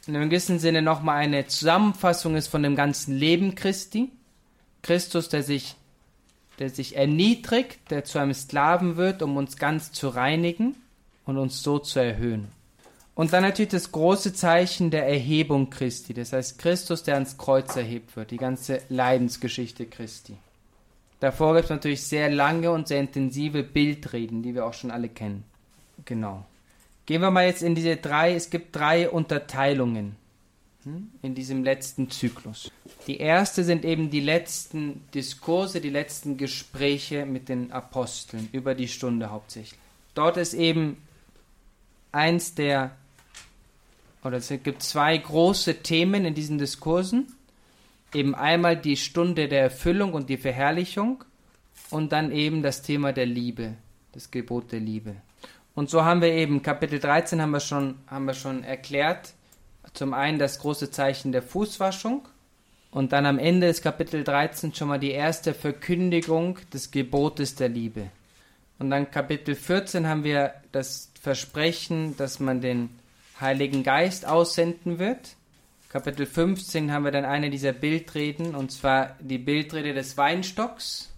in 0.07 0.17
einem 0.17 0.31
gewissen 0.31 0.59
Sinne 0.59 0.83
nochmal 0.83 1.19
eine 1.19 1.47
Zusammenfassung 1.47 2.37
ist 2.37 2.49
von 2.49 2.63
dem 2.63 2.77
ganzen 2.77 3.17
Leben 3.17 3.55
Christi. 3.55 4.11
Christus, 4.83 5.29
der 5.29 5.43
sich, 5.43 5.75
der 6.61 6.69
sich 6.71 6.95
erniedrigt, 6.95 7.91
der 7.91 8.05
zu 8.05 8.19
einem 8.19 8.35
Sklaven 8.35 8.97
wird, 8.97 9.23
um 9.23 9.37
uns 9.39 9.57
ganz 9.57 9.93
zu 9.93 10.09
reinigen 10.09 10.77
und 11.25 11.39
uns 11.39 11.63
so 11.63 11.79
zu 11.79 11.99
erhöhen. 11.99 12.49
Und 13.15 13.33
dann 13.33 13.43
natürlich 13.43 13.71
das 13.71 13.93
große 13.93 14.35
Zeichen 14.35 14.91
der 14.91 15.09
Erhebung 15.09 15.71
Christi, 15.71 16.15
das 16.15 16.33
heißt 16.33 16.59
Christus, 16.59 17.03
der 17.03 17.15
ans 17.15 17.39
Kreuz 17.39 17.75
erhebt 17.77 18.15
wird, 18.15 18.31
die 18.31 18.37
ganze 18.37 18.83
Leidensgeschichte 18.91 19.87
Christi. 19.87 20.37
Davor 21.19 21.55
gibt 21.55 21.65
es 21.65 21.71
natürlich 21.71 22.03
sehr 22.03 22.31
lange 22.31 22.71
und 22.71 22.89
sehr 22.89 23.01
intensive 23.01 23.63
Bildreden, 23.63 24.43
die 24.43 24.55
wir 24.55 24.67
auch 24.67 24.75
schon 24.75 24.91
alle 24.91 25.09
kennen. 25.09 25.45
Genau. 26.05 26.45
Gehen 27.07 27.23
wir 27.23 27.31
mal 27.31 27.47
jetzt 27.47 27.63
in 27.63 27.75
diese 27.75 27.97
drei, 27.97 28.35
es 28.35 28.51
gibt 28.51 28.77
drei 28.77 29.09
Unterteilungen 29.09 30.17
in 30.85 31.35
diesem 31.35 31.63
letzten 31.63 32.11
Zyklus. 32.11 32.71
Die 33.07 33.19
erste 33.19 33.65
sind 33.65 33.85
eben 33.85 34.11
die 34.11 34.21
letzten 34.21 35.03
Diskurse, 35.15 35.81
die 35.81 35.91
letzten 35.91 36.37
Gespräche 36.37 37.27
mit 37.27 37.49
den 37.49 37.71
Aposteln 37.71 38.49
über 38.53 38.75
die 38.75 38.89
Stunde 38.89 39.31
hauptsächlich. 39.31 39.79
Dort 40.15 40.37
ist 40.37 40.55
eben 40.55 40.97
eins 42.13 42.55
der, 42.55 42.97
oder 44.25 44.39
es 44.39 44.49
gibt 44.49 44.83
zwei 44.83 45.17
große 45.17 45.83
Themen 45.83 46.25
in 46.25 46.35
diesen 46.35 46.59
Diskursen. 46.59 47.27
Eben 48.13 48.35
einmal 48.35 48.77
die 48.77 48.97
Stunde 48.97 49.49
der 49.49 49.63
Erfüllung 49.63 50.15
und 50.15 50.29
die 50.29 50.39
Verherrlichung 50.39 51.25
und 51.91 52.13
dann 52.13 52.33
eben 52.33 52.63
das 52.63 52.83
Thema 52.83 53.13
der 53.13 53.27
Liebe, 53.27 53.75
das 54.13 54.31
Gebot 54.31 54.73
der 54.73 54.81
Liebe. 54.81 55.17
Und 55.75 55.91
so 55.91 56.05
haben 56.05 56.23
wir 56.23 56.33
eben 56.33 56.63
Kapitel 56.63 56.99
13 56.99 57.41
haben 57.41 57.53
wir 57.53 57.61
schon, 57.61 57.97
haben 58.09 58.25
wir 58.25 58.35
schon 58.35 58.65
erklärt. 58.65 59.35
Zum 59.95 60.15
einen 60.15 60.39
das 60.39 60.59
große 60.59 60.91
Zeichen 60.91 61.33
der 61.33 61.43
Fußwaschung 61.43 62.27
und 62.91 63.13
dann 63.13 63.27
am 63.27 63.39
Ende 63.39 63.67
des 63.67 63.83
Kapitel 63.83 64.25
13 64.25 64.75
schon 64.75 64.89
mal 64.89 64.99
die 64.99 65.13
erste 65.13 65.55
Verkündigung 65.55 66.59
des 66.73 66.91
Gebotes 66.91 67.55
der 67.55 67.69
Liebe. 67.69 68.09
Und 68.79 68.91
dann 68.91 69.11
Kapitel 69.11 69.55
14 69.55 70.09
haben 70.09 70.25
wir 70.25 70.55
das 70.73 71.11
Versprechen, 71.21 72.17
dass 72.17 72.41
man 72.41 72.61
den 72.61 72.91
Heiligen 73.41 73.83
Geist 73.83 74.27
aussenden 74.27 74.99
wird. 74.99 75.37
Kapitel 75.91 76.25
15 76.25 76.93
haben 76.93 77.05
wir 77.05 77.11
dann 77.11 77.25
eine 77.25 77.51
dieser 77.51 77.73
Bildreden, 77.73 78.55
und 78.55 78.71
zwar 78.73 79.17
die 79.21 79.39
Bildrede 79.39 79.93
des 79.93 80.17
Weinstocks. 80.17 81.11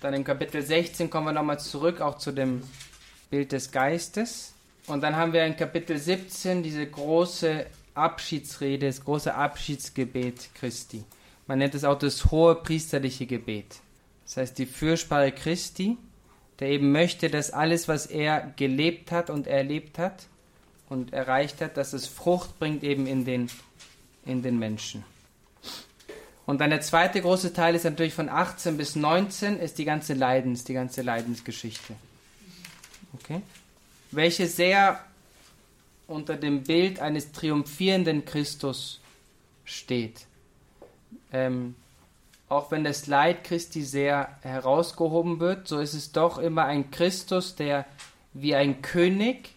Dann 0.00 0.14
im 0.14 0.24
Kapitel 0.24 0.62
16 0.62 1.08
kommen 1.08 1.26
wir 1.26 1.32
nochmal 1.32 1.60
zurück, 1.60 2.00
auch 2.00 2.18
zu 2.18 2.32
dem 2.32 2.62
Bild 3.30 3.52
des 3.52 3.70
Geistes. 3.70 4.52
Und 4.86 5.02
dann 5.02 5.16
haben 5.16 5.32
wir 5.32 5.44
in 5.44 5.56
Kapitel 5.56 5.98
17 5.98 6.62
diese 6.62 6.86
große 6.86 7.66
Abschiedsrede, 7.98 8.86
das 8.86 9.04
große 9.04 9.34
Abschiedsgebet 9.34 10.50
Christi. 10.54 11.04
Man 11.46 11.58
nennt 11.58 11.74
es 11.74 11.84
auch 11.84 11.98
das 11.98 12.30
hohe 12.30 12.54
priesterliche 12.54 13.26
Gebet. 13.26 13.76
Das 14.24 14.36
heißt, 14.36 14.58
die 14.58 14.66
Fürsprache 14.66 15.32
Christi, 15.32 15.96
der 16.60 16.68
eben 16.68 16.92
möchte, 16.92 17.30
dass 17.30 17.50
alles, 17.50 17.88
was 17.88 18.06
er 18.06 18.52
gelebt 18.56 19.12
hat 19.12 19.30
und 19.30 19.46
erlebt 19.46 19.98
hat 19.98 20.26
und 20.88 21.12
erreicht 21.12 21.60
hat, 21.60 21.76
dass 21.76 21.92
es 21.92 22.06
Frucht 22.06 22.58
bringt 22.58 22.82
eben 22.82 23.06
in 23.06 23.24
den, 23.24 23.50
in 24.24 24.42
den 24.42 24.58
Menschen. 24.58 25.04
Und 26.46 26.60
dann 26.60 26.70
der 26.70 26.80
zweite 26.80 27.20
große 27.20 27.52
Teil 27.52 27.74
ist 27.74 27.84
natürlich 27.84 28.14
von 28.14 28.28
18 28.28 28.76
bis 28.76 28.96
19, 28.96 29.58
ist 29.58 29.78
die 29.78 29.84
ganze 29.84 30.14
Leidens, 30.14 30.64
die 30.64 30.74
ganze 30.74 31.02
Leidensgeschichte 31.02 31.94
okay, 33.14 33.42
welche 34.10 34.46
sehr 34.46 35.00
unter 36.08 36.36
dem 36.36 36.64
Bild 36.64 36.98
eines 36.98 37.30
triumphierenden 37.30 38.24
Christus 38.24 39.00
steht. 39.64 40.26
Ähm, 41.32 41.76
auch 42.48 42.70
wenn 42.70 42.82
das 42.82 43.06
Leid 43.06 43.44
Christi 43.44 43.82
sehr 43.82 44.36
herausgehoben 44.40 45.38
wird, 45.38 45.68
so 45.68 45.78
ist 45.78 45.94
es 45.94 46.12
doch 46.12 46.38
immer 46.38 46.64
ein 46.64 46.90
Christus, 46.90 47.54
der 47.54 47.84
wie 48.32 48.54
ein 48.54 48.80
König 48.82 49.50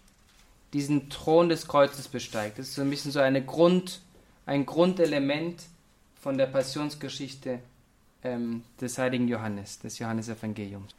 diesen 0.74 1.10
Thron 1.10 1.50
des 1.50 1.68
Kreuzes 1.68 2.10
besteigt. 2.10 2.60
Das 2.60 2.68
ist 2.68 2.76
so 2.76 2.82
ein 2.82 2.90
bisschen 2.90 3.12
so 3.12 3.20
eine 3.20 3.44
Grund, 3.44 4.02
ein 4.46 4.66
Grundelement 4.66 5.64
von 6.20 6.38
der 6.38 6.48
Passionsgeschichte 6.48 7.60
ähm, 8.24 8.64
des 8.80 8.98
heiligen 8.98 9.28
Johannes, 9.28 9.80
des 9.80 9.98
Johannesevangeliums. 10.00 10.94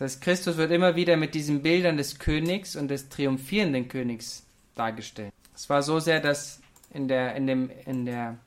Das 0.00 0.12
heißt, 0.12 0.22
Christus 0.22 0.56
wird 0.56 0.70
immer 0.70 0.96
wieder 0.96 1.18
mit 1.18 1.34
diesen 1.34 1.60
Bildern 1.60 1.98
des 1.98 2.18
Königs 2.18 2.74
und 2.74 2.88
des 2.88 3.10
triumphierenden 3.10 3.88
Königs 3.88 4.46
dargestellt. 4.74 5.30
Es 5.54 5.68
war 5.68 5.82
so 5.82 6.00
sehr, 6.00 6.20
dass 6.20 6.62
in, 6.94 7.06
der, 7.06 7.36
in, 7.36 7.46
dem, 7.46 7.70
in, 7.84 8.06
der, 8.06 8.38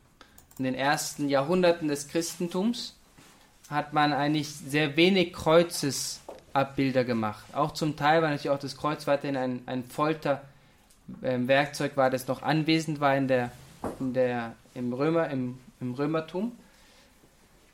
in 0.58 0.64
den 0.64 0.74
ersten 0.74 1.30
Jahrhunderten 1.30 1.90
des 1.90 2.08
Christentums 2.08 2.98
hat 3.70 3.94
man 3.94 4.14
eigentlich 4.14 4.50
sehr 4.50 4.98
wenig 4.98 5.32
Kreuzesabbilder 5.32 7.04
gemacht. 7.04 7.46
Auch 7.54 7.74
zum 7.74 7.98
Teil, 7.98 8.24
weil 8.24 8.32
natürlich 8.32 8.50
auch 8.50 8.58
das 8.58 8.76
Kreuz 8.76 9.06
weiterhin 9.06 9.38
ein, 9.38 9.62
ein 9.68 9.84
Folterwerkzeug 9.84 11.92
ähm, 11.92 11.98
war, 11.98 12.10
das 12.10 12.28
noch 12.28 12.42
anwesend 12.42 13.00
war 13.00 13.16
in 13.16 13.28
der, 13.28 13.52
in 14.00 14.16
der, 14.16 14.56
im, 14.74 14.92
Römer, 14.92 15.30
im, 15.30 15.60
im 15.80 15.94
Römertum. 15.94 16.54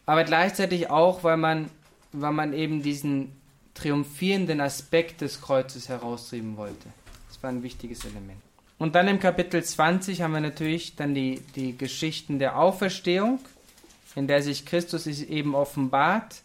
Aber 0.06 0.26
gleichzeitig 0.26 0.90
auch, 0.90 1.24
weil 1.24 1.38
man, 1.38 1.70
weil 2.12 2.34
man 2.34 2.52
eben 2.52 2.84
diesen 2.84 3.39
triumphierenden 3.80 4.62
Aspekt 4.62 5.22
des 5.22 5.42
Kreuzes 5.42 5.90
heraustrieben 5.90 6.58
wollte. 6.58 6.90
Das 7.28 7.42
war 7.42 7.50
ein 7.50 7.64
wichtiges 7.64 8.04
Element. 8.06 8.42
Und 8.78 8.96
dann 8.96 9.08
im 9.08 9.20
Kapitel 9.20 9.64
20 9.64 10.22
haben 10.22 10.34
wir 10.34 10.40
natürlich 10.40 10.96
dann 10.96 11.14
die, 11.14 11.42
die 11.56 11.78
Geschichten 11.78 12.40
der 12.40 12.58
Auferstehung, 12.58 13.40
in 14.16 14.28
der 14.28 14.42
sich 14.42 14.66
Christus 14.66 15.06
eben 15.06 15.54
offenbart 15.54 16.42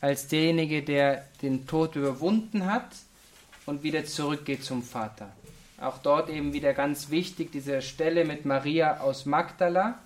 als 0.00 0.28
derjenige, 0.28 0.82
der 0.82 1.24
den 1.42 1.66
Tod 1.66 1.96
überwunden 1.96 2.66
hat 2.66 2.88
und 3.66 3.82
wieder 3.82 4.04
zurückgeht 4.04 4.64
zum 4.64 4.82
Vater. 4.82 5.30
Auch 5.80 5.98
dort 5.98 6.28
eben 6.30 6.52
wieder 6.52 6.72
ganz 6.74 7.10
wichtig 7.10 7.52
diese 7.52 7.82
Stelle 7.82 8.24
mit 8.24 8.44
Maria 8.44 9.00
aus 9.00 9.26
Magdala, 9.26 9.98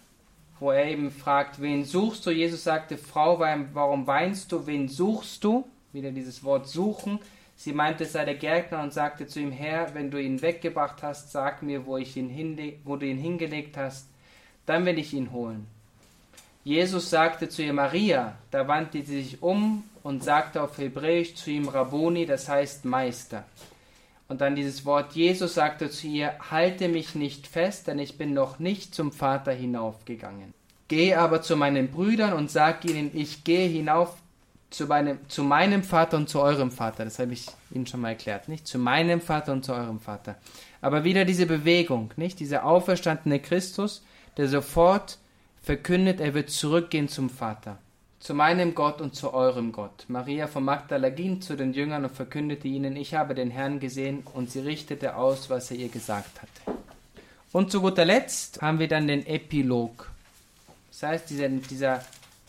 wo 0.59 0.71
er 0.71 0.87
eben 0.87 1.11
fragt, 1.11 1.61
wen 1.61 1.85
suchst 1.85 2.27
du? 2.27 2.31
Jesus 2.31 2.65
sagte, 2.65 2.99
Frau, 2.99 3.39
warum 3.41 4.07
weinst 4.07 4.53
du? 4.53 4.67
Wen 4.67 4.89
suchst 4.89 5.43
du? 5.45 5.65
Wieder 5.93 6.11
dieses 6.11 6.45
Wort 6.45 6.68
suchen. 6.68 7.18
Sie 7.57 7.72
meinte, 7.72 8.05
es 8.05 8.12
sei 8.12 8.24
der 8.24 8.34
Gärtner 8.34 8.82
und 8.82 8.93
sagte 8.93 9.26
zu 9.26 9.40
ihm, 9.40 9.53
Herr, 9.53 9.95
wenn 9.95 10.11
du 10.11 10.20
ihn 10.20 10.43
weggebracht 10.43 11.03
hast, 11.03 11.30
sag 11.30 11.62
mir, 11.62 11.86
wo, 11.86 11.97
ich 11.97 12.16
ihn 12.16 12.80
wo 12.84 12.97
du 12.97 13.07
ihn 13.07 13.18
hingelegt 13.18 13.76
hast, 13.76 14.09
dann 14.66 14.84
will 14.84 14.99
ich 14.99 15.12
ihn 15.12 15.32
holen. 15.32 15.66
Jesus 16.64 17.11
sagte 17.11 17.49
zu 17.49 17.62
ihr 17.62 17.72
Maria, 17.72 18.36
da 18.51 18.68
wandte 18.68 19.03
sie 19.03 19.22
sich 19.22 19.43
um 19.43 19.84
und 20.03 20.22
sagte 20.22 20.62
auf 20.62 20.78
Hebräisch 20.78 21.34
zu 21.34 21.51
ihm 21.51 21.68
Rabboni, 21.68 22.24
das 22.26 22.49
heißt 22.49 22.84
Meister. 22.84 23.45
Und 24.28 24.40
dann 24.40 24.57
dieses 24.57 24.86
Wort 24.86 25.12
Jesus 25.12 25.55
sagte 25.55 25.90
zu 25.90 26.07
ihr, 26.07 26.34
halte 26.51 26.88
mich 26.88 27.14
nicht 27.14 27.47
fest, 27.47 27.88
denn 27.88 27.99
ich 27.99 28.16
bin 28.16 28.32
noch 28.32 28.59
nicht 28.59 28.95
zum 28.95 29.12
Vater 29.12 29.53
hinaufgegangen. 29.53 30.55
Geh 30.88 31.14
aber 31.14 31.43
zu 31.43 31.57
meinen 31.57 31.90
Brüdern 31.90 32.32
und 32.32 32.51
sag 32.51 32.84
ihnen, 32.84 33.11
ich 33.14 33.45
gehe 33.45 33.68
hinauf 33.68 34.22
zu 34.73 34.87
meinem, 34.87 35.18
zu 35.29 35.45
meinem 35.45 35.83
Vater 35.83 36.16
und 36.16 36.29
zu 36.29 36.41
eurem 36.41 36.70
Vater. 36.70 37.05
Das 37.05 37.18
habe 37.18 37.33
ich 37.33 37.47
Ihnen 37.70 37.87
schon 37.87 38.01
mal 38.01 38.11
erklärt, 38.11 38.49
nicht? 38.49 38.66
Zu 38.66 38.79
meinem 38.79 39.20
Vater 39.20 39.53
und 39.53 39.64
zu 39.64 39.73
eurem 39.73 40.01
Vater. 40.01 40.37
Aber 40.81 41.05
wieder 41.05 41.25
diese 41.25 41.47
Bewegung, 41.47 42.11
nicht? 42.16 42.41
Dieser 42.41 42.64
auferstandene 42.64 43.41
Christus, 43.41 44.05
der 44.37 44.49
sofort 44.49 45.18
verkündet, 45.62 46.20
er 46.20 46.35
wird 46.35 46.51
zurückgehen 46.51 47.09
zum 47.09 47.31
Vater. 47.31 47.79
Zu 48.18 48.35
meinem 48.35 48.75
Gott 48.75 49.01
und 49.01 49.14
zu 49.16 49.35
eurem 49.35 49.73
Gott. 49.73 50.05
Maria 50.09 50.47
von 50.47 50.64
Magdala 50.64 51.11
ging 51.11 51.41
zu 51.41 51.57
den 51.57 51.73
Jüngern 51.73 52.05
und 52.05 52.14
verkündete 52.14 52.68
ihnen, 52.68 52.97
ich 52.97 53.14
habe 53.14 53.35
den 53.35 53.51
Herrn 53.51 53.81
gesehen 53.81 54.23
und 54.35 54.51
sie 54.51 54.61
richtete 54.61 55.16
aus, 55.16 55.51
was 55.51 55.70
er 55.70 55.79
ihr 55.79 55.89
gesagt 55.89 56.41
hatte. 56.41 56.79
Und 57.53 57.70
zu 57.70 57.81
guter 57.81 58.05
Letzt 58.05 58.62
haben 58.62 58.79
wir 58.79 58.89
dann 58.89 59.09
den 59.09 59.27
Epilog. 59.27 60.11
Das 60.91 61.03
heißt, 61.03 61.31
dieser, 61.31 61.49
dieser 61.49 62.05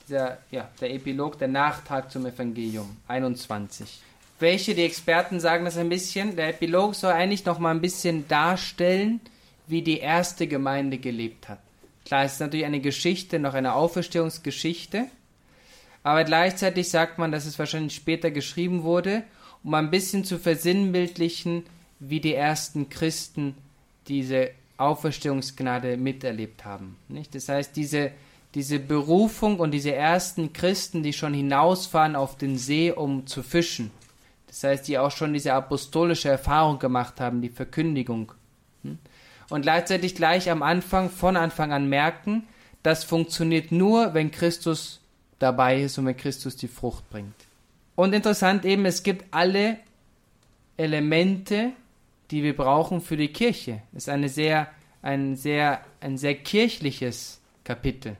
der, 0.09 0.39
ja, 0.51 0.69
der 0.81 0.93
Epilog, 0.93 1.37
der 1.39 1.47
Nachtrag 1.47 2.11
zum 2.11 2.25
Evangelium 2.25 2.97
21. 3.07 4.01
Welche, 4.39 4.75
die 4.75 4.83
Experten 4.83 5.39
sagen 5.39 5.65
das 5.65 5.77
ein 5.77 5.89
bisschen, 5.89 6.35
der 6.35 6.49
Epilog 6.49 6.95
soll 6.95 7.13
eigentlich 7.13 7.45
noch 7.45 7.59
mal 7.59 7.71
ein 7.71 7.81
bisschen 7.81 8.27
darstellen, 8.27 9.21
wie 9.67 9.81
die 9.81 9.99
erste 9.99 10.47
Gemeinde 10.47 10.97
gelebt 10.97 11.47
hat. 11.47 11.59
Klar, 12.05 12.25
es 12.25 12.33
ist 12.33 12.39
natürlich 12.41 12.65
eine 12.65 12.81
Geschichte, 12.81 13.39
noch 13.39 13.53
eine 13.53 13.73
Auferstehungsgeschichte, 13.75 15.05
aber 16.03 16.25
gleichzeitig 16.25 16.89
sagt 16.89 17.17
man, 17.17 17.31
dass 17.31 17.45
es 17.45 17.57
wahrscheinlich 17.57 17.95
später 17.95 18.29
geschrieben 18.29 18.83
wurde, 18.83 19.23
um 19.63 19.73
ein 19.73 19.89
bisschen 19.89 20.25
zu 20.25 20.37
versinnbildlichen, 20.37 21.63
wie 21.99 22.19
die 22.19 22.33
ersten 22.33 22.89
Christen 22.89 23.55
diese 24.09 24.49
Auferstehungsgnade 24.75 25.95
miterlebt 25.95 26.65
haben. 26.65 26.97
Nicht? 27.07 27.33
Das 27.35 27.47
heißt, 27.47 27.75
diese 27.77 28.11
diese 28.55 28.79
Berufung 28.79 29.59
und 29.59 29.71
diese 29.71 29.93
ersten 29.93 30.53
Christen, 30.53 31.03
die 31.03 31.13
schon 31.13 31.33
hinausfahren 31.33 32.15
auf 32.15 32.37
den 32.37 32.57
See, 32.57 32.91
um 32.91 33.25
zu 33.25 33.43
fischen. 33.43 33.91
Das 34.47 34.63
heißt, 34.63 34.87
die 34.87 34.99
auch 34.99 35.11
schon 35.11 35.33
diese 35.33 35.53
apostolische 35.53 36.29
Erfahrung 36.29 36.77
gemacht 36.77 37.19
haben, 37.19 37.41
die 37.41 37.49
Verkündigung 37.49 38.31
Hm? 38.83 38.99
Und 39.49 39.63
gleichzeitig 39.63 40.15
gleich 40.15 40.49
am 40.49 40.61
Anfang, 40.61 41.09
von 41.09 41.35
Anfang 41.35 41.73
an 41.73 41.89
merken, 41.89 42.47
das 42.83 43.03
funktioniert 43.03 43.71
nur, 43.71 44.13
wenn 44.13 44.31
Christus 44.31 44.99
dabei 45.39 45.81
ist 45.81 45.97
und 45.97 46.05
wenn 46.05 46.17
Christus 46.17 46.55
die 46.55 46.67
Frucht 46.67 47.09
bringt. 47.09 47.33
Und 47.95 48.13
interessant 48.13 48.65
eben, 48.65 48.85
es 48.85 49.03
gibt 49.03 49.25
alle 49.31 49.77
Elemente, 50.77 51.71
die 52.31 52.43
wir 52.43 52.55
brauchen 52.55 53.01
für 53.01 53.17
die 53.17 53.31
Kirche. 53.31 53.81
Es 53.93 54.03
ist 54.03 54.09
eine 54.09 54.29
sehr, 54.29 54.69
ein, 55.01 55.35
sehr, 55.35 55.81
ein 56.01 56.17
sehr 56.17 56.35
kirchliches 56.35 57.39
Kapitel. 57.63 58.17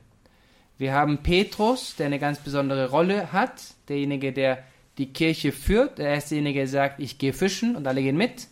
Wir 0.76 0.92
haben 0.92 1.18
Petrus, 1.18 1.94
der 1.96 2.06
eine 2.06 2.18
ganz 2.18 2.40
besondere 2.40 2.90
Rolle 2.90 3.32
hat, 3.32 3.62
derjenige, 3.88 4.32
der 4.32 4.64
die 4.98 5.12
Kirche 5.12 5.52
führt. 5.52 5.98
Er 5.98 6.16
ist 6.16 6.30
derjenige, 6.30 6.60
der 6.60 6.68
sagt, 6.68 7.00
ich 7.00 7.18
gehe 7.18 7.32
fischen 7.32 7.76
und 7.76 7.86
alle 7.86 8.02
gehen 8.02 8.16
mit. 8.16 8.48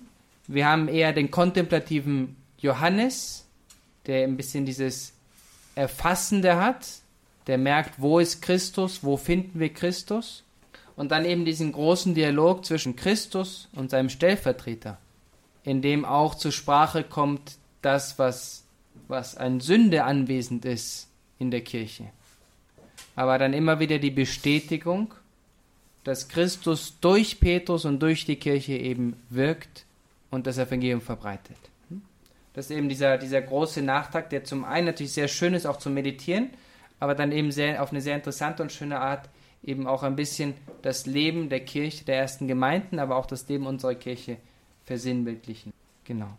Wir 0.46 0.66
haben 0.66 0.88
eher 0.88 1.12
den 1.12 1.30
kontemplativen 1.30 2.36
Johannes, 2.58 3.46
der 4.06 4.24
ein 4.24 4.36
bisschen 4.36 4.66
dieses 4.66 5.14
Erfassende 5.74 6.56
hat, 6.56 6.86
der 7.48 7.58
merkt, 7.58 8.00
wo 8.00 8.20
ist 8.20 8.40
Christus, 8.40 9.02
wo 9.02 9.16
finden 9.16 9.58
wir 9.58 9.72
Christus. 9.72 10.44
Und 10.94 11.10
dann 11.10 11.24
eben 11.24 11.44
diesen 11.44 11.72
großen 11.72 12.14
Dialog 12.14 12.64
zwischen 12.64 12.94
Christus 12.94 13.68
und 13.72 13.90
seinem 13.90 14.10
Stellvertreter, 14.10 14.98
in 15.64 15.82
dem 15.82 16.04
auch 16.04 16.34
zur 16.34 16.52
Sprache 16.52 17.02
kommt 17.02 17.56
das, 17.80 18.18
was, 18.18 18.64
was 19.08 19.36
an 19.36 19.60
Sünde 19.60 20.04
anwesend 20.04 20.64
ist 20.64 21.08
in 21.42 21.50
der 21.50 21.60
Kirche. 21.60 22.04
Aber 23.14 23.36
dann 23.38 23.52
immer 23.52 23.78
wieder 23.80 23.98
die 23.98 24.10
Bestätigung, 24.10 25.12
dass 26.04 26.28
Christus 26.28 26.98
durch 27.00 27.38
Petrus 27.38 27.84
und 27.84 28.00
durch 28.00 28.24
die 28.24 28.36
Kirche 28.36 28.72
eben 28.72 29.16
wirkt 29.28 29.84
und 30.30 30.46
das 30.46 30.58
Evangelium 30.58 31.00
verbreitet. 31.00 31.58
Das 32.54 32.70
ist 32.70 32.76
eben 32.76 32.88
dieser, 32.88 33.18
dieser 33.18 33.40
große 33.40 33.82
Nachtrag, 33.82 34.30
der 34.30 34.44
zum 34.44 34.64
einen 34.64 34.86
natürlich 34.86 35.12
sehr 35.12 35.28
schön 35.28 35.54
ist, 35.54 35.66
auch 35.66 35.78
zum 35.78 35.94
Meditieren, 35.94 36.50
aber 37.00 37.14
dann 37.14 37.32
eben 37.32 37.50
sehr, 37.50 37.82
auf 37.82 37.90
eine 37.90 38.00
sehr 38.00 38.16
interessante 38.16 38.62
und 38.62 38.72
schöne 38.72 39.00
Art 39.00 39.28
eben 39.64 39.86
auch 39.86 40.02
ein 40.02 40.16
bisschen 40.16 40.54
das 40.82 41.06
Leben 41.06 41.48
der 41.48 41.60
Kirche, 41.60 42.04
der 42.04 42.16
ersten 42.16 42.48
Gemeinden, 42.48 42.98
aber 42.98 43.16
auch 43.16 43.26
das 43.26 43.48
Leben 43.48 43.66
unserer 43.66 43.94
Kirche 43.94 44.36
versinnbildlichen. 44.84 45.72
Genau. 46.04 46.36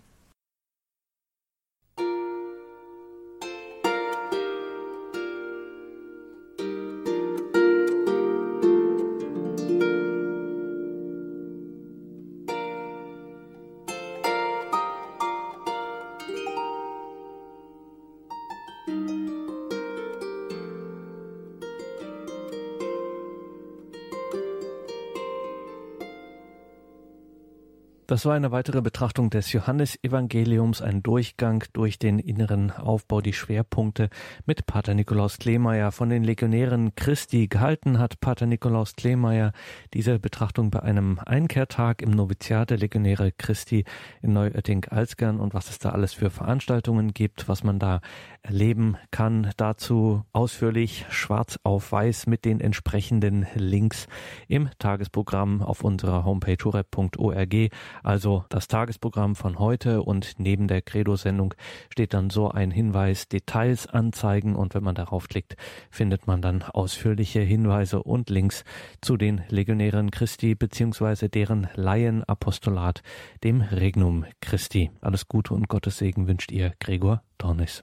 Das 28.13 28.27
war 28.27 28.35
eine 28.35 28.51
weitere 28.51 28.83
Betrachtung 28.83 29.31
des 29.31 29.51
Johannesevangeliums, 29.53 30.83
ein 30.83 31.01
Durchgang 31.01 31.63
durch 31.73 31.97
den 31.97 32.19
inneren 32.19 32.69
Aufbau, 32.69 33.21
die 33.21 33.33
Schwerpunkte 33.33 34.11
mit 34.45 34.67
Pater 34.67 34.93
Nikolaus 34.93 35.39
Kleemeyer 35.39 35.91
von 35.91 36.09
den 36.09 36.23
Legionären 36.23 36.93
Christi 36.93 37.47
gehalten 37.47 37.97
hat. 37.97 38.19
Pater 38.19 38.45
Nikolaus 38.45 38.95
Kleemeyer 38.95 39.51
diese 39.95 40.19
Betrachtung 40.19 40.69
bei 40.69 40.83
einem 40.83 41.17
Einkehrtag 41.25 42.03
im 42.03 42.11
Noviziat 42.11 42.69
der 42.69 42.77
Legionäre 42.77 43.31
Christi 43.31 43.83
in 44.21 44.33
Neuötting-Alzgern 44.33 45.39
und 45.39 45.55
was 45.55 45.71
es 45.71 45.79
da 45.79 45.89
alles 45.89 46.13
für 46.13 46.29
Veranstaltungen 46.29 47.15
gibt, 47.15 47.49
was 47.49 47.63
man 47.63 47.79
da 47.79 47.99
erleben 48.43 48.95
kann. 49.09 49.49
Dazu 49.57 50.23
ausführlich 50.33 51.07
schwarz 51.09 51.57
auf 51.63 51.91
weiß 51.91 52.27
mit 52.27 52.45
den 52.45 52.59
entsprechenden 52.59 53.47
Links 53.55 54.07
im 54.47 54.69
Tagesprogramm 54.77 55.63
auf 55.63 55.83
unserer 55.83 56.25
Homepage 56.25 56.63
horeb.org. 56.63 57.71
Also 58.03 58.45
das 58.49 58.67
Tagesprogramm 58.67 59.35
von 59.35 59.57
heute 59.57 60.03
und 60.03 60.35
neben 60.37 60.67
der 60.67 60.81
Credo-Sendung 60.81 61.55
steht 61.89 62.13
dann 62.13 62.29
so 62.29 62.51
ein 62.51 62.69
Hinweis, 62.69 63.27
Details 63.27 63.87
anzeigen 63.87 64.55
und 64.55 64.75
wenn 64.75 64.83
man 64.83 64.95
darauf 64.95 65.27
klickt, 65.27 65.55
findet 65.89 66.27
man 66.27 66.41
dann 66.41 66.61
ausführliche 66.61 67.39
Hinweise 67.39 68.03
und 68.03 68.29
Links 68.29 68.63
zu 69.01 69.17
den 69.17 69.41
Legionären 69.49 70.11
Christi 70.11 70.53
beziehungsweise 70.53 71.29
deren 71.29 71.67
Laienapostolat, 71.73 73.01
dem 73.43 73.61
Regnum 73.61 74.25
Christi. 74.41 74.91
Alles 75.01 75.27
Gute 75.27 75.53
und 75.53 75.67
Gottes 75.69 75.97
Segen 75.97 76.27
wünscht 76.27 76.51
ihr 76.51 76.73
Gregor 76.79 77.23
Dornis. 77.37 77.81